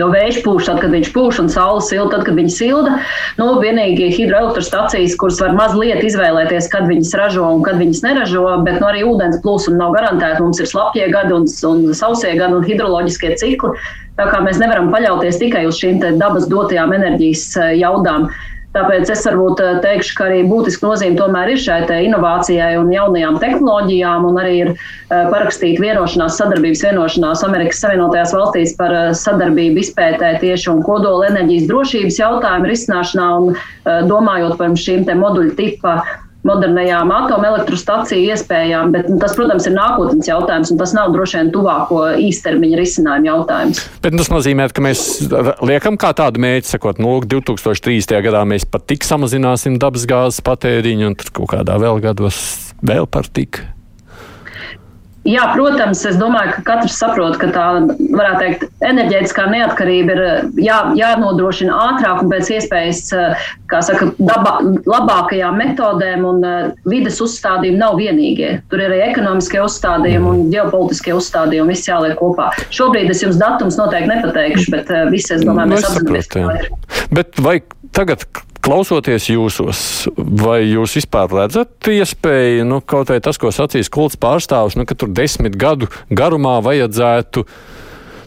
Jo 0.00 0.06
vējš 0.08 0.38
pūš 0.44 0.68
tad, 0.70 0.78
kad 0.80 0.94
viņš 0.94 1.10
pūš, 1.12 1.38
un 1.42 1.50
saule 1.52 1.82
silda 1.84 2.16
tad, 2.16 2.22
kad 2.24 2.38
viņa 2.38 2.52
silda. 2.54 2.94
Nu, 3.36 3.48
vienīgi 3.60 4.08
hidroelektrostacijas, 4.16 5.18
kuras 5.20 5.40
var 5.42 5.52
mazliet 5.58 6.00
izvēlēties, 6.06 6.70
kad 6.72 6.88
viņas 6.88 7.12
ražo 7.20 7.44
un 7.58 7.60
kad 7.66 7.76
viņas 7.80 8.00
neražo, 8.06 8.46
bet 8.64 8.80
nu, 8.80 8.88
arī 8.88 9.02
ūdens 9.04 9.42
plūsma 9.44 9.76
nav 9.76 9.92
garantēta. 9.98 10.40
Mums 10.40 10.62
ir 10.64 10.70
slapjie 10.70 11.10
gadi 11.12 11.36
un, 11.36 11.44
un 11.68 11.84
sausie 11.98 12.32
gadi 12.40 12.56
un 12.56 12.64
hidroloģiskie 12.64 13.34
cikli. 13.42 13.76
Tā 14.16 14.28
kā 14.28 14.40
mēs 14.44 14.58
nevaram 14.60 14.90
paļauties 14.92 15.38
tikai 15.40 15.66
uz 15.68 15.78
šīm 15.80 16.00
dabas 16.20 16.48
dotajām 16.48 16.92
enerģijas 16.96 17.44
eh, 17.60 17.76
jaudām. 17.80 18.30
Tāpēc 18.72 19.10
es 19.12 19.24
varbūt 19.28 19.60
eh, 19.60 19.74
teikšu, 19.84 20.14
ka 20.16 20.26
arī 20.30 20.38
būtiska 20.48 20.86
nozīme 20.86 21.18
tomēr 21.18 21.50
ir 21.52 21.60
šai 21.60 21.82
inovācijai 22.06 22.70
un 22.80 22.88
jaunajām 22.94 23.36
tehnoloģijām, 23.42 24.24
un 24.30 24.40
arī 24.40 24.54
ir 24.62 24.70
eh, 24.72 25.26
parakstīta 25.28 25.82
vienošanās, 25.84 26.38
sadarbības 26.40 26.84
vienošanās 26.86 27.44
Amerikas 27.44 27.82
Savienotajās 27.84 28.32
valstīs 28.36 28.72
par 28.80 28.96
eh, 28.96 29.10
sadarbību 29.20 29.84
izpētē 29.84 30.34
tieši 30.40 30.70
un 30.72 30.80
kodola 30.88 31.28
enerģijas 31.28 31.68
drošības 31.68 32.20
jautājumu 32.22 32.72
risināšanā 32.72 33.28
un 33.42 33.62
domājot 34.08 34.56
par 34.56 34.72
šīm 34.78 35.04
moduļu 35.20 35.56
tipa 35.58 35.98
modernajām 36.46 37.10
atomelektrostaciju 37.14 38.32
iespējām, 38.34 38.92
bet 38.94 39.10
nu, 39.10 39.18
tas, 39.22 39.34
protams, 39.38 39.66
ir 39.68 39.76
nākotnes 39.76 40.30
jautājums, 40.30 40.72
un 40.74 40.80
tas 40.80 40.94
nav 40.96 41.12
droši 41.14 41.38
vien 41.38 41.52
tuvāko 41.54 42.00
īstermiņa 42.22 42.80
risinājumu 42.80 43.30
jautājums. 43.30 43.84
Bet 44.02 44.16
tas 44.18 44.32
nozīmē, 44.32 44.68
ka 44.74 44.84
mēs 44.84 45.04
liekam 45.62 45.98
kā 46.00 46.12
tādu 46.18 46.42
mērķi, 46.42 46.72
sakot, 46.74 47.02
no 47.02 47.18
2030. 47.22 48.18
gadā 48.26 48.42
mēs 48.48 48.66
pat 48.68 48.88
tik 48.90 49.06
samazināsim 49.06 49.78
dabasgāzes 49.82 50.42
patēriņu, 50.46 51.12
un 51.12 51.18
tur 51.20 51.30
kaut 51.38 51.54
kādā 51.54 51.78
vēl 51.82 52.02
gados 52.02 52.42
vēl 52.82 53.06
par 53.10 53.30
tik. 53.30 53.62
Jā, 55.28 55.44
protams, 55.54 56.00
es 56.08 56.16
domāju, 56.18 56.56
ka 56.56 56.62
katrs 56.66 56.96
saprot, 56.98 57.36
ka 57.38 57.46
tā, 57.54 57.66
varētu 57.94 58.38
teikt, 58.40 58.64
enerģētiskā 58.82 59.44
neatkarība 59.52 60.16
ir 60.16 60.22
jā, 60.64 60.78
jānodrošina 60.98 61.76
ātrāk 61.78 62.24
un 62.24 62.32
pēc 62.32 62.50
iespējas, 62.56 63.04
saka, 63.86 64.08
dabā, 64.18 64.56
labākajām 64.90 65.60
metodēm, 65.62 66.26
un 66.26 66.42
vides 66.90 67.20
uzstādījumi 67.22 67.78
nav 67.78 68.00
vienīgie. 68.00 68.50
Tur 68.72 68.82
ir 68.82 68.90
arī 68.90 68.98
ekonomiskie 69.12 69.62
uzstādījumi 69.62 70.32
un 70.32 70.42
ģeopolitiskie 70.54 71.14
uzstādījumi, 71.14 71.76
viss 71.76 71.90
jāliek 71.90 72.18
kopā. 72.18 72.50
Šobrīd 72.74 73.14
es 73.14 73.22
jums 73.22 73.38
datums 73.38 73.78
noteikti 73.78 74.10
nepateikšu, 74.10 74.74
bet 74.74 74.90
visi, 75.14 75.36
es 75.38 75.46
domāju, 75.46 75.76
mēs 75.76 75.86
apzināmies, 75.86 76.32
kā 76.34 76.48
ir. 76.58 76.68
Bet 77.14 77.38
vai 77.46 77.60
tagad 77.94 78.24
klausoties 78.62 79.26
jūsos, 79.30 79.82
vai 80.16 80.60
jūs 80.64 80.96
vispār 81.00 81.30
redzat 81.32 81.90
iespēju, 81.90 82.66
nu, 82.68 82.80
kaut 82.80 83.10
vai 83.10 83.18
tas, 83.24 83.40
ko 83.40 83.50
sacīs 83.54 83.90
kults 83.92 84.18
pārstāvs, 84.22 84.76
nu, 84.78 84.86
ka 84.86 84.96
tur 84.98 85.10
desmit 85.10 85.58
gadu 85.58 85.90
garumā 86.10 86.60
vajadzētu 86.64 87.44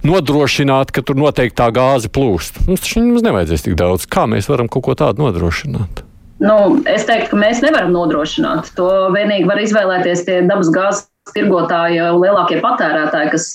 nodrošināt, 0.06 0.92
ka 0.94 1.02
tur 1.06 1.18
noteikti 1.20 1.58
tā 1.62 1.70
gāze 1.74 2.12
plūst? 2.12 2.66
Mums 2.68 2.84
taču 2.84 3.06
mums 3.06 3.26
nevajadzēs 3.26 3.66
tik 3.66 3.80
daudz. 3.80 4.10
Kā 4.12 4.28
mēs 4.30 4.52
varam 4.52 4.70
kaut 4.72 4.86
ko 4.90 4.98
tādu 5.00 5.24
nodrošināt? 5.24 6.04
Nu, 6.44 6.84
es 6.92 7.08
teiktu, 7.08 7.32
ka 7.32 7.40
mēs 7.40 7.64
nevaram 7.64 7.96
nodrošināt. 7.96 8.74
To 8.76 8.90
vienīgi 9.16 9.48
var 9.48 9.62
izvēlēties 9.64 10.26
tie 10.28 10.42
dabas 10.46 10.70
gāzes 10.76 11.08
tirgotāji 11.34 12.02
un 12.06 12.20
lielākie 12.22 12.60
patērētāji, 12.62 13.32
kas, 13.34 13.46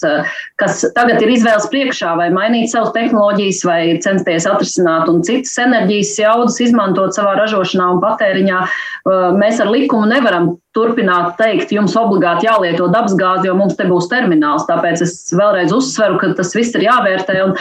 kas 0.58 0.80
tagad 0.96 1.22
ir 1.22 1.30
izvēles 1.36 1.68
priekšā, 1.70 2.16
vai 2.18 2.26
mainīt 2.34 2.72
savas 2.72 2.90
tehnoloģijas, 2.96 3.60
vai 3.68 3.80
censties 4.02 4.48
atrisināt 4.50 5.10
un 5.12 5.22
citas 5.26 5.54
enerģijas 5.62 6.16
jaudas 6.18 6.58
izmantot 6.64 7.14
savā 7.14 7.36
ražošanā 7.38 7.86
un 7.94 8.02
patēriņā. 8.02 8.64
Mēs 9.09 9.61
ar 9.62 9.70
likumu 9.72 10.09
nevaram 10.11 10.55
turpināt 10.76 11.34
teikt, 11.38 11.72
jums 11.74 11.96
obligāti 11.98 12.46
jālieto 12.46 12.86
dabasgāzi, 12.92 13.48
jo 13.48 13.57
mums 13.59 13.74
te 13.78 13.86
būs 13.88 14.11
termināls. 14.11 14.68
Tāpēc 14.68 15.03
es 15.03 15.14
vēlreiz 15.34 15.72
uzsveru, 15.74 16.18
ka 16.20 16.34
tas 16.38 16.53
viss 16.55 16.76
ir 16.78 16.84
jāvērtē. 16.86 17.38
Un, 17.48 17.57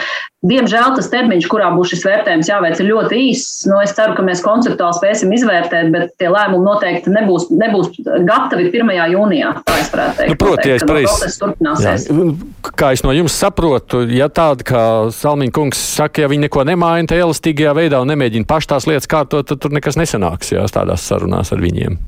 diemžēl 0.46 0.94
tas 0.96 1.10
termiņš, 1.12 1.48
kurā 1.50 1.72
būs 1.74 1.90
šis 1.92 2.04
vērtējums 2.06 2.50
jāveic, 2.52 2.78
ir 2.80 2.88
ļoti 2.92 3.18
īss. 3.26 3.64
Nu, 3.66 3.80
es 3.82 3.96
ceru, 3.96 4.14
ka 4.16 4.24
mēs 4.24 4.44
konceptuāli 4.44 4.96
spēsim 5.00 5.34
izvērtēt, 5.36 5.90
bet 5.92 6.14
tie 6.22 6.30
lēmumi 6.30 6.64
noteikti 6.68 7.12
nebūs, 7.12 7.48
nebūs 7.50 7.90
gatavi 8.28 8.70
1. 8.70 8.94
jūnijā. 9.16 9.56
Tā 9.66 9.80
es 9.82 9.90
varētu 9.92 10.20
teikt. 10.20 10.30
Nu, 10.30 10.38
proti, 10.44 10.70
ja 10.70 10.78
es 10.78 10.86
pareizi. 10.86 12.30
Kā 12.78 12.92
es 12.94 13.02
no 13.04 13.16
jums 13.16 13.34
saprotu, 13.42 14.04
ja 14.14 14.30
tāda 14.32 14.64
kā 14.70 14.84
Salmiņa 15.18 15.56
kungs 15.56 15.82
saka, 15.98 16.22
ja 16.22 16.30
viņi 16.30 16.46
neko 16.46 16.64
nemaina 16.68 17.10
tajā 17.10 17.26
elastīgajā 17.26 17.74
veidā 17.76 18.00
un 18.00 18.14
nemēģina 18.14 18.48
paši 18.48 18.70
tās 18.70 18.86
lietas 18.88 19.10
kārtot, 19.10 19.50
tad 19.50 19.60
tur 19.60 19.74
nekas 19.74 19.98
nesanāks 19.98 20.54
jā, 20.54 20.64
tādās 20.72 21.04
sarunās 21.10 21.29
ar 21.54 21.62
viņiem. 21.62 21.98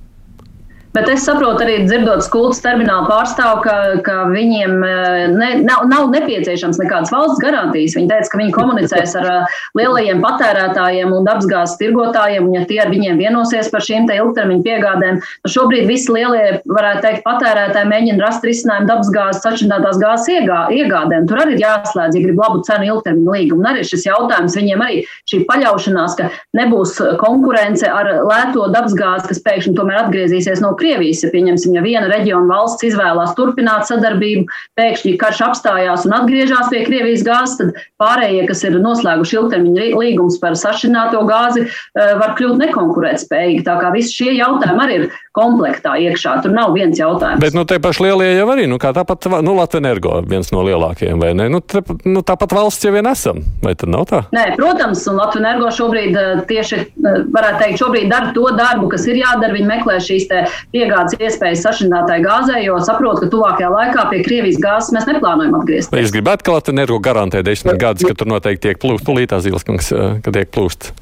Bet 0.92 1.06
es 1.08 1.22
saprotu 1.24 1.64
arī 1.64 1.86
dzirdot 1.86 2.20
skultas 2.20 2.58
terminālu 2.60 3.06
pārstāvu, 3.08 3.62
ka, 3.64 3.76
ka 4.04 4.16
viņiem 4.28 4.82
eh, 4.84 5.22
ne, 5.32 5.46
nav, 5.64 5.86
nav 5.88 6.10
nepieciešams 6.12 6.76
nekādas 6.82 7.12
valsts 7.14 7.40
garantijas. 7.40 7.94
Viņi 7.96 8.10
teica, 8.10 8.28
ka 8.28 8.40
viņi 8.42 8.52
komunicēs 8.52 9.14
ar 9.16 9.28
eh, 9.30 9.54
lielajiem 9.80 10.20
patērētājiem 10.20 11.14
un 11.16 11.24
dabasgāzes 11.24 11.78
tirgotājiem, 11.80 12.44
un 12.44 12.58
ja 12.58 12.64
tie 12.68 12.82
ar 12.84 12.92
viņiem 12.92 13.22
vienosies 13.22 13.70
par 13.72 13.86
šīm 13.86 14.10
ilgtermiņa 14.12 14.66
piegādēm, 14.66 15.22
tad 15.22 15.54
šobrīd 15.54 15.88
visi 15.88 16.12
lielie, 16.12 16.58
varētu 16.68 17.04
teikt, 17.06 17.24
patērētāji 17.24 17.88
mēģina 17.88 18.26
rast 18.26 18.44
risinājumu 18.44 18.90
dabasgāzes 18.90 19.48
atšķirinātās 19.48 20.02
gāzes 20.02 20.28
iegā, 20.34 20.60
iegādēm. 20.76 21.24
Tur 21.30 21.40
arī 21.40 21.56
ir 21.56 21.64
jāslēdz, 21.64 22.20
ja 22.20 22.26
grib 22.26 22.44
labu 22.44 22.60
cenu 22.68 22.90
ilgtermiņa 22.90 23.38
līgumu. 23.38 23.64
Un 23.64 23.70
arī 23.72 23.86
šis 23.88 24.04
jautājums 24.10 24.58
viņiem 24.60 24.84
arī 24.84 25.00
šī 25.30 25.40
paļaušanās, 25.48 26.20
ka 26.20 26.28
nebūs 26.60 26.98
konkurence 27.22 27.88
ar 27.88 28.12
lēto 28.28 28.68
dabasgāzi, 28.76 29.30
kas 29.32 29.44
pēkšņi 29.48 29.76
tomēr 29.78 30.02
atgriezīsies 30.04 30.60
no 30.60 30.74
Krievijas. 30.82 31.22
Ja 31.22 31.30
pieņemsim, 31.32 31.76
ja 31.78 31.84
viena 31.84 32.10
reģiona 32.10 32.50
valsts 32.50 32.86
izvēlās 32.90 33.36
turpināt 33.38 33.86
sadarbību, 33.88 34.48
pēkšņi 34.78 35.16
karš 35.22 35.42
apstājās 35.48 36.06
un 36.08 36.16
atgriežas 36.18 36.70
pie 36.72 36.82
Krievijas 36.88 37.24
gāzes, 37.26 37.58
tad 37.60 37.82
pārējie, 38.02 38.44
kas 38.50 38.64
ir 38.66 38.78
noslēguši 38.82 39.38
ilgtermiņa 39.38 39.90
līgumus 40.00 40.40
par 40.42 40.58
sašķināto 40.58 41.22
gāzi, 41.28 41.66
eh, 41.68 42.14
var 42.20 42.34
kļūt 42.38 42.60
nekonkurētspējīgi. 42.66 43.64
Tā 43.66 43.78
kā 43.80 43.92
visi 43.94 44.16
šie 44.18 44.32
jautājumi 44.36 44.84
arī 44.86 44.98
ir 45.00 45.10
komplektā 45.36 45.96
iekšā. 45.96 46.42
Tur 46.44 46.52
nav 46.54 46.74
viens 46.76 46.98
jautājums. 46.98 47.40
Bet 47.42 47.56
nu, 47.56 47.64
te 47.68 47.78
paši 47.82 48.06
lielie 48.06 48.32
jau 48.36 48.48
arī, 48.52 48.66
nu, 48.68 48.78
kā 48.82 48.92
tāpat 48.96 49.28
nu, 49.44 49.54
Latvijas 49.56 49.80
energo 49.82 50.18
viens 50.28 50.50
no 50.52 50.64
lielākajiem, 50.66 51.20
vai 51.22 51.32
ne? 51.38 51.48
Nu, 51.52 51.62
te, 51.64 51.80
nu, 52.04 52.22
tāpat 52.26 52.52
valsts 52.56 52.84
jau 52.84 52.92
vien 52.94 53.08
esam, 53.08 53.40
vai 53.64 53.74
tad 53.78 53.92
nav 53.92 54.06
tā? 54.10 54.22
Nē, 54.36 54.52
protams, 54.58 55.04
un 55.10 55.20
Latvijas 55.20 55.44
energo 55.46 55.70
šobrīd 55.72 56.18
eh, 56.20 56.42
tieši, 56.50 56.80
eh, 56.82 57.22
varētu 57.32 57.62
teikt, 57.64 57.80
šobrīd 57.80 58.10
dara 58.12 58.32
to 58.36 58.46
darbu, 58.58 58.90
kas 58.92 59.06
ir 59.08 59.22
jādara. 59.22 59.54
Viņi 59.56 59.68
meklē 59.68 59.98
šīs 60.02 60.28
piegādes 60.72 61.18
iespējas 61.20 61.64
sašķinātai 61.66 62.18
gāzei, 62.24 62.64
jo 62.66 62.78
saprot, 62.84 63.20
ka 63.22 63.30
tuvākajā 63.32 63.70
laikā 63.72 64.06
pie 64.12 64.22
Krievijas 64.26 64.60
gāzes 64.62 64.92
mēs 64.96 65.08
neplānojam 65.10 65.58
atgriezties. 65.60 65.92
Vai 65.92 66.04
jūs 66.04 66.14
gribētu, 66.14 66.48
ka 66.48 66.56
Latvijas 66.56 66.76
energo 66.78 67.00
garantē 67.04 67.44
desmit 67.46 67.80
gadus, 67.82 68.08
ka 68.08 68.16
tur 68.16 68.30
noteikti 68.32 68.70
tiek 68.70 68.82
plūst, 68.82 69.04
plūtā 69.06 69.42
zilskungs, 69.44 69.92
ka 70.24 70.34
tiek 70.34 70.52
plūst? 70.54 70.92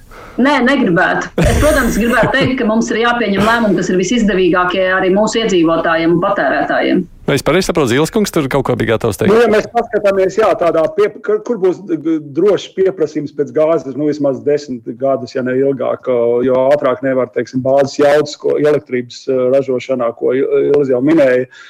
Nē, 0.41 0.57
negribētu. 0.65 1.31
Es, 1.43 1.57
protams, 1.61 1.97
gribētu 2.01 2.33
teikt, 2.35 2.57
ka 2.61 2.67
mums 2.69 2.89
ir 2.93 3.03
jāpieņem 3.03 3.45
lēmumi, 3.45 3.77
kas 3.77 3.91
ir 3.93 3.99
visizdevīgākie 4.01 4.85
arī 4.97 5.11
mūsu 5.13 5.43
iedzīvotājiem 5.43 6.15
un 6.17 6.21
patērētājiem. 6.23 7.03
Vai 7.29 7.37
es 7.37 7.45
pareizi 7.47 7.69
saprotu, 7.69 7.93
Zilskungs 7.93 8.33
tur 8.35 8.49
kaut 8.51 8.65
ko 8.67 8.75
bija 8.81 8.95
gatavs 8.95 9.21
teikt? 9.21 9.31
Nu, 9.31 9.39
ja 9.43 9.51
mēs 9.53 9.69
paskatāmies, 9.71 10.39
jā, 10.41 10.49
tādā, 10.59 10.87
pie, 10.97 11.11
kur 11.23 11.61
būs 11.63 11.83
drošs 11.87 12.71
pieprasījums 12.79 13.35
pēc 13.37 13.53
gāzes, 13.55 13.99
nu 13.99 14.09
vismaz 14.09 14.41
desmit 14.47 14.89
gadus, 14.99 15.37
ja 15.37 15.45
ne 15.47 15.55
ilgāk, 15.61 16.09
jo 16.47 16.63
ātrāk 16.73 17.05
nevar, 17.07 17.31
teiksim, 17.37 17.63
bāzes 17.63 18.01
jaudas, 18.01 18.39
ko 18.41 18.57
elektrības 18.59 19.27
ražošanā, 19.55 20.11
ko 20.19 20.35
Ilzi 20.35 20.97
jau 20.97 21.05
minēja. 21.05 21.47
Uh, 21.47 21.69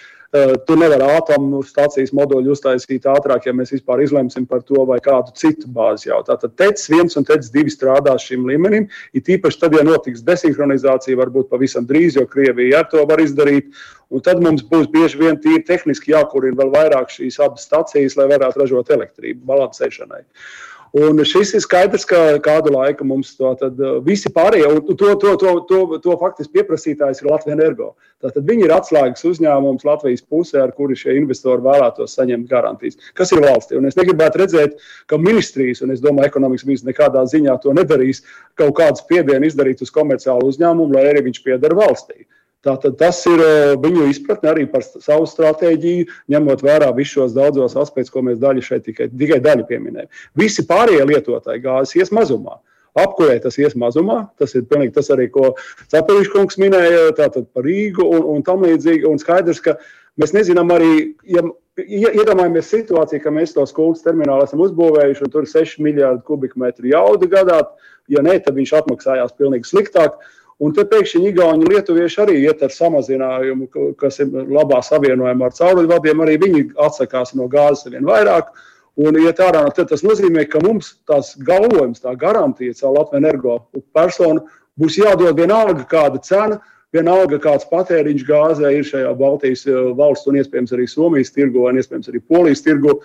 tu 0.66 0.76
nevari 0.78 1.06
atomu 1.16 1.58
stācijas 1.66 2.12
moduļu 2.14 2.52
uztaisīt 2.54 3.06
ātrāk, 3.10 3.48
ja 3.48 3.54
mēs 3.56 3.72
vispār 3.74 4.04
izlemsim 4.04 4.44
par 4.46 4.62
to 4.66 4.84
vai 4.86 5.00
kādu 5.02 5.34
citu 5.34 5.66
bāzi 5.74 6.10
jau. 6.10 6.20
Tātad 6.26 6.54
TEC 6.60 6.84
1 7.00 7.16
un 7.18 7.26
TEC 7.26 7.48
2 7.56 7.74
strādās 7.74 8.28
šim 8.28 8.46
līmenim. 8.46 8.86
It 9.16 9.26
īpaši 9.26 9.60
tad, 9.64 9.74
ja 9.74 9.82
notiks 9.86 10.22
desinhronizācija, 10.26 11.18
varbūt 11.18 11.50
pavisam 11.50 11.88
drīz, 11.88 12.20
jo 12.20 12.28
Krievija 12.30 12.84
ar 12.84 12.90
to 12.92 13.02
var 13.10 13.22
izdarīt. 13.22 13.74
Un 14.10 14.22
tad 14.26 14.42
mums 14.42 14.62
būs 14.66 14.86
bieži 14.90 15.18
vien 15.18 15.38
tīri 15.42 15.64
tehniski 15.66 16.14
jākurina 16.14 16.58
vēl 16.62 16.72
vairāk 16.74 17.10
šīs 17.14 17.38
abas 17.42 17.66
stacijas, 17.66 18.18
lai 18.18 18.30
varētu 18.30 18.62
ražot 18.62 18.90
elektrību 18.90 19.46
balansēšanai. 19.50 20.24
Un 20.96 21.20
šis 21.22 21.52
ir 21.54 21.62
skaidrs, 21.62 22.02
ka 22.08 22.18
kādu 22.42 22.72
laiku 22.74 23.04
mums 23.06 23.36
to 23.38 23.52
uh, 23.54 23.90
visi 24.02 24.30
pārējie, 24.34 24.66
un 24.66 24.96
to, 24.98 25.12
to, 25.22 25.34
to, 25.38 25.52
to, 25.68 25.78
to 26.02 26.16
faktiski 26.18 26.56
pieprasītājs 26.58 27.22
ir 27.22 27.28
Latvijas 27.30 27.54
energo. 27.54 27.92
Tātad 28.20 28.42
viņi 28.48 28.66
ir 28.66 28.74
atslēgas 28.74 29.22
uzņēmums 29.30 29.86
Latvijas 29.86 30.24
pusē, 30.26 30.64
ar 30.64 30.74
kuri 30.74 30.98
šie 30.98 31.14
investori 31.20 31.62
vēlētos 31.62 32.18
saņemt 32.18 32.50
garantijas. 32.50 32.98
Kas 33.14 33.30
ir 33.30 33.44
valstī? 33.46 33.78
Un 33.78 33.86
es 33.86 33.96
negribētu 34.00 34.42
redzēt, 34.42 34.82
ka 35.06 35.20
ministrijas, 35.20 35.84
un 35.86 35.94
es 35.94 36.02
domāju, 36.02 36.32
ekonomikas 36.32 36.66
ministrs 36.66 36.90
nekādā 36.90 37.22
ziņā 37.30 37.54
to 37.62 37.76
nedarīs, 37.78 38.24
kaut 38.58 38.74
kādu 38.82 38.98
spiedienu 38.98 39.46
izdarīt 39.46 39.86
uz 39.86 39.94
komerciālu 39.94 40.50
uzņēmumu, 40.50 40.90
lai 40.98 41.06
arī 41.12 41.28
viņš 41.30 41.42
pieder 41.46 41.78
valstī. 41.78 42.26
Tātad 42.66 42.98
tas 43.00 43.22
ir 43.24 43.40
eh, 43.40 43.74
viņu 43.80 44.08
izpratne 44.12 44.50
arī 44.50 44.66
par 44.68 44.84
savu 44.84 45.28
stratēģiju, 45.28 46.08
ņemot 46.32 46.64
vērā 46.64 46.90
visus 46.96 47.14
šos 47.16 47.36
daudzos 47.36 47.76
aspektus, 47.80 48.12
ko 48.12 48.20
mēs 48.26 48.40
daļu 48.42 48.64
šeit 48.66 48.84
tikai, 48.84 49.06
tikai 49.08 49.38
daļu 49.44 49.64
pieminējam. 49.70 50.10
Visi 50.36 50.66
pārējie 50.68 51.06
lietotāji 51.08 51.64
gāzes 51.64 51.96
ies 51.96 52.12
mazumā. 52.12 52.58
Apkurē 52.98 53.38
tas 53.40 53.56
ies 53.60 53.76
mazumā. 53.78 54.24
Tas 54.40 54.52
ir 54.58 54.66
pilnīgi 54.68 54.92
tas 54.96 55.08
arī, 55.14 55.28
ko 55.32 55.54
Cepelīša 55.92 56.34
kungs 56.34 56.58
minēja 56.60 57.14
par 57.16 57.64
Rīgu 57.64 58.04
un, 58.04 58.26
un 58.34 58.44
tam 58.44 58.66
līdzīgi. 58.66 59.06
Un 59.08 59.20
skaidrs, 59.22 59.62
ka 59.64 59.76
mēs 60.20 60.34
nezinām 60.36 60.72
arī, 60.74 61.14
ja 61.24 61.44
iedomājamies 61.80 62.72
situāciju, 62.74 63.22
ka 63.22 63.32
mēs 63.34 63.54
to 63.54 63.64
skuldas 63.68 64.04
terminālu 64.04 64.44
esam 64.44 64.60
uzbūvējuši 64.66 65.24
un 65.24 65.32
tur 65.32 65.46
ir 65.46 65.52
6 65.52 65.80
miljardi 65.86 66.26
kubikmetru 66.26 66.90
jauda 66.90 67.30
gadā. 67.30 67.62
Ja 68.10 68.24
nē, 68.26 68.40
tad 68.42 68.58
viņš 68.58 68.74
atmaksājās 68.80 69.36
pilnīgi 69.38 69.70
sliktāk. 69.70 70.18
Un 70.60 70.74
te 70.76 70.84
pēkšņi 70.84 71.30
Igauni 71.30 71.64
un 71.64 71.70
Lietuvieši 71.72 72.18
arī 72.20 72.34
iet 72.42 72.60
ar 72.62 72.72
samazinājumu, 72.74 73.68
kas 74.00 74.20
ir 74.20 74.28
labā 74.28 74.82
savienojumā 74.84 75.48
ar 75.48 75.54
cauruļvadiem. 75.56 76.20
Arī 76.20 76.34
viņi 76.42 76.64
atsakās 76.84 77.32
no 77.38 77.46
gāzes 77.48 77.88
vien 77.88 78.04
vairāk. 78.04 78.50
Un, 79.00 79.16
ja 79.22 79.32
tā 79.32 79.48
rāna, 79.54 79.70
tad 79.72 79.88
tas 79.88 80.02
nozīmē, 80.04 80.44
ka 80.50 80.60
mums 80.60 80.98
tās 81.08 81.32
galvojums, 81.46 82.02
tā 82.04 82.12
garantija 82.20 82.76
caur 82.76 82.98
Latvijas 82.98 83.22
energo 83.22 83.56
personu 83.96 84.44
būs 84.80 84.98
jādod 85.00 85.38
vienalga 85.38 85.86
kāda 85.88 86.20
cena, 86.26 86.58
vienalga 86.92 87.38
kāds 87.40 87.68
patēriņš 87.70 88.26
gāzē 88.28 88.74
ir 88.76 88.84
šajā 88.84 89.14
Baltijas 89.16 89.64
eh, 89.70 89.80
valsts 89.96 90.28
un 90.28 90.40
iespējams 90.40 90.76
arī 90.76 90.88
Somijas 90.90 91.32
tirgu 91.32 91.64
un 91.70 91.80
iespējams 91.80 92.12
arī 92.12 92.20
Polijas 92.20 92.64
tirgu. 92.66 92.98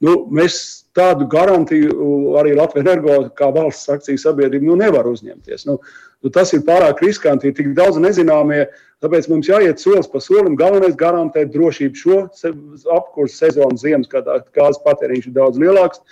Nu, 0.00 0.14
mēs 0.32 0.54
tādu 0.96 1.26
garantiju 1.28 2.36
arī 2.40 2.54
Latvijas 2.56 2.86
energo 2.86 3.16
kā 3.36 3.50
valsts 3.52 3.90
akciju 3.92 4.20
sabiedrība 4.20 4.70
nu, 4.70 4.78
nevar 4.80 5.08
uzņemties. 5.10 5.66
Nu, 5.68 5.76
nu, 6.24 6.32
tas 6.32 6.54
ir 6.56 6.64
pārāk 6.68 7.02
riskanti, 7.04 7.50
ir 7.50 7.58
tik 7.58 7.74
daudz 7.76 8.00
nezināmie. 8.00 8.64
Tāpēc 9.04 9.28
mums 9.32 9.48
jāiet 9.48 9.80
solis 9.80 10.08
pa 10.08 10.20
solim. 10.20 10.56
Galvenais 10.60 10.94
ir 10.94 11.00
garantēt 11.00 11.52
drošību 11.52 12.00
šo 12.00 12.18
apkursu 12.96 13.36
sezonu, 13.36 13.80
ziemas, 13.80 14.08
kad 14.12 14.28
gāzes 14.56 14.80
patēriņš 14.84 15.28
ir 15.30 15.36
daudz 15.36 15.60
lielāks, 15.60 16.02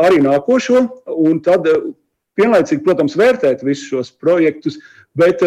arī 0.00 0.22
nākošo. 0.24 0.86
Un 1.12 1.42
tad 1.44 1.68
vienlaicīgi, 2.40 2.84
protams, 2.84 3.16
vērtēt 3.20 3.64
visus 3.64 3.88
šos 3.92 4.12
projektus, 4.16 4.80
bet 5.16 5.44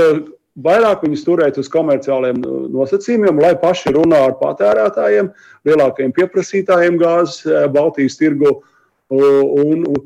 vairāk 0.62 1.06
viņus 1.06 1.26
turēt 1.26 1.58
uz 1.58 1.70
komerciāliem 1.74 2.42
nosacījumiem, 2.74 3.42
lai 3.42 3.54
paši 3.60 3.96
runā 3.96 4.20
ar 4.28 4.36
patērētājiem, 4.42 5.32
lielākajiem 5.68 6.14
pieprasītājiem 6.14 7.00
gāzes 7.02 7.48
Baltijas 7.74 8.20
tirgu 8.20 8.60
un, 9.14 9.88
un, 9.90 10.06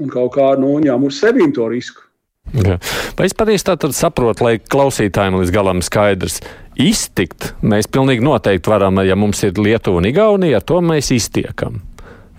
un 0.00 0.12
kaut 0.12 0.32
kā 0.38 0.54
nu, 0.60 0.78
ņem 0.82 1.08
uz 1.08 1.20
sevīm 1.20 1.52
to 1.56 1.68
risku. 1.72 2.08
Ja. 2.52 2.76
Vai 3.16 3.28
es 3.28 3.36
pareizi 3.38 3.76
saprotu, 3.94 4.44
lai 4.44 4.56
klausītājiem 4.58 5.38
līdz 5.38 5.52
galam 5.54 5.80
skaidrs, 5.84 6.40
iztikt 6.74 7.52
mēs 7.62 7.86
pilnīgi 7.92 8.24
noteikti 8.24 8.72
varam, 8.72 8.98
ja 9.06 9.16
mums 9.16 9.44
ir 9.46 9.60
Lietuva 9.60 10.00
un 10.00 10.08
Igaunija, 10.10 10.58
ar 10.58 10.66
to 10.66 10.80
mēs 10.84 11.12
iztiekam. 11.14 11.78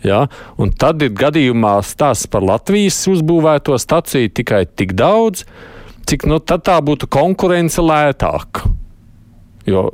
Ja? 0.04 0.26
Un 0.60 0.74
tad 0.76 1.01
ir 1.06 1.14
gadījumā 1.16 1.78
stāsts 1.88 2.28
par 2.28 2.43
Latvijas 2.43 2.99
uzbūvēto 3.10 3.78
staciju 3.80 4.34
tikai 4.36 4.66
tik 4.68 4.91
daudz, 4.99 5.45
cik 6.10 6.28
nu, 6.30 6.39
tā 6.43 6.78
būtu 6.84 7.10
konkurence 7.12 7.84
lētāka. 7.84 8.70
Jo 9.70 9.86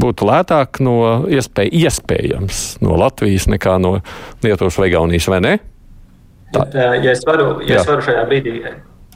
būtu 0.00 0.24
lētāk 0.24 0.80
no 0.80 0.96
iespēj, 1.28 1.68
iespējams 1.84 2.60
no 2.84 2.96
Latvijas 2.96 3.44
nekā 3.52 3.76
no 3.82 3.98
Lietuvas 4.44 4.78
vai 4.80 4.88
Gaunijas, 4.94 5.28
vai 5.28 5.40
ne? 5.44 5.56
Tā. 6.54 6.64
Ja 7.02 7.12
es 7.12 7.24
varu, 7.26 7.58
ja 7.66 7.82
es 7.82 7.88
varu 7.88 8.04
šajā 8.06 8.22
brīdī 8.30 8.60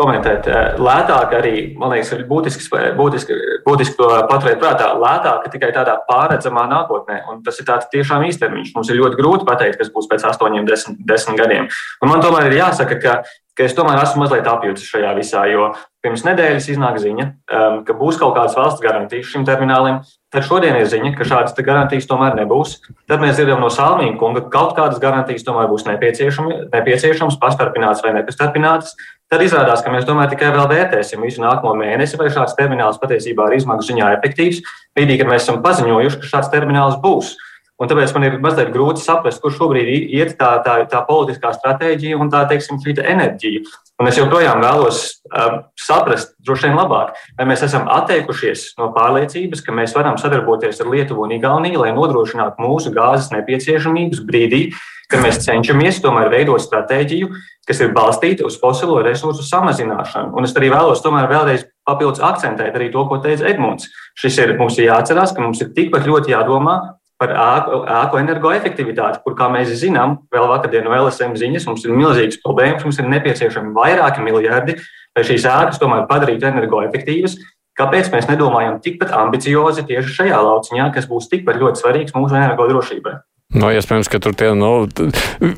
komentēt. 0.01 0.49
Eh, 0.49 0.79
lētāk 0.81 1.35
arī, 1.39 1.55
man 1.79 1.95
liekas, 1.95 2.13
ir 2.17 2.27
būtiski, 2.29 2.67
būtiski, 2.99 3.37
būtiski 3.71 3.97
to 3.99 4.09
paturēt 4.31 4.61
prātā. 4.61 4.91
Lētāk 5.01 5.47
tikai 5.55 5.71
tādā 5.75 5.97
pārredzamā 6.09 6.67
nākotnē, 6.71 7.23
un 7.31 7.45
tas 7.47 7.61
ir 7.63 7.69
tāds 7.69 7.91
tiešām 7.93 8.27
īstermiņš. 8.29 8.75
Mums 8.77 8.91
ir 8.91 8.99
ļoti 9.01 9.21
grūti 9.21 9.47
pateikt, 9.49 9.79
kas 9.81 9.93
būs 9.95 10.11
pēc 10.11 10.27
astoņiem, 10.33 10.67
desmit, 10.69 10.99
desmit 11.07 11.39
gadiem. 11.41 11.71
Un 12.03 12.13
man 12.13 12.25
tomēr 12.25 12.51
ir 12.51 12.59
jāsaka, 12.61 12.99
ka, 13.03 13.21
ka 13.57 13.67
es 13.67 13.77
tomēr 13.79 14.03
esmu 14.03 14.25
mazliet 14.25 14.51
apjūts 14.51 14.89
šajā 14.91 15.15
visā, 15.19 15.45
jo 15.53 15.71
pirms 16.05 16.25
nedēļas 16.25 16.69
iznāk 16.73 16.97
ziņa, 17.01 17.27
um, 17.29 17.79
ka 17.85 17.97
būs 17.97 18.19
kaut 18.21 18.35
kādas 18.37 18.57
valsts 18.57 18.83
garantijas 18.83 19.29
šim 19.31 19.45
terminālim. 19.49 20.01
Tad 20.33 20.47
šodien 20.47 20.79
ir 20.79 20.89
ziņa, 20.89 21.13
ka 21.19 21.27
šādas 21.29 21.57
garantijas 21.67 22.09
tomēr 22.09 22.37
nebūs. 22.39 22.79
Tad 23.11 23.23
mēs 23.23 23.37
dzirdam 23.37 23.61
no 23.61 23.69
Salmīna 23.73 24.17
kunga, 24.21 24.45
ka 24.47 24.53
kaut 24.55 24.77
kādas 24.79 25.03
garantijas 25.03 25.45
tomēr 25.45 25.69
būs 25.69 25.89
nepieciešamas, 25.91 27.41
pastarpinātas 27.43 28.05
vai 28.07 28.15
nepastarpinātas. 28.17 28.95
Tad 29.31 29.45
izrādās, 29.45 29.85
ka 29.87 29.93
mēs 29.95 30.09
tomēr 30.09 30.27
tikai 30.33 30.49
vēl 30.51 30.67
vērtēsim 30.73 31.21
visu 31.23 31.39
nākamo 31.45 31.77
mēnesi, 31.79 32.19
vai 32.19 32.33
šāds 32.35 32.57
termināls 32.59 32.99
patiesībā 32.99 33.45
ir 33.47 33.61
izmaksu 33.61 33.93
ziņā 33.93 34.09
efektīvs, 34.17 34.59
brīdī, 34.99 35.21
kad 35.21 35.31
mēs 35.31 35.45
esam 35.45 35.61
paziņojuši, 35.63 36.19
ka 36.19 36.31
šāds 36.33 36.51
termināls 36.51 36.97
būs. 37.05 37.37
Un 37.81 37.89
tāpēc 37.89 38.13
man 38.13 38.27
ir 38.27 38.35
mazliet 38.45 38.75
grūti 38.75 39.01
saprast, 39.01 39.41
kur 39.41 39.55
šobrīd 39.55 39.89
iet 40.13 40.35
tā, 40.37 40.51
tā, 40.65 40.83
tā 40.91 41.01
politiskā 41.09 41.55
stratēģija 41.57 42.19
un 42.21 42.29
tā, 42.33 42.43
teiksim, 42.51 42.77
šī 42.83 42.99
enerģija. 43.01 43.65
Un 44.01 44.09
es 44.09 44.21
joprojām 44.21 44.61
vēlos 44.61 45.01
uh, 45.33 45.63
saprast, 45.81 46.35
droši 46.45 46.69
vien 46.69 46.77
labāk, 46.77 47.17
vai 47.39 47.49
mēs 47.49 47.65
esam 47.65 47.89
atteikušies 47.89 48.75
no 48.81 48.91
pārliecības, 48.97 49.65
ka 49.65 49.75
mēs 49.77 49.97
varam 49.97 50.21
sadarboties 50.21 50.81
ar 50.81 50.93
Lietuvu 50.93 51.25
un 51.25 51.35
Igauniju, 51.37 51.81
lai 51.81 51.95
nodrošinātu 51.97 52.61
mūsu 52.65 52.93
gāzes 52.97 53.33
nepieciešamības 53.33 54.23
brīdī, 54.29 54.63
kad 55.11 55.25
mēs 55.25 55.41
cenšamies 55.43 55.99
tomēr 56.05 56.31
veidot 56.33 56.63
stratēģiju, 56.63 57.33
kas 57.67 57.81
ir 57.83 57.93
balstīta 57.97 58.47
uz 58.47 58.61
fosilo 58.61 59.01
resursu 59.03 59.43
samazināšanu. 59.47 60.33
Un 60.37 60.47
es 60.47 60.55
arī 60.57 60.71
vēlos 60.73 61.03
tomēr 61.05 61.29
vēlreiz 61.33 61.67
papildus 61.89 62.23
akcentēt 62.23 62.77
arī 62.77 62.93
to, 62.95 63.05
ko 63.09 63.19
teica 63.25 63.49
Edmunds. 63.51 63.89
Šis 64.21 64.39
ir 64.45 64.55
mums 64.61 64.79
ir 64.79 64.91
jāatcerās, 64.91 65.35
ka 65.35 65.43
mums 65.43 65.65
ir 65.65 65.73
tikpat 65.75 66.07
ļoti 66.07 66.37
jādomā 66.37 66.79
par 67.21 67.35
ēku, 67.37 67.83
ēku 67.85 68.19
energoefektivitāti, 68.23 69.21
kur, 69.25 69.37
kā 69.37 69.51
mēs 69.53 69.73
zinām, 69.83 70.17
vēl 70.33 70.49
vakardien 70.49 70.87
no 70.89 70.95
LSM 70.97 71.37
ziņas, 71.37 71.69
mums 71.69 71.85
ir 71.85 71.93
milzīgas 71.93 72.41
problēmas, 72.41 72.87
mums 72.87 73.01
ir 73.01 73.11
nepieciešami 73.13 73.75
vairāki 73.77 74.25
miljardi, 74.25 74.79
lai 75.17 75.25
šīs 75.29 75.49
ēkas 75.53 75.81
tomēr 75.83 76.07
padarītu 76.11 76.49
energoefektīvas. 76.49 77.37
Kāpēc 77.81 78.11
mēs 78.13 78.29
nedomājam 78.29 78.81
tikpat 78.85 79.13
ambiciozi 79.17 79.85
tieši 79.89 80.17
šajā 80.17 80.41
lauciņā, 80.49 80.89
kas 80.97 81.09
būs 81.09 81.29
tikpat 81.33 81.61
ļoti 81.61 81.85
svarīgs 81.85 82.17
mūsu 82.17 82.37
energodrošībai? 82.41 83.15
No, 83.51 83.65
nu, 83.65 83.73
iespējams, 83.75 84.07
ka 84.07 84.21
tur 84.23 84.35
tie, 84.39 84.53
nu, 84.55 84.87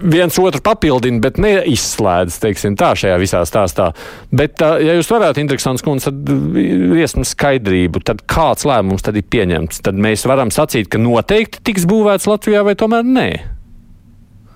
viens 0.01 0.39
otru 0.41 0.63
papildina, 0.65 1.21
bet 1.21 1.37
neizslēdz 1.43 2.39
teiksim, 2.41 2.77
tā 2.81 2.95
šajā 2.97 3.19
visā 3.21 3.43
stāstā. 3.45 3.91
Bet, 4.33 4.65
ja 4.65 4.97
jūs 4.97 5.13
varētu, 5.13 5.43
interesants 5.45 5.85
kundze, 5.85 6.09
tad 6.09 6.57
iesmu 6.97 7.27
skaidrību, 7.29 8.01
tad 8.09 8.25
kāds 8.25 8.65
lēmums 8.69 9.05
tad 9.05 9.21
ir 9.21 9.29
pieņemts? 9.29 9.85
Tad 9.85 10.01
mēs 10.01 10.25
varam 10.25 10.49
sacīt, 10.55 10.89
ka 10.89 11.03
noteikti 11.03 11.61
tiks 11.69 11.85
būvēts 11.91 12.31
Latvijā 12.33 12.65
vai 12.65 12.79
tomēr 12.81 13.05
nē. 13.05 13.29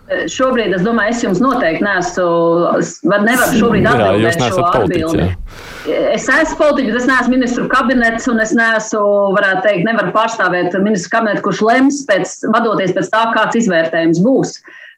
Šobrīd 0.06 0.70
es 0.76 0.84
domāju, 0.86 1.14
es 1.16 1.22
jums 1.24 1.40
noteikti 1.42 1.82
neesmu, 1.82 2.26
nevaru 3.10 3.58
šobrīd 3.58 3.88
atbildēt 3.90 4.44
šo 4.44 4.66
atbildi. 4.68 5.26
Es 6.14 6.28
esmu 6.30 6.58
politiķis, 6.60 7.00
es 7.00 7.08
neesmu 7.10 7.34
ministru 7.34 7.66
kabinets, 7.70 8.28
un 8.30 8.42
es 8.42 8.54
neesmu, 8.54 9.02
varētu 9.34 9.64
teikt, 9.66 9.84
nevaru 9.88 10.14
pārstāvēt 10.14 10.78
ministru 10.78 11.16
kabinetu, 11.16 11.42
kurš 11.48 11.64
lems 11.66 12.00
pēc, 12.06 12.38
vadoties 12.54 12.94
pēc 12.94 13.10
tā, 13.10 13.24
kāds 13.34 13.58
izvērtējums 13.64 14.22
būs. 14.22 14.56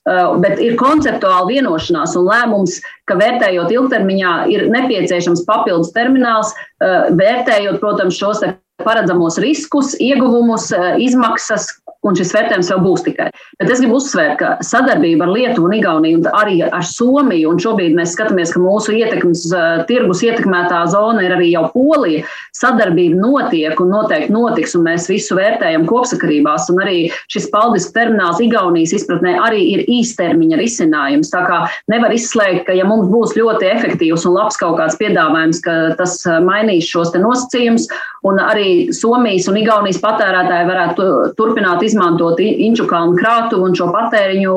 Uh, 0.09 0.37
bet 0.41 0.61
ir 0.65 0.77
konceptuāli 0.81 1.59
vienošanās 1.59 2.15
un 2.17 2.29
lēmums, 2.29 2.79
ka 3.09 3.17
vērtējot 3.19 3.73
ilgtermiņā, 3.75 4.37
ir 4.53 4.69
nepieciešams 4.73 5.45
papildus 5.49 5.93
termināls, 5.97 6.55
uh, 6.85 7.11
vērtējot, 7.17 7.81
protams, 7.83 8.17
šos 8.21 8.45
paredzamos 8.85 9.39
riskus, 9.43 9.97
ieguvumus, 10.01 10.71
izmaksas, 11.03 11.67
un 12.07 12.17
šis 12.19 12.31
vērtējums 12.35 12.71
vēl 12.73 12.83
būs 12.85 13.05
tikai. 13.07 13.29
Bet 13.59 13.73
es 13.73 13.81
gribu 13.83 13.99
uzsvērt, 13.99 14.37
ka 14.39 14.51
sadarbība 14.65 15.27
ar 15.27 15.33
Lietuvu 15.35 15.67
un 15.67 15.75
Igauniju 15.79 16.21
un 16.21 16.29
arī 16.39 16.61
ar 16.65 16.85
Somiju, 16.87 17.51
un 17.51 17.59
šobrīd 17.63 17.97
mēs 17.99 18.15
skatāmies, 18.15 18.53
ka 18.55 18.63
mūsu 18.63 18.95
ietekmes, 18.95 19.47
uh, 19.51 19.83
tirgus 19.89 20.23
ietekmētā 20.27 20.85
zona 20.93 21.25
ir 21.27 21.35
arī 21.35 21.51
jau 21.53 21.65
Polija, 21.75 22.23
sadarbība 22.57 23.19
notiek 23.19 23.83
un 23.83 23.91
noteikti 23.95 24.35
notiks, 24.35 24.77
un 24.79 24.87
mēs 24.87 25.09
visu 25.11 25.37
vērtējam 25.39 25.89
kopsakarībās, 25.91 26.69
un 26.73 26.83
arī 26.85 26.99
šis 27.33 27.51
paldisku 27.55 27.95
termināls 27.97 28.43
Igaunijas 28.45 28.95
izpratnē 29.01 29.35
arī 29.43 29.65
ir 29.75 29.85
īstermiņa 29.91 30.61
risinājums. 30.63 31.33
Tā 31.35 31.43
kā 31.49 31.61
nevar 31.91 32.15
izslēgt, 32.15 32.67
ka 32.69 32.79
ja 32.79 32.87
mums 32.89 33.11
būs 33.11 33.35
ļoti 33.39 33.73
efektīvs 33.73 34.27
un 34.29 34.39
labs 34.39 34.61
kaut 34.61 34.79
kāds 34.79 34.99
piedāvājums, 35.03 35.63
ka 35.67 35.77
tas 35.99 36.21
mainīs 36.47 36.87
šos 36.87 37.11
nosacījumus, 37.19 37.89
un 38.29 38.39
arī 38.43 38.95
Somijas 38.95 39.49
un 39.51 39.59
Igaunijas 39.61 40.01
patērētāji 40.03 40.71
varētu 40.71 41.09
turpināt 41.39 41.83
izmantot 41.89 42.39
Inču 42.39 42.87
kalnu 42.89 43.17
krātuvu 43.19 43.69
un 43.69 43.77
šo 43.77 43.89
patēriņu, 43.95 44.55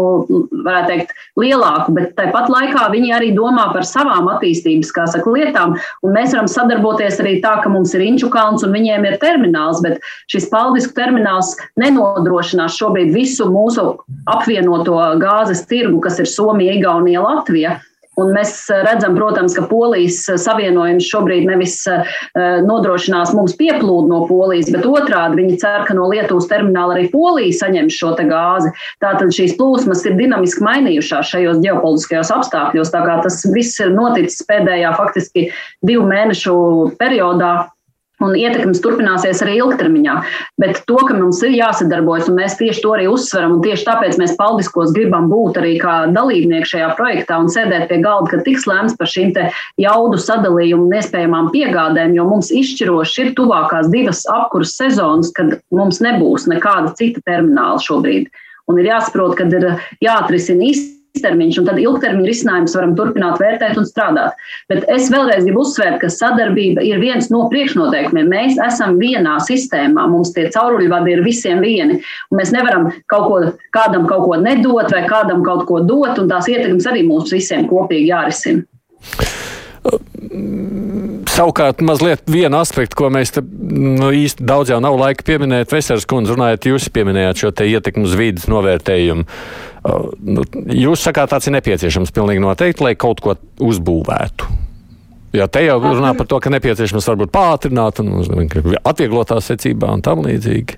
varētu 0.65 0.91
teikt, 0.91 1.13
lielāku, 1.39 1.95
bet 1.97 2.13
tāpat 2.19 2.49
laikā 2.51 2.87
viņi 2.93 3.13
arī 3.15 3.31
domā 3.35 3.69
par 3.73 3.87
savām 3.87 4.29
attīstības, 4.35 4.91
kā 4.95 5.07
saka, 5.09 5.33
lietām, 5.33 5.77
un 6.05 6.15
mēs 6.15 6.35
varam 6.35 6.49
sadarboties 6.51 7.19
arī 7.23 7.37
tā, 7.43 7.57
ka 7.63 7.71
mums 7.71 7.95
ir 7.97 8.05
Inču 8.05 8.31
kalns 8.33 8.65
un 8.67 8.75
viņiem 8.75 9.07
ir 9.07 9.19
termināls, 9.21 9.81
bet 9.85 10.01
šis 10.31 10.49
paldisku 10.51 10.95
termināls 10.97 11.55
nenodrošinās 11.81 12.77
šobrīd 12.77 13.13
visu 13.15 13.47
mūsu 13.51 13.95
apvienoto 14.31 14.99
gāzes 15.21 15.65
tirgu, 15.69 16.01
kas 16.03 16.19
ir 16.21 16.29
Somija, 16.29 16.75
Igaunija, 16.77 17.23
Latvija. 17.23 17.79
Un 18.21 18.31
mēs 18.35 18.53
eh, 18.69 18.81
redzam, 18.85 19.15
protams, 19.17 19.55
ka 19.57 19.65
polijas 19.69 20.19
eh, 20.29 20.37
savienojums 20.41 21.07
šobrīd 21.09 21.47
nevis 21.49 21.77
eh, 21.89 22.13
nodrošinās 22.65 23.33
mums 23.37 23.55
pieplūdu 23.59 24.11
no 24.11 24.21
polijas, 24.29 24.71
bet 24.73 24.87
otrādi 24.87 25.41
viņi 25.41 25.57
cer, 25.61 25.85
ka 25.87 25.97
no 25.97 26.07
Lietuvas 26.11 26.49
termināla 26.51 26.97
arī 26.97 27.07
polija 27.13 27.57
saņems 27.61 27.97
šo 27.97 28.13
gāzi. 28.21 28.71
Tātad 29.01 29.33
šīs 29.33 29.55
plūsmas 29.57 30.03
ir 30.05 30.17
dinamiski 30.19 30.63
mainījušās 30.65 31.31
šajos 31.33 31.61
ģeopolitiskajos 31.63 32.33
apstākļos. 32.37 32.93
Tā 32.93 33.03
kā 33.07 33.19
tas 33.25 33.41
viss 33.55 33.79
ir 33.81 33.93
noticis 33.95 34.45
pēdējā 34.49 34.93
faktiski 34.99 35.47
divu 35.87 36.05
mēnešu 36.11 36.55
periodā 37.01 37.53
un 38.25 38.35
ietekmes 38.37 38.81
turpināsies 38.83 39.41
arī 39.45 39.57
ilgtermiņā. 39.59 40.15
Bet 40.61 40.81
to, 40.89 40.99
ka 41.07 41.17
mums 41.17 41.41
ir 41.45 41.55
jāsadarbojas, 41.57 42.29
un 42.31 42.37
mēs 42.39 42.57
tieši 42.59 42.83
to 42.83 42.93
arī 42.95 43.07
uzsveram, 43.11 43.57
un 43.57 43.65
tieši 43.65 43.87
tāpēc 43.87 44.19
mēs 44.21 44.35
paldiskos 44.39 44.93
gribam 44.95 45.29
būt 45.31 45.59
arī 45.61 45.73
kā 45.81 45.95
dalībnieki 46.13 46.71
šajā 46.73 46.91
projektā 46.99 47.39
un 47.41 47.51
sēdēt 47.51 47.87
pie 47.89 47.99
galda, 48.05 48.35
kad 48.35 48.45
tiks 48.47 48.67
lēmts 48.69 48.97
par 48.99 49.09
šīm 49.11 49.33
jaudu 49.79 50.17
sadalījumu 50.19 50.87
un 50.89 50.95
iespējamām 50.99 51.51
piegādēm, 51.53 52.15
jo 52.17 52.25
mums 52.27 52.51
izšķiroši 52.51 53.25
ir 53.25 53.35
tuvākās 53.37 53.91
divas 53.93 54.23
apkuras 54.29 54.75
sezonas, 54.77 55.31
kad 55.35 55.59
mums 55.71 56.01
nebūs 56.03 56.49
nekāda 56.51 56.93
cita 56.99 57.23
termināla 57.27 57.79
šobrīd. 57.81 58.31
Un 58.69 58.79
ir 58.79 58.91
jāsaprot, 58.91 59.37
ka 59.39 59.47
ir 59.49 59.69
jāatrisina 60.03 60.67
īstenībā 60.67 61.00
īstermiņš, 61.17 61.59
un 61.59 61.67
tad 61.67 61.79
ilgtermiņa 61.81 62.27
risinājumus 62.27 62.75
varam 62.77 62.95
turpināt 62.95 63.41
vērtēt 63.41 63.77
un 63.79 63.87
strādāt. 63.87 64.37
Bet 64.71 64.85
es 64.91 65.09
vēlreiz 65.11 65.45
gribu 65.45 65.65
uzsvērt, 65.65 65.99
ka 66.01 66.09
sadarbība 66.11 66.83
ir 66.87 67.01
viens 67.03 67.29
no 67.33 67.47
priekšnoteikumiem. 67.51 68.29
Mēs 68.31 68.59
esam 68.63 68.97
vienā 69.01 69.37
sistēmā, 69.43 70.07
mums 70.11 70.33
tie 70.35 70.47
cauruļvadi 70.53 71.15
ir 71.15 71.23
visiem 71.25 71.61
vieni. 71.63 71.99
Mēs 72.31 72.53
nevaram 72.55 72.91
kaut 73.11 73.27
ko, 73.27 73.43
kādam 73.75 74.07
kaut 74.09 74.25
ko 74.29 74.39
nedot 74.41 74.91
vai 74.91 75.05
kādam 75.09 75.43
kaut 75.43 75.67
ko 75.69 75.83
dot, 75.83 76.17
un 76.21 76.31
tās 76.31 76.49
ietekmes 76.51 76.89
arī 76.89 77.05
mums 77.07 77.33
visiem 77.35 77.67
kopīgi 77.69 78.11
jārisina. 78.13 78.67
Savukārt, 81.31 81.81
mazliet 81.81 82.21
viena 82.29 82.59
aspekta, 82.61 82.95
ko 82.99 83.09
mēs 83.13 83.33
te, 83.33 83.41
nu, 83.41 84.11
īsti 84.13 84.45
daudz 84.45 84.69
jau 84.69 84.77
nav 84.83 84.97
laika 84.99 85.25
pieminēt, 85.25 85.71
Veseras 85.73 86.05
kundze, 86.09 86.35
runājot, 86.35 86.67
jūs 86.69 86.89
pieminējāt 86.93 87.41
šo 87.41 87.51
te 87.55 87.65
ietekmu 87.71 88.05
uz 88.05 88.13
vīdes 88.19 88.45
novērtējumu. 88.51 89.25
Nu, 90.21 90.45
jūs 90.77 91.01
sakāt, 91.07 91.31
tāds 91.33 91.49
ir 91.49 91.57
nepieciešams 91.57 92.13
pilnīgi 92.13 92.43
noteikti, 92.43 92.85
lai 92.85 92.93
kaut 92.99 93.23
ko 93.25 93.37
uzbūvētu. 93.71 94.51
Jā, 95.31 95.47
te 95.47 95.63
jau 95.63 95.79
runā 95.81 96.11
par 96.19 96.27
to, 96.27 96.37
ka 96.43 96.51
nepieciešams 96.51 97.07
varbūt 97.07 97.31
pātrināt 97.33 98.01
un 98.03 98.11
atvieglotā 98.83 99.39
secībā 99.41 99.93
un 99.95 100.03
tam 100.05 100.25
līdzīgi. 100.27 100.77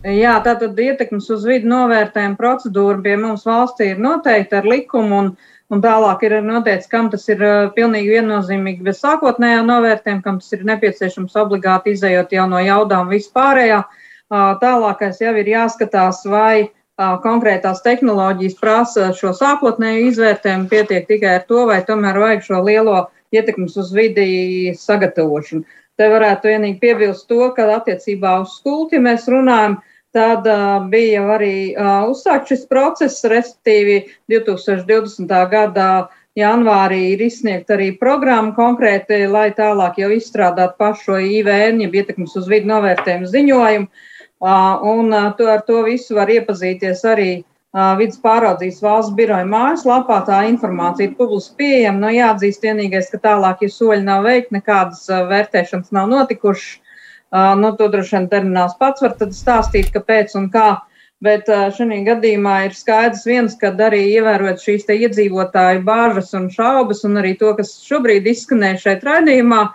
Jā, 0.00 0.38
tātad 0.40 0.78
ietekmes 0.80 1.26
uz 1.34 1.42
vidu 1.44 1.68
novērtējuma 1.68 2.38
procedūra 2.38 3.02
pie 3.04 3.18
mums 3.20 3.42
valstī 3.44 3.90
ir 3.92 3.98
noteikta 4.00 4.62
ar 4.62 4.68
likumu, 4.70 5.18
un, 5.18 5.34
un 5.70 5.82
tālāk 5.84 6.24
ir 6.26 6.36
noteikts, 6.44 6.90
kam 6.90 7.08
tas 7.12 7.28
ir 7.30 7.42
pilnīgi 7.76 8.16
viennozīmīgi 8.16 8.84
bez 8.86 9.00
sākotnējā 9.04 9.62
novērtējuma, 9.66 10.24
kam 10.24 10.40
tas 10.42 10.52
ir 10.56 10.66
nepieciešams 10.68 11.38
obligāti 11.44 11.94
izējot 11.94 12.34
jau 12.34 12.46
no 12.50 12.60
jaudām 12.64 13.10
vispārējā. 13.12 13.84
Tālākais 14.30 15.22
jau 15.22 15.34
ir 15.38 15.48
jāskatās, 15.50 16.22
vai 16.30 16.70
konkrētās 17.24 17.80
tehnoloģijas 17.82 18.58
prasa 18.60 19.10
šo 19.16 19.32
sākotnēju 19.36 20.10
izvērtējumu, 20.10 20.68
pietiek 20.70 21.06
tikai 21.08 21.36
ar 21.38 21.46
to, 21.48 21.64
vai 21.70 21.80
tomēr 21.86 22.18
vajag 22.20 22.44
šo 22.46 22.62
lielo 22.66 23.06
ietekmes 23.32 23.76
uz 23.80 23.92
vidi 23.94 24.74
sagatavošanu. 24.76 25.64
Te 25.96 26.08
varētu 26.08 26.48
vienīgi 26.48 26.78
piebilst 26.80 27.26
to, 27.28 27.50
ka 27.56 27.66
attiecībā 27.76 28.38
uz 28.42 28.54
skulti 28.58 29.00
mēs 29.00 29.26
runājam, 29.32 29.78
Tad 30.10 30.46
uh, 30.50 30.80
bija 30.90 31.22
arī 31.36 31.70
uh, 31.78 32.08
uzsākt 32.10 32.50
šis 32.50 32.64
process, 32.66 33.22
respektīvi 33.30 34.00
2020. 34.32 35.30
gada 35.52 35.90
janvārī 36.38 37.12
ir 37.12 37.22
izsniegta 37.26 37.76
arī 37.76 37.92
programma 37.98 38.50
konkrēti, 38.56 39.20
lai 39.30 39.50
tālāk 39.54 40.00
jau 40.02 40.10
izstrādātu 40.14 40.74
pašu 40.82 41.20
IVN, 41.38 41.84
jeb 41.84 41.94
ietekmes 42.00 42.34
uz 42.38 42.50
vidu 42.50 42.70
novērtējumu 42.72 43.30
ziņojumu. 43.30 43.86
Uh, 44.40 44.82
un 44.88 45.14
uh, 45.14 45.30
to, 45.38 45.46
ar 45.52 45.62
to 45.68 45.84
visu 45.86 46.16
var 46.16 46.30
iepazīties 46.32 47.06
arī 47.06 47.30
uh, 47.44 47.94
vidas 48.00 48.18
pāraudzības 48.24 48.82
valsts 48.82 49.14
biroja 49.14 49.46
mājaslapā. 49.46 50.22
Tā 50.26 50.42
informācija 50.50 51.10
ir 51.10 51.16
publiski 51.18 51.58
pieejama. 51.60 52.06
Nu, 52.06 52.12
jāatzīst 52.16 52.64
vienīgais, 52.66 53.10
ka 53.12 53.20
tālākie 53.30 53.68
ja 53.68 53.74
soļi 53.76 54.02
nav 54.06 54.24
veikti, 54.26 54.56
nekādas 54.58 55.04
uh, 55.12 55.26
vērtēšanas 55.30 55.92
nav 55.94 56.10
notikušas. 56.16 56.80
Nu, 57.30 57.72
to 57.78 57.86
droši 57.90 58.16
vien 58.16 58.30
termināls 58.30 58.78
pats 58.78 59.02
var 59.04 59.14
stāstīt, 59.18 59.92
kāpēc 59.94 60.34
un 60.38 60.48
kā. 60.50 60.70
Bet 61.20 61.50
šajā 61.76 61.98
gadījumā 62.06 62.54
ir 62.66 62.74
skaidrs 62.74 63.26
viens, 63.28 63.54
ka 63.60 63.74
arī 63.86 64.00
ievērot 64.14 64.62
šīs 64.64 64.88
iedzīvotāju 64.88 65.82
bāžas 65.84 66.32
un 66.38 66.48
šaubas, 66.50 67.04
un 67.04 67.20
arī 67.20 67.34
to, 67.38 67.52
kas 67.58 67.74
šobrīd 67.84 68.26
izskanēja 68.32 68.80
šeit 68.86 69.04
raidījumā, 69.04 69.66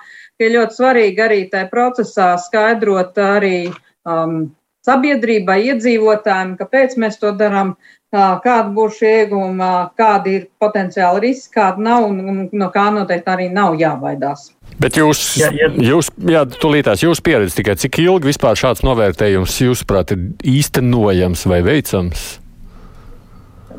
ir 0.41 0.55
ļoti 0.57 0.79
svarīgi 0.79 1.21
arī 1.21 1.39
tajā 1.51 1.69
procesā 1.69 2.31
skaidrot 2.41 3.21
arī 3.21 3.59
um, 3.69 4.49
sabiedrībai, 4.85 5.59
iedzīvotājiem, 5.71 6.55
kāpēc 6.59 6.97
mēs 7.01 7.19
to 7.21 7.33
darām, 7.37 7.75
kāda 8.15 8.69
būs 8.75 8.99
šie 8.99 9.11
ieguvumi, 9.21 9.69
kādi 9.99 10.37
ir 10.39 10.45
potenciāli 10.61 11.25
riski, 11.27 11.55
kāda 11.57 11.81
nav 11.83 12.05
un, 12.07 12.21
un 12.21 12.43
no 12.53 12.69
kā 12.73 12.87
noteikti 12.95 13.33
arī 13.33 13.49
nav 13.53 13.75
jābaidās. 13.79 14.51
Bet 14.79 14.97
jūs, 14.99 15.21
jā, 15.39 15.49
jā. 15.55 15.69
jūs, 15.89 16.09
jā, 16.27 16.43
tūlītās 16.59 17.03
jūs 17.05 17.21
pieredzat 17.23 17.59
tikai, 17.61 17.77
cik 17.79 17.99
ilgi 18.03 18.31
vispār 18.31 18.59
šāds 18.59 18.83
novērtējums, 18.85 19.59
jūsuprāt, 19.63 20.15
ir 20.15 20.55
īstenojams 20.57 21.45
vai 21.47 21.61
veicams? 21.65 22.25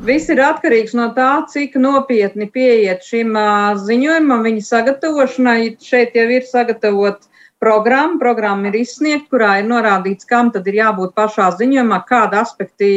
Viss 0.04 0.28
ir 0.28 0.40
atkarīgs 0.44 0.92
no 0.96 1.08
tā, 1.16 1.30
cik 1.48 1.78
nopietni 1.80 2.48
pieiet 2.52 3.04
šim 3.04 3.32
uh, 3.36 3.76
ziņojumam, 3.80 4.44
viņa 4.44 4.64
sagatavošanai. 4.66 5.60
Šeit 5.80 6.16
jau 6.16 6.26
ir 6.32 6.44
sagatavot 6.44 7.24
programma, 7.62 8.18
programma 8.20 8.70
ir 8.70 8.80
izsniegta, 8.82 9.30
kurā 9.32 9.52
ir 9.60 9.68
norādīts, 9.70 10.28
kam 10.28 10.50
tad 10.54 10.66
ir 10.70 10.80
jābūt 10.80 11.14
pašā 11.16 11.50
ziņojumā, 11.58 12.00
kāda 12.08 12.42
aspekti, 12.44 12.90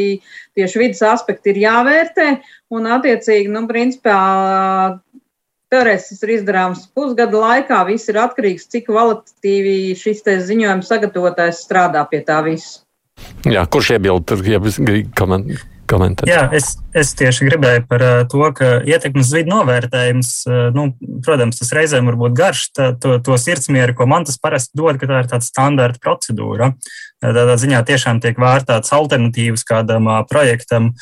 tieši 0.58 0.82
vidas 0.82 1.04
aspekti 1.10 1.54
ir 1.54 1.62
jāvērtē. 1.64 2.32
Un, 2.70 2.90
attiecīgi, 2.98 3.50
nu, 3.52 3.64
principā, 3.70 4.18
Teorētiski 5.70 6.16
tas 6.16 6.24
ir 6.26 6.30
izdarāms 6.34 6.80
pusgada 6.98 7.38
laikā. 7.38 7.76
Viss 7.86 8.10
ir 8.10 8.16
atkarīgs, 8.18 8.66
cik 8.72 8.88
kvalitatīvi 8.88 9.94
šis 9.94 10.24
ziņojums 10.48 10.88
sagatavotājs 10.90 11.60
strādā 11.62 12.02
pie 12.10 12.24
tā 12.26 12.40
visa. 12.42 12.80
Jā, 13.46 13.62
kurš 13.70 13.92
iebilda, 13.94 14.40
ja 14.50 14.58
komentēt? 15.90 16.30
Jā, 16.30 16.46
es, 16.56 16.72
es 16.96 17.12
tieši 17.18 17.48
gribēju 17.50 17.84
par 17.90 18.04
to, 18.30 18.42
ka 18.56 18.70
ietekmes 18.86 19.32
vidu 19.34 19.52
novērtējums, 19.52 20.32
nu, 20.76 20.90
protams, 21.26 21.60
tas 21.60 21.74
reizēm 21.76 22.10
var 22.10 22.18
būt 22.20 22.36
garš, 22.38 22.64
tā, 22.76 22.90
to, 23.00 23.18
to 23.24 23.38
sirdsmieru, 23.40 23.96
ko 23.98 24.08
man 24.10 24.26
tas 24.28 24.40
parasti 24.40 24.78
dod, 24.78 25.00
ka 25.00 25.10
tā 25.10 25.22
ir 25.24 25.30
tāda 25.30 25.46
standarta 25.46 26.02
procedūra. 26.02 26.72
Tādā 27.20 27.58
ziņā 27.60 27.82
tiešām 27.84 28.22
tiek 28.24 28.38
vērtētas 28.40 28.94
alternatīvas 28.96 29.66
kādam 29.68 30.08
projektam, 30.30 30.94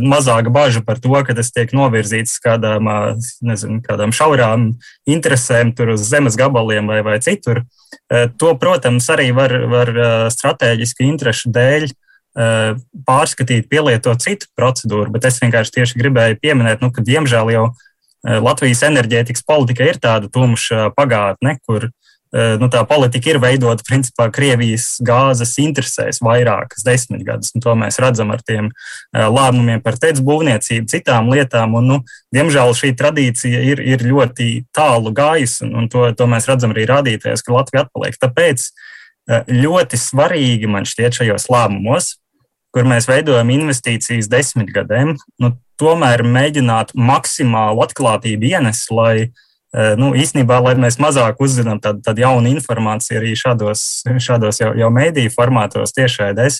mazāka 0.00 0.52
bažas 0.52 0.86
par 0.86 1.02
to, 1.02 1.12
ka 1.26 1.36
tas 1.36 1.52
tiek 1.52 1.74
novirzīts 1.76 2.38
kādām, 2.42 2.88
nezinu, 3.44 3.82
kādām 3.84 4.14
šaurām 4.16 4.70
interesēm, 5.04 5.74
tur 5.76 5.92
uz 5.94 6.06
zemes 6.08 6.38
gabaliem 6.40 6.88
vai, 6.88 7.02
vai 7.06 7.18
citur. 7.20 7.66
To, 8.10 8.54
protams, 8.58 9.06
arī 9.12 9.30
var, 9.36 9.52
var 9.70 9.92
strateģiski 10.32 11.06
interešu 11.10 11.52
dēļ 11.54 11.90
pārskatīt, 12.34 13.68
pielietot 13.70 14.22
citu 14.22 14.46
procedūru, 14.58 15.10
bet 15.14 15.26
es 15.26 15.40
vienkārši 15.42 15.80
tieši 15.80 15.98
gribēju 15.98 16.38
pieminēt, 16.42 16.84
nu, 16.84 16.92
ka 16.94 17.02
diemžēl 17.02 17.50
jau 17.54 17.64
Latvijas 18.20 18.84
enerģētikas 18.86 19.42
politika 19.48 19.86
ir 19.88 19.96
tāda 19.98 20.28
tumša 20.30 20.90
pagātne, 20.94 21.56
kur 21.66 21.88
uh, 21.88 21.94
nu, 22.32 22.68
tā 22.70 22.82
politika 22.86 23.32
ir 23.32 23.40
veidota 23.42 23.82
principā 23.86 24.28
Krievijas 24.30 25.00
gāzes 25.02 25.56
interesēs 25.58 26.20
vairākas 26.22 26.84
desmitgadus. 26.86 27.50
To 27.62 27.74
mēs 27.78 27.98
redzam 28.02 28.30
ar 28.30 28.42
tiem 28.46 28.70
lēmumiem 29.10 29.82
par 29.82 29.98
teicu 29.98 30.22
būvniecību, 30.28 30.86
citām 30.90 31.30
lietām. 31.32 31.74
Un, 31.80 31.88
nu, 31.90 31.98
diemžēl 32.34 32.74
šī 32.76 32.92
tradīcija 32.98 33.64
ir, 33.72 33.82
ir 33.82 34.06
ļoti 34.06 34.50
tālu 34.76 35.12
gājusi, 35.16 35.64
un, 35.66 35.74
un 35.82 35.90
to, 35.90 36.06
to 36.14 36.30
mēs 36.30 36.46
redzam 36.50 36.74
arī 36.76 36.86
rādītājos, 36.90 37.42
ka 37.42 37.56
Latvija 37.56 37.86
atpaliek. 37.88 38.18
Tāpēc 38.22 38.66
eh, 38.68 38.89
ļoti 39.28 39.98
svarīgi 40.00 40.70
man 40.70 40.88
šķiet 40.88 41.20
šajos 41.20 41.48
lēmumos, 41.52 42.14
kur 42.74 42.86
mēs 42.88 43.08
veidojam 43.10 43.50
investīcijas 43.52 44.30
desmitgadēm, 44.30 45.16
nu, 45.42 45.52
tomēr 45.80 46.22
mēģināt 46.26 46.94
maksimālu 46.94 47.82
atklātību 47.84 48.50
ienest, 48.52 48.90
lai 48.94 49.14
uh, 49.26 49.46
Eh, 49.70 49.92
nu, 49.94 50.10
īstenībā, 50.18 50.56
lai 50.64 50.74
mēs 50.82 50.96
mazāk 50.98 51.38
uzzinām 51.38 51.78
tādu, 51.82 52.02
tādu 52.02 52.24
jaunu 52.24 52.50
informāciju 52.56 53.20
arī 53.20 53.36
šādos, 53.38 54.02
šādos 54.18 54.58
jau, 54.58 54.72
jau 54.74 54.88
mēdīju 54.90 55.30
formātos, 55.30 55.92
tiešraidēs, 55.94 56.56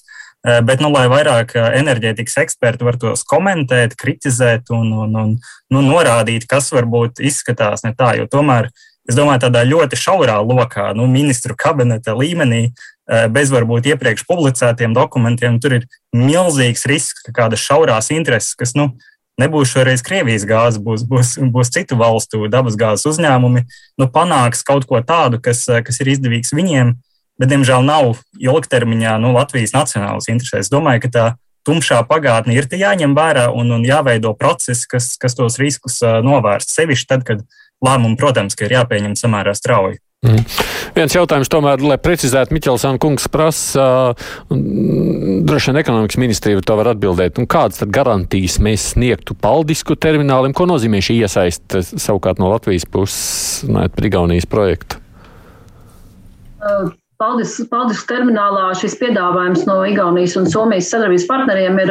eh, 0.46 0.60
bet 0.62 0.78
nu, 0.78 0.92
lai 0.94 1.08
vairāk 1.10 1.56
eh, 1.58 1.66
enerģētikas 1.80 2.38
eksperti 2.44 2.86
var 2.86 3.00
tos 3.02 3.26
komentēt, 3.26 3.96
kritizēt 3.98 4.70
un, 4.70 4.92
un, 4.94 5.18
un 5.24 5.34
nu, 5.74 5.82
norādīt, 5.82 6.46
kas 6.46 6.70
varbūt 6.70 7.18
izskatās 7.18 7.82
ne 7.82 7.96
tā. 7.98 8.12
Jo 8.20 8.30
tomēr 8.30 8.70
es 9.08 9.16
domāju, 9.16 9.44
tādā 9.46 9.62
ļoti 9.66 9.98
šaurā 9.98 10.38
lokā, 10.44 10.90
nu, 10.96 11.06
ministru 11.10 11.56
kabineta 11.58 12.14
līmenī, 12.16 12.70
bez 13.32 13.50
varbūt 13.50 13.88
iepriekš 13.90 14.26
publicētiem 14.28 14.94
dokumentiem, 14.94 15.58
tur 15.62 15.80
ir 15.80 15.86
milzīgs 16.14 16.86
risks, 16.86 17.24
ka 17.26 17.34
kādas 17.42 17.62
šaurās 17.64 18.10
intereses, 18.14 18.54
kas, 18.58 18.76
nu, 18.78 18.92
nebūs 19.40 19.72
šoreiz 19.72 20.02
Krievijas 20.06 20.44
gāze, 20.48 20.80
būs, 20.84 21.04
būs, 21.08 21.34
būs 21.52 21.72
citu 21.74 21.98
valstu 22.00 22.46
dabasgāzes 22.52 23.08
uzņēmumi, 23.10 23.64
nu, 23.98 24.08
panāks 24.12 24.64
kaut 24.66 24.86
ko 24.88 25.00
tādu, 25.06 25.40
kas, 25.42 25.64
kas 25.66 26.00
ir 26.02 26.12
izdevīgs 26.14 26.54
viņiem, 26.54 26.94
bet, 27.40 27.50
diemžēl, 27.50 27.84
nav 27.86 28.20
ilgtermiņā 28.38 29.16
nu, 29.22 29.32
Latvijas 29.36 29.74
nacionālas 29.76 30.28
interesēs. 30.30 30.68
Es 30.68 30.72
domāju, 30.72 31.06
ka 31.06 31.14
tā 31.14 31.26
tumšā 31.66 32.02
pagātne 32.08 32.54
ir 32.56 32.68
jāņem 32.68 33.16
vērā 33.16 33.48
un, 33.52 33.72
un 33.76 33.84
jāveido 33.84 34.32
procesi, 34.38 34.86
kas, 34.88 35.14
kas 35.20 35.36
tos 35.38 35.58
riskus 35.60 36.00
novērst. 36.00 36.72
Sevišķi 36.76 37.08
tad, 37.10 37.26
kad 37.26 37.44
lēmumi, 37.84 38.18
protams, 38.20 38.56
ir 38.60 38.78
jāpieņem 38.78 39.16
samērā 39.18 39.56
strauji. 39.56 40.00
Mm. 40.20 40.42
Viens 40.92 41.14
jautājums 41.16 41.48
tomēr, 41.48 41.80
lai 41.80 41.96
precizētu, 41.96 42.52
Miķelsāna 42.52 43.00
kungs 43.00 43.24
prasa, 43.32 43.86
droši 44.50 45.70
vien 45.70 45.80
ekonomikas 45.80 46.20
ministrija 46.20 46.60
to 46.60 46.76
var 46.76 46.92
atbildēt, 46.92 47.40
un 47.40 47.48
kādas 47.48 47.80
tad 47.80 47.94
garantijas 47.94 48.58
mēs 48.60 48.90
sniegtu 48.92 49.36
paldisku 49.40 49.96
terminālim, 49.96 50.52
ko 50.52 50.68
nozīmē 50.68 51.00
šī 51.04 51.22
iesaiste 51.24 51.80
savukārt 51.88 52.42
no 52.42 52.52
Latvijas 52.52 52.84
puses, 52.84 53.64
par 53.64 54.10
Igaunijas 54.10 54.48
projektu? 54.50 55.00
Uh. 56.60 56.92
Paldies, 57.20 57.58
paldies 57.68 58.00
terminālā 58.08 58.70
šis 58.80 58.94
piedāvājums 58.96 59.66
no 59.68 59.74
Igaunijas 59.84 60.38
un 60.40 60.46
Somijas 60.48 60.86
sadarbības 60.88 61.26
partneriem 61.28 61.74
ir 61.82 61.90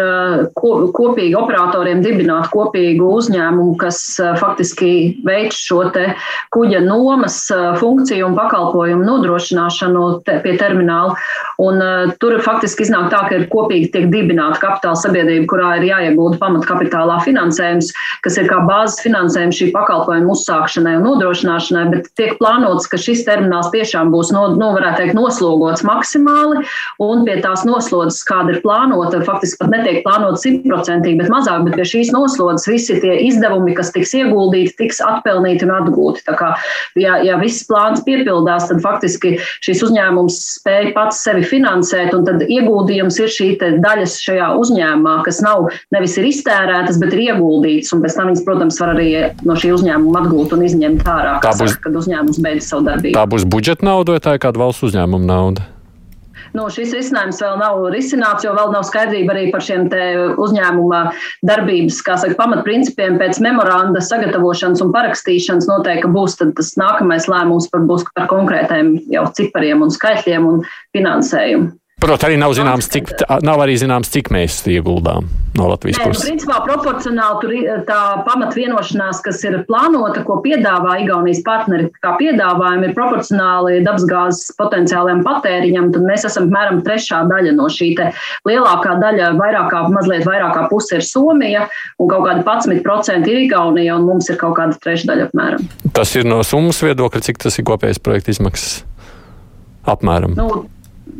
ko, 0.58 0.72
kopīgi 0.96 1.36
operatoriem 1.38 2.00
dibināt 2.02 2.48
kopīgu 2.50 3.12
uzņēmumu, 3.14 3.76
kas 3.78 4.00
faktiski 4.42 4.90
veic 5.28 5.54
šo 5.54 5.84
te 5.94 6.08
kuģa 6.56 6.82
nomas 6.82 7.38
funkciju 7.78 8.26
un 8.26 8.38
pakalpojumu 8.40 9.06
nodrošināšanu 9.06 10.08
te, 10.26 10.40
pie 10.42 10.56
termināla. 10.58 11.14
Un, 11.62 11.78
tur 12.18 12.34
faktiski 12.42 12.88
iznāk 12.88 13.12
tā, 13.14 13.22
ka 13.30 13.38
ir 13.38 13.46
kopīgi 13.54 13.92
tiek 13.94 14.10
dibināta 14.10 14.58
kapitāla 14.64 14.98
sabiedrība, 14.98 15.46
kurā 15.54 15.70
ir 15.78 15.92
jāiegūda 15.92 16.42
pamatkapitālā 16.42 17.20
finansējums, 17.28 17.94
kas 18.26 18.42
ir 18.42 18.50
kā 18.50 18.64
bāzes 18.66 18.98
finansējums 19.06 19.62
šī 19.62 19.70
pakalpojuma 19.78 20.34
uzsākšanai 20.34 20.98
un 20.98 21.06
nodrošināšanai, 21.12 21.86
bet 21.94 22.10
tiek 22.18 22.34
plānots, 22.42 22.90
ka 22.90 22.98
šis 22.98 23.26
termināls 23.30 23.70
tiešām 23.76 24.10
būs, 24.16 24.34
no, 24.34 24.48
nu, 24.56 24.74
varētu 24.74 25.04
teikt, 25.04 25.19
noslogots 25.20 25.84
maksimāli, 25.88 26.64
un 27.04 27.26
pie 27.28 27.38
tās 27.44 27.66
noslodzes, 27.68 28.24
kāda 28.28 28.56
ir 28.56 28.62
plānota, 28.64 29.22
faktiski 29.28 29.60
pat 29.62 29.74
netiek 29.76 30.02
plānota 30.06 30.40
simtprocentīgi, 30.44 31.20
bet 31.20 31.32
mazāk, 31.34 31.66
bet 31.68 31.78
pie 31.80 31.88
šīs 31.92 32.14
noslodzes 32.16 32.70
visi 32.72 33.00
tie 33.04 33.18
izdevumi, 33.28 33.76
kas 33.78 33.92
tiks 33.96 34.16
ieguldīti, 34.18 34.76
tiks 34.80 35.02
atpelnīti 35.04 35.68
un 35.68 35.76
atgūti. 35.78 36.24
Tā 36.28 36.36
kā, 36.40 36.54
ja, 37.00 37.20
ja 37.26 37.38
viss 37.42 37.68
plāns 37.70 38.04
piepildās, 38.08 38.70
tad 38.72 38.82
faktiski 38.84 39.36
šīs 39.66 39.84
uzņēmums 39.90 40.40
spēj 40.60 40.94
pats 40.96 41.24
sevi 41.26 41.46
finansēt, 41.48 42.14
un 42.16 42.26
tad 42.28 42.46
ieguldījums 42.48 43.20
ir 43.22 43.32
šī 43.34 43.50
daļas 43.60 44.18
šajā 44.24 44.52
uzņēmumā, 44.60 45.20
kas 45.26 45.42
nav 45.44 45.70
nevis 45.96 46.16
ir 46.20 46.28
iztērētas, 46.30 47.00
bet 47.02 47.16
ir 47.16 47.26
ieguldītas, 47.30 47.92
un 47.96 48.04
pēc 48.04 48.18
tam 48.18 48.32
viņas, 48.32 48.46
protams, 48.46 48.80
var 48.82 48.94
arī 48.96 49.10
no 49.48 49.58
šī 49.60 49.74
uzņēmuma 49.76 50.24
atgūt 50.24 50.56
un 50.56 50.66
izņemt 50.68 51.08
ārā, 51.10 51.36
būs, 51.44 51.76
saka, 51.76 51.88
kad 51.88 51.98
uzņēmums 52.04 52.42
beidz 52.44 52.70
savu 52.70 52.86
darbību. 52.88 53.18
Tā 53.18 53.26
būs 53.30 53.48
budžeta 53.50 53.88
nauda 53.88 54.16
vai 54.16 54.24
tā 54.24 54.36
ir 54.38 54.44
kāda 54.44 54.62
valsts 54.62 54.86
uzņēmuma 54.90 55.09
nauda? 55.18 55.66
Nu, 56.55 56.66
šis 56.74 56.93
risinājums 56.95 57.41
vēl 57.43 57.57
nav 57.62 57.84
risināts, 57.93 58.45
jo 58.45 58.53
vēl 58.57 58.72
nav 58.74 58.86
skaidrība 58.88 59.36
arī 59.36 59.49
par 59.53 59.64
šiem 59.66 59.86
uzņēmuma 60.41 61.01
darbības 61.45 61.99
saka, 62.01 62.32
pamatprincipiem. 62.39 63.20
Pēc 63.22 63.41
memoranda 63.45 64.01
sagatavošanas 64.01 64.82
un 64.86 64.93
parakstīšanas 64.95 65.70
noteikti 65.70 66.10
būs 66.14 66.39
tas 66.41 66.74
nākamais 66.80 67.30
lēmums 67.30 67.70
par, 67.74 67.86
par 68.16 68.30
konkrētiem 68.32 68.95
jau 69.14 69.28
cipariem 69.38 69.86
un 69.86 69.93
skaitļiem 69.93 70.49
un 70.49 70.64
finansējumu. 70.97 71.79
Protams, 72.00 72.24
arī 72.30 72.39
nav 72.39 72.54
zināms, 72.56 72.88
cik, 72.93 73.12
nav 73.43 73.60
arī 73.60 73.76
zināms, 73.80 74.08
cik 74.14 74.30
mēs 74.32 74.62
ieguldām 74.72 75.28
no 75.58 75.66
Latvijas 75.68 75.97
Nē, 76.00 76.06
nu, 76.06 76.14
puses. 76.14 76.28
Principā 76.30 76.60
proporcionāli 76.64 77.41
tur 77.41 77.82
tā 77.89 78.00
pamatvienošanās, 78.24 79.20
kas 79.26 79.41
ir 79.43 79.58
plānota, 79.68 80.24
ko 80.28 80.38
piedāvā 80.45 80.95
Igaunijas 81.04 81.41
partneri, 81.43 81.89
kā 82.04 82.14
piedāvājumi 82.22 82.88
ir 82.88 82.95
proporcionāli 82.95 83.82
dabasgāzes 83.84 84.56
potenciālajam 84.60 85.26
patēriņam, 85.28 85.91
tad 85.97 86.08
mēs 86.08 86.26
esam 86.30 86.47
apmēram 86.47 86.80
trešā 86.88 87.22
daļa 87.34 87.54
no 87.58 87.68
šī 87.74 87.91
te 88.00 88.10
lielākā 88.47 88.95
daļa, 89.04 89.34
vairākā, 89.41 89.84
mazliet 89.91 90.24
vairākā 90.30 90.70
puse 90.72 91.02
ir 91.02 91.06
Somija 91.06 91.68
un 92.00 92.12
kaut 92.12 92.30
kādi 92.30 92.47
11% 92.47 93.28
ir 93.28 93.43
Igaunija 93.43 94.00
un 94.00 94.08
mums 94.08 94.32
ir 94.32 94.39
kaut 94.39 94.56
kāda 94.62 94.80
trešdaļa 94.88 95.30
apmēram. 95.30 95.70
Tas 95.91 96.16
ir 96.16 96.28
no 96.30 96.39
summas 96.47 96.80
viedokļa, 96.86 97.26
cik 97.28 97.43
tas 97.43 97.60
ir 97.60 97.68
kopējais 97.68 98.00
projekta 98.04 98.38
izmaksas 98.38 98.84
apmēram. 99.89 100.38
Nu, 100.39 100.64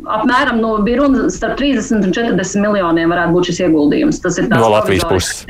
apmēram 0.08 0.60
nu, 0.62 0.70
bija 0.84 1.00
runa 1.00 1.26
starp 1.32 1.58
30 1.60 2.06
un 2.06 2.14
40 2.14 2.62
miljoniem 2.64 3.12
varētu 3.12 3.34
būt 3.34 3.50
šis 3.50 3.60
ieguldījums. 3.66 4.20
Tas 4.24 4.38
ir 4.40 4.48
no 4.50 4.68
Latvijas 4.72 5.06
puses. 5.10 5.42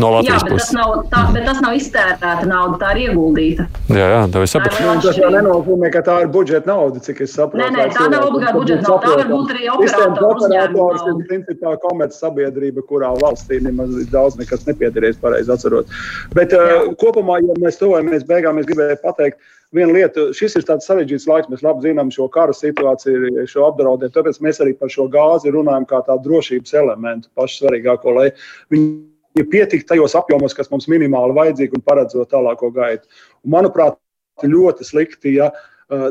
No 0.00 0.10
Latvijas 0.16 0.42
jā, 0.42 0.48
bet 0.48 0.54
puses. 0.54 0.68
tas, 0.68 0.76
nav, 0.76 0.94
tā, 1.12 1.22
bet 1.34 1.46
tas 1.48 1.60
nav 1.64 1.78
iztērēta 1.78 2.34
nauda, 2.50 2.78
tā 2.82 2.92
ir 2.94 3.00
ieguldīta. 3.08 3.66
Jā, 3.92 4.08
jā, 4.14 4.20
tā 4.34 4.44
ir 4.44 4.52
saprotama. 4.52 4.96
Tas 5.04 5.20
jau 5.20 5.30
nenozīmē, 5.34 5.90
ka 5.94 6.04
tā 6.06 6.18
ir 6.24 6.30
budžeta 6.34 6.70
nauda, 6.70 7.02
cik 7.04 7.24
es 7.26 7.34
saprotu. 7.38 7.62
Nē, 7.62 7.70
nē, 7.74 7.88
tā 7.96 8.08
nav 8.12 8.28
obligāti 8.28 8.58
budžeta 8.60 8.86
nauda. 8.88 9.08
Tā 9.08 9.18
var 9.22 9.32
būt 9.32 9.54
arī 9.54 9.70
operators 9.74 11.08
ir 11.10 11.24
principā 11.30 11.74
komerc 11.84 12.16
sabiedrība, 12.16 12.84
kurā 12.90 13.12
valstī 13.22 13.60
nemaz 13.64 13.96
daudz 14.12 14.38
nekas 14.40 14.66
nepiederēs, 14.68 15.20
pareizi 15.22 15.52
atcerot. 15.54 15.90
Bet 16.36 16.54
uh, 16.56 16.90
kopumā, 17.00 17.40
ja 17.44 17.58
mēs 17.62 17.80
tuvojamies 17.80 18.26
beigām, 18.28 18.60
es 18.60 18.68
gribēju 18.70 19.00
pateikt, 19.04 19.40
viena 19.74 19.94
lieta, 19.94 20.28
šis 20.36 20.58
ir 20.58 20.66
tāds 20.68 20.88
sarežģīts 20.88 21.26
laiks, 21.30 21.50
mēs 21.52 21.64
labi 21.64 21.88
zinām 21.88 22.12
šo 22.14 22.28
kara 22.32 22.54
situāciju, 22.56 23.46
šo 23.50 23.68
apdraudējumu, 23.70 24.14
tāpēc 24.14 24.40
mēs 24.44 24.60
arī 24.64 24.74
par 24.78 24.92
šo 24.92 25.08
gāzi 25.12 25.52
runājam 25.54 25.86
kā 25.90 26.02
tādu 26.06 26.28
drošības 26.28 26.74
elementu, 26.80 27.30
pašu 27.38 27.62
svarīgāko, 27.62 28.14
lai 28.16 28.30
viņi 28.74 29.46
pietiktu 29.50 29.92
tajos 29.92 30.16
apjomos, 30.18 30.56
kas 30.56 30.70
mums 30.72 30.88
minimāli 30.90 31.36
vajadzīgi 31.38 31.78
un 31.78 31.86
paredzot 31.86 32.32
tālāko 32.34 32.72
gaitu. 32.74 33.08
Un, 33.44 33.54
manuprāt, 33.56 33.98
ļoti 34.42 34.86
slikti, 34.86 35.36
ja 35.38 35.52
uh, 35.52 36.10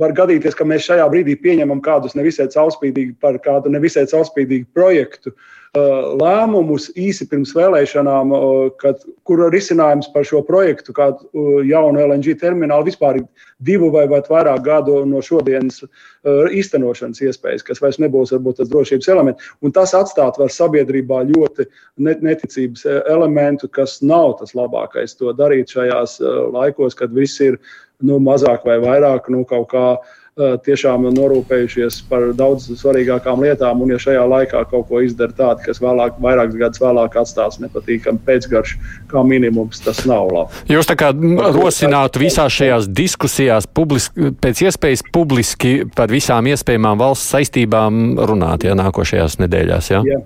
var 0.00 0.12
gadīties, 0.16 0.56
ka 0.56 0.66
mēs 0.68 0.84
šajā 0.90 1.08
brīdī 1.12 1.38
pieņemam 1.40 1.80
kādus 1.84 2.16
nevisai 2.18 2.50
caurspīdīgu 2.52 3.16
par 3.20 3.40
kādu 3.44 3.72
nevisai 3.72 4.04
caurspīdīgu 4.12 4.68
projektu, 4.76 5.32
Uh, 5.32 5.61
lēmumus 5.72 6.90
īsi 7.00 7.24
pirms 7.30 7.54
vēlēšanām, 7.56 8.32
uh, 8.36 8.70
kad, 8.76 9.00
kur 9.24 9.40
risinājums 9.52 10.10
par 10.12 10.26
šo 10.28 10.42
projektu, 10.44 10.92
kādu 10.92 11.24
uh, 11.32 11.62
jaunu 11.64 12.02
LNG 12.02 12.34
terminālu, 12.40 12.90
vispār 12.90 13.22
ir 13.22 13.24
divu 13.64 13.88
vai 13.94 14.04
vairāk 14.10 14.60
gadu 14.66 15.04
no 15.06 15.22
šodienas 15.22 15.84
īstenošanas 16.22 17.22
iespējas, 17.22 17.62
kas 17.66 17.80
vairs 17.82 17.98
nebūs 18.02 18.30
varbūt 18.34 18.60
tas 18.60 18.68
drošības 18.70 19.08
elements. 19.10 19.52
Un 19.62 19.72
tas 19.74 19.94
atstāt 19.94 20.38
var 20.38 20.50
sabiedrībā 20.50 21.22
ļoti 21.30 21.66
neticības 21.98 22.84
elementu, 23.10 23.70
kas 23.70 24.00
nav 24.02 24.36
tas 24.40 24.54
labākais 24.58 25.16
to 25.18 25.32
darīt 25.34 25.74
šajās 25.74 26.18
laikos, 26.54 26.98
kad 26.98 27.14
viss 27.14 27.42
ir 27.42 27.58
nu, 28.02 28.18
mazāk 28.22 28.66
vai 28.66 28.78
vairāk 28.82 29.30
nu, 29.30 29.44
kaut 29.46 29.70
kādā 29.70 30.00
tiešām 30.36 31.04
norūpējušies 31.12 31.98
par 32.08 32.30
daudz 32.36 32.70
svarīgākām 32.80 33.42
lietām, 33.44 33.82
un 33.84 33.92
ja 33.92 33.98
šajā 34.00 34.22
laikā 34.30 34.62
kaut 34.70 34.86
ko 34.88 35.02
izdara 35.04 35.34
tādu, 35.36 35.60
kas 35.66 35.80
vēlāk, 35.82 36.16
vairākus 36.24 36.56
gadus 36.56 36.80
vēlāk 36.80 37.18
atstās 37.20 37.58
nepatīkamu 37.60 38.22
pēcgaršu, 38.24 38.78
kā 39.12 39.24
minimums, 39.28 39.82
tas 39.84 40.00
nav 40.08 40.32
labi. 40.32 40.62
Jūs 40.72 40.88
tā 40.88 40.96
kā 40.96 41.10
rosinātu 41.12 42.22
visās 42.24 42.56
šajās 42.56 42.88
diskusijās 42.88 43.68
publiski, 43.68 44.32
pēc 44.40 44.64
iespējas 44.70 45.04
publiski 45.12 45.74
par 45.96 46.12
visām 46.12 46.48
iespējamām 46.48 47.02
valsts 47.02 47.28
saistībām 47.36 48.16
runāt, 48.24 48.64
ja 48.64 48.78
nākošajās 48.78 49.36
nedēļās. 49.44 49.92
Ja? 49.92 50.00
Jā. 50.08 50.22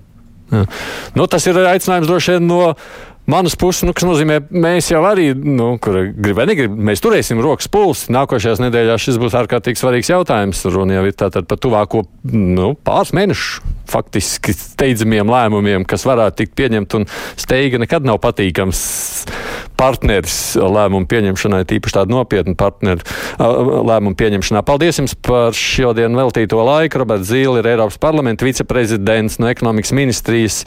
Ja. 0.54 0.62
Nu, 1.18 1.26
tas 1.26 1.42
ir 1.50 1.58
aicinājums 1.66 2.06
droši 2.06 2.36
vien 2.36 2.46
no 2.46 2.60
manas 3.30 3.56
puses, 3.58 3.84
nu, 3.86 3.94
kas 3.96 4.06
nozīmē, 4.06 4.40
mēs 4.54 4.90
jau 4.92 5.02
arī, 5.06 5.30
nu, 5.34 5.74
kur 5.82 5.98
grib 6.14 6.38
vai 6.38 6.46
negrib, 6.50 6.74
mēs 6.88 7.02
turēsim 7.04 7.40
rokas 7.42 7.70
pulsi. 7.72 8.10
Nākošajās 8.14 8.62
nedēļās 8.62 9.06
šis 9.08 9.20
būs 9.22 9.36
ārkārtīgi 9.38 9.80
svarīgs 9.80 10.12
jautājums. 10.12 10.64
Runa 10.72 10.98
jau 10.98 11.06
ir 11.08 11.16
tātad 11.18 11.48
par 11.50 11.60
tuvāko 11.62 12.04
nu, 12.32 12.72
pāris 12.86 13.14
mēnešu 13.16 13.74
faktiski 13.90 14.54
steidzamiem 14.56 15.30
lēmumiem, 15.30 15.86
kas 15.88 16.06
varētu 16.08 16.42
tikt 16.42 16.56
pieņemt, 16.58 16.96
un 16.98 17.06
steiga 17.38 17.78
nekad 17.82 18.06
nav 18.06 18.18
patīkams 18.22 18.80
partneris 19.76 20.56
lēmumu 20.56 21.06
pieņemšanai, 21.10 21.64
tīpaši 21.68 21.96
tādu 21.98 22.16
nopietnu 22.16 22.56
partneru 22.58 23.04
lēmumu 23.86 24.16
pieņemšanā. 24.18 24.62
Paldies 24.66 25.00
jums 25.00 25.14
par 25.26 25.56
šodien 25.56 26.16
veltīto 26.16 26.62
laiku. 26.64 27.02
Roberts 27.02 27.28
Zīle 27.30 27.60
ir 27.60 27.68
Eiropas 27.74 27.98
parlamenta 28.00 28.46
viceprezidents 28.46 29.38
no 29.42 29.50
ekonomikas 29.52 29.92
ministrijas, 29.96 30.62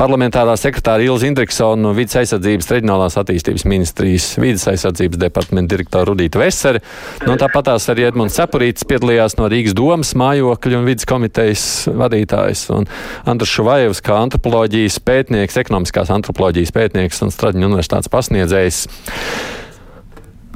parlamentārā 0.00 0.56
sekretāra 0.60 1.04
Ilza 1.04 1.28
Indriksona 1.28 1.82
no 1.82 1.92
vidas 1.96 2.16
aizsardzības 2.22 2.70
reģionālās 2.72 3.18
attīstības 3.20 3.66
ministrijas, 3.68 4.30
vidas 4.40 4.66
aizsardzības 4.72 5.20
departamenta 5.20 5.74
direktora 5.74 6.08
Rudīta 6.10 6.40
Vesere. 6.40 6.82
No 7.26 7.36
tāpatās 7.40 7.88
arī 7.92 8.08
Edmunds 8.08 8.38
Cepurīts 8.38 8.86
piedalījās 8.88 9.36
no 9.40 9.50
Rīgas 9.52 9.76
domas 9.76 10.14
mājokļu 10.18 10.80
un 10.80 10.88
vidas 10.88 11.08
komitejas 11.08 11.66
vadītājs 11.92 12.66
un 12.76 12.88
Andrs 13.28 13.52
Šuvajevs 13.52 14.02
kā 14.06 14.18
antropoloģijas 14.24 14.98
pētnieks, 15.04 15.60
ekonomiskās 15.60 16.12
antropoloģijas 16.14 16.74
pētnieks 16.76 17.22
un 17.26 17.34
Straģiņu 17.34 17.70
universitātes 17.70 18.12
pasniedzējs 18.12 18.45
sniedzējs. 18.46 18.86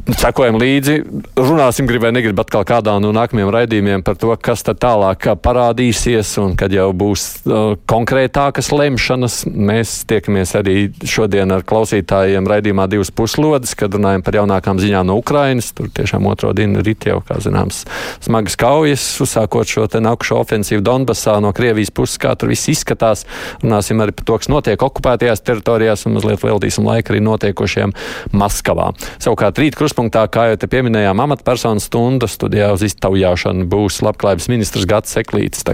Sekojam 0.00 0.56
līdzi, 0.60 0.94
runāsim, 1.36 1.84
gribēju, 1.88 2.14
negribu 2.14 2.40
atkal 2.40 2.62
kādā 2.68 2.94
no 3.02 3.10
nākamajiem 3.12 3.50
raidījumiem 3.52 4.02
par 4.06 4.16
to, 4.20 4.30
kas 4.40 4.62
tad 4.64 4.78
tālāk 4.80 5.26
parādīsies 5.42 6.30
un 6.40 6.54
kad 6.58 6.72
jau 6.72 6.86
būs 6.96 7.24
uh, 7.44 7.74
konkrētākas 7.90 8.70
lemšanas. 8.72 9.40
Mēs 9.50 9.92
tiekamies 10.08 10.54
arī 10.56 10.76
šodien 11.04 11.52
ar 11.52 11.64
klausītājiem 11.68 12.48
raidījumā 12.48 12.86
divas 12.92 13.12
puslodes, 13.12 13.74
kad 13.78 13.96
runājam 13.96 14.24
par 14.24 14.38
jaunākām 14.40 14.80
ziņām 14.80 15.10
no 15.10 15.18
Ukrainas. 15.20 15.72
Tur 15.76 15.90
tiešām 15.92 16.28
otro 16.30 16.54
dienu 16.56 16.84
rīt 16.86 17.08
jau, 17.10 17.18
kā 17.26 17.40
zināms, 17.42 17.82
smagas 18.24 18.56
kaujas, 18.60 19.04
uzsākot 19.24 19.68
šo 19.68 19.88
te 19.90 20.00
nākušo 20.04 20.40
ofensīvu 20.40 20.84
Donbasā 20.86 21.36
no 21.44 21.52
Krievijas 21.56 21.92
puses, 21.92 22.20
kā 22.22 22.36
tur 22.38 22.54
viss 22.54 22.70
izskatās. 22.72 23.26
Runāsim 23.64 24.00
arī 24.00 24.16
par 24.16 24.28
to, 24.30 24.40
kas 24.40 24.52
notiek 24.52 24.86
okupētajās 24.86 25.44
teritorijās 25.44 26.06
un 26.08 26.16
mazliet 26.16 26.46
veltīsim 26.46 26.88
laiku 26.88 27.14
arī 27.14 27.24
notiekošiem 27.26 27.96
Maskavā. 28.32 28.90
Savukārt 29.20 29.60
rīt 29.60 29.76
kruspunktā, 29.90 30.22
kā 30.30 30.44
jau 30.52 30.58
te 30.62 30.68
pieminējām, 30.70 31.18
amatpersonu 31.18 31.82
stundu 31.82 32.28
studijā 32.30 32.68
uz 32.70 32.84
iztaujāšanu 32.86 33.66
būs 33.66 33.98
labklājības 34.06 34.46
ministrs 34.52 34.86
Gats 34.86 35.16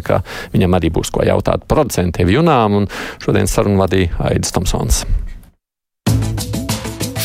kā 0.01 0.23
viņam 0.55 0.73
arī 0.79 0.89
būs 0.89 1.12
ko 1.12 1.21
jautāt 1.21 1.67
producentiem 1.69 2.31
Junām, 2.33 2.81
un 2.81 2.89
šodien 3.21 3.47
sarunu 3.47 3.77
vadīja 3.83 4.17
Aidis 4.31 4.57
Tomsons. 4.57 5.05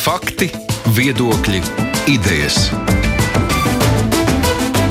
Fakti, 0.04 0.52
viedokļi, 0.92 1.64
idejas. 2.12 2.68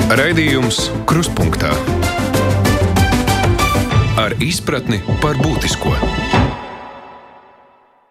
Raidījums 0.09 0.89
Kruspunktā 1.05 1.75
ar 4.17 4.33
izpratni 4.41 5.03
par 5.21 5.37
būtisko. 5.37 6.40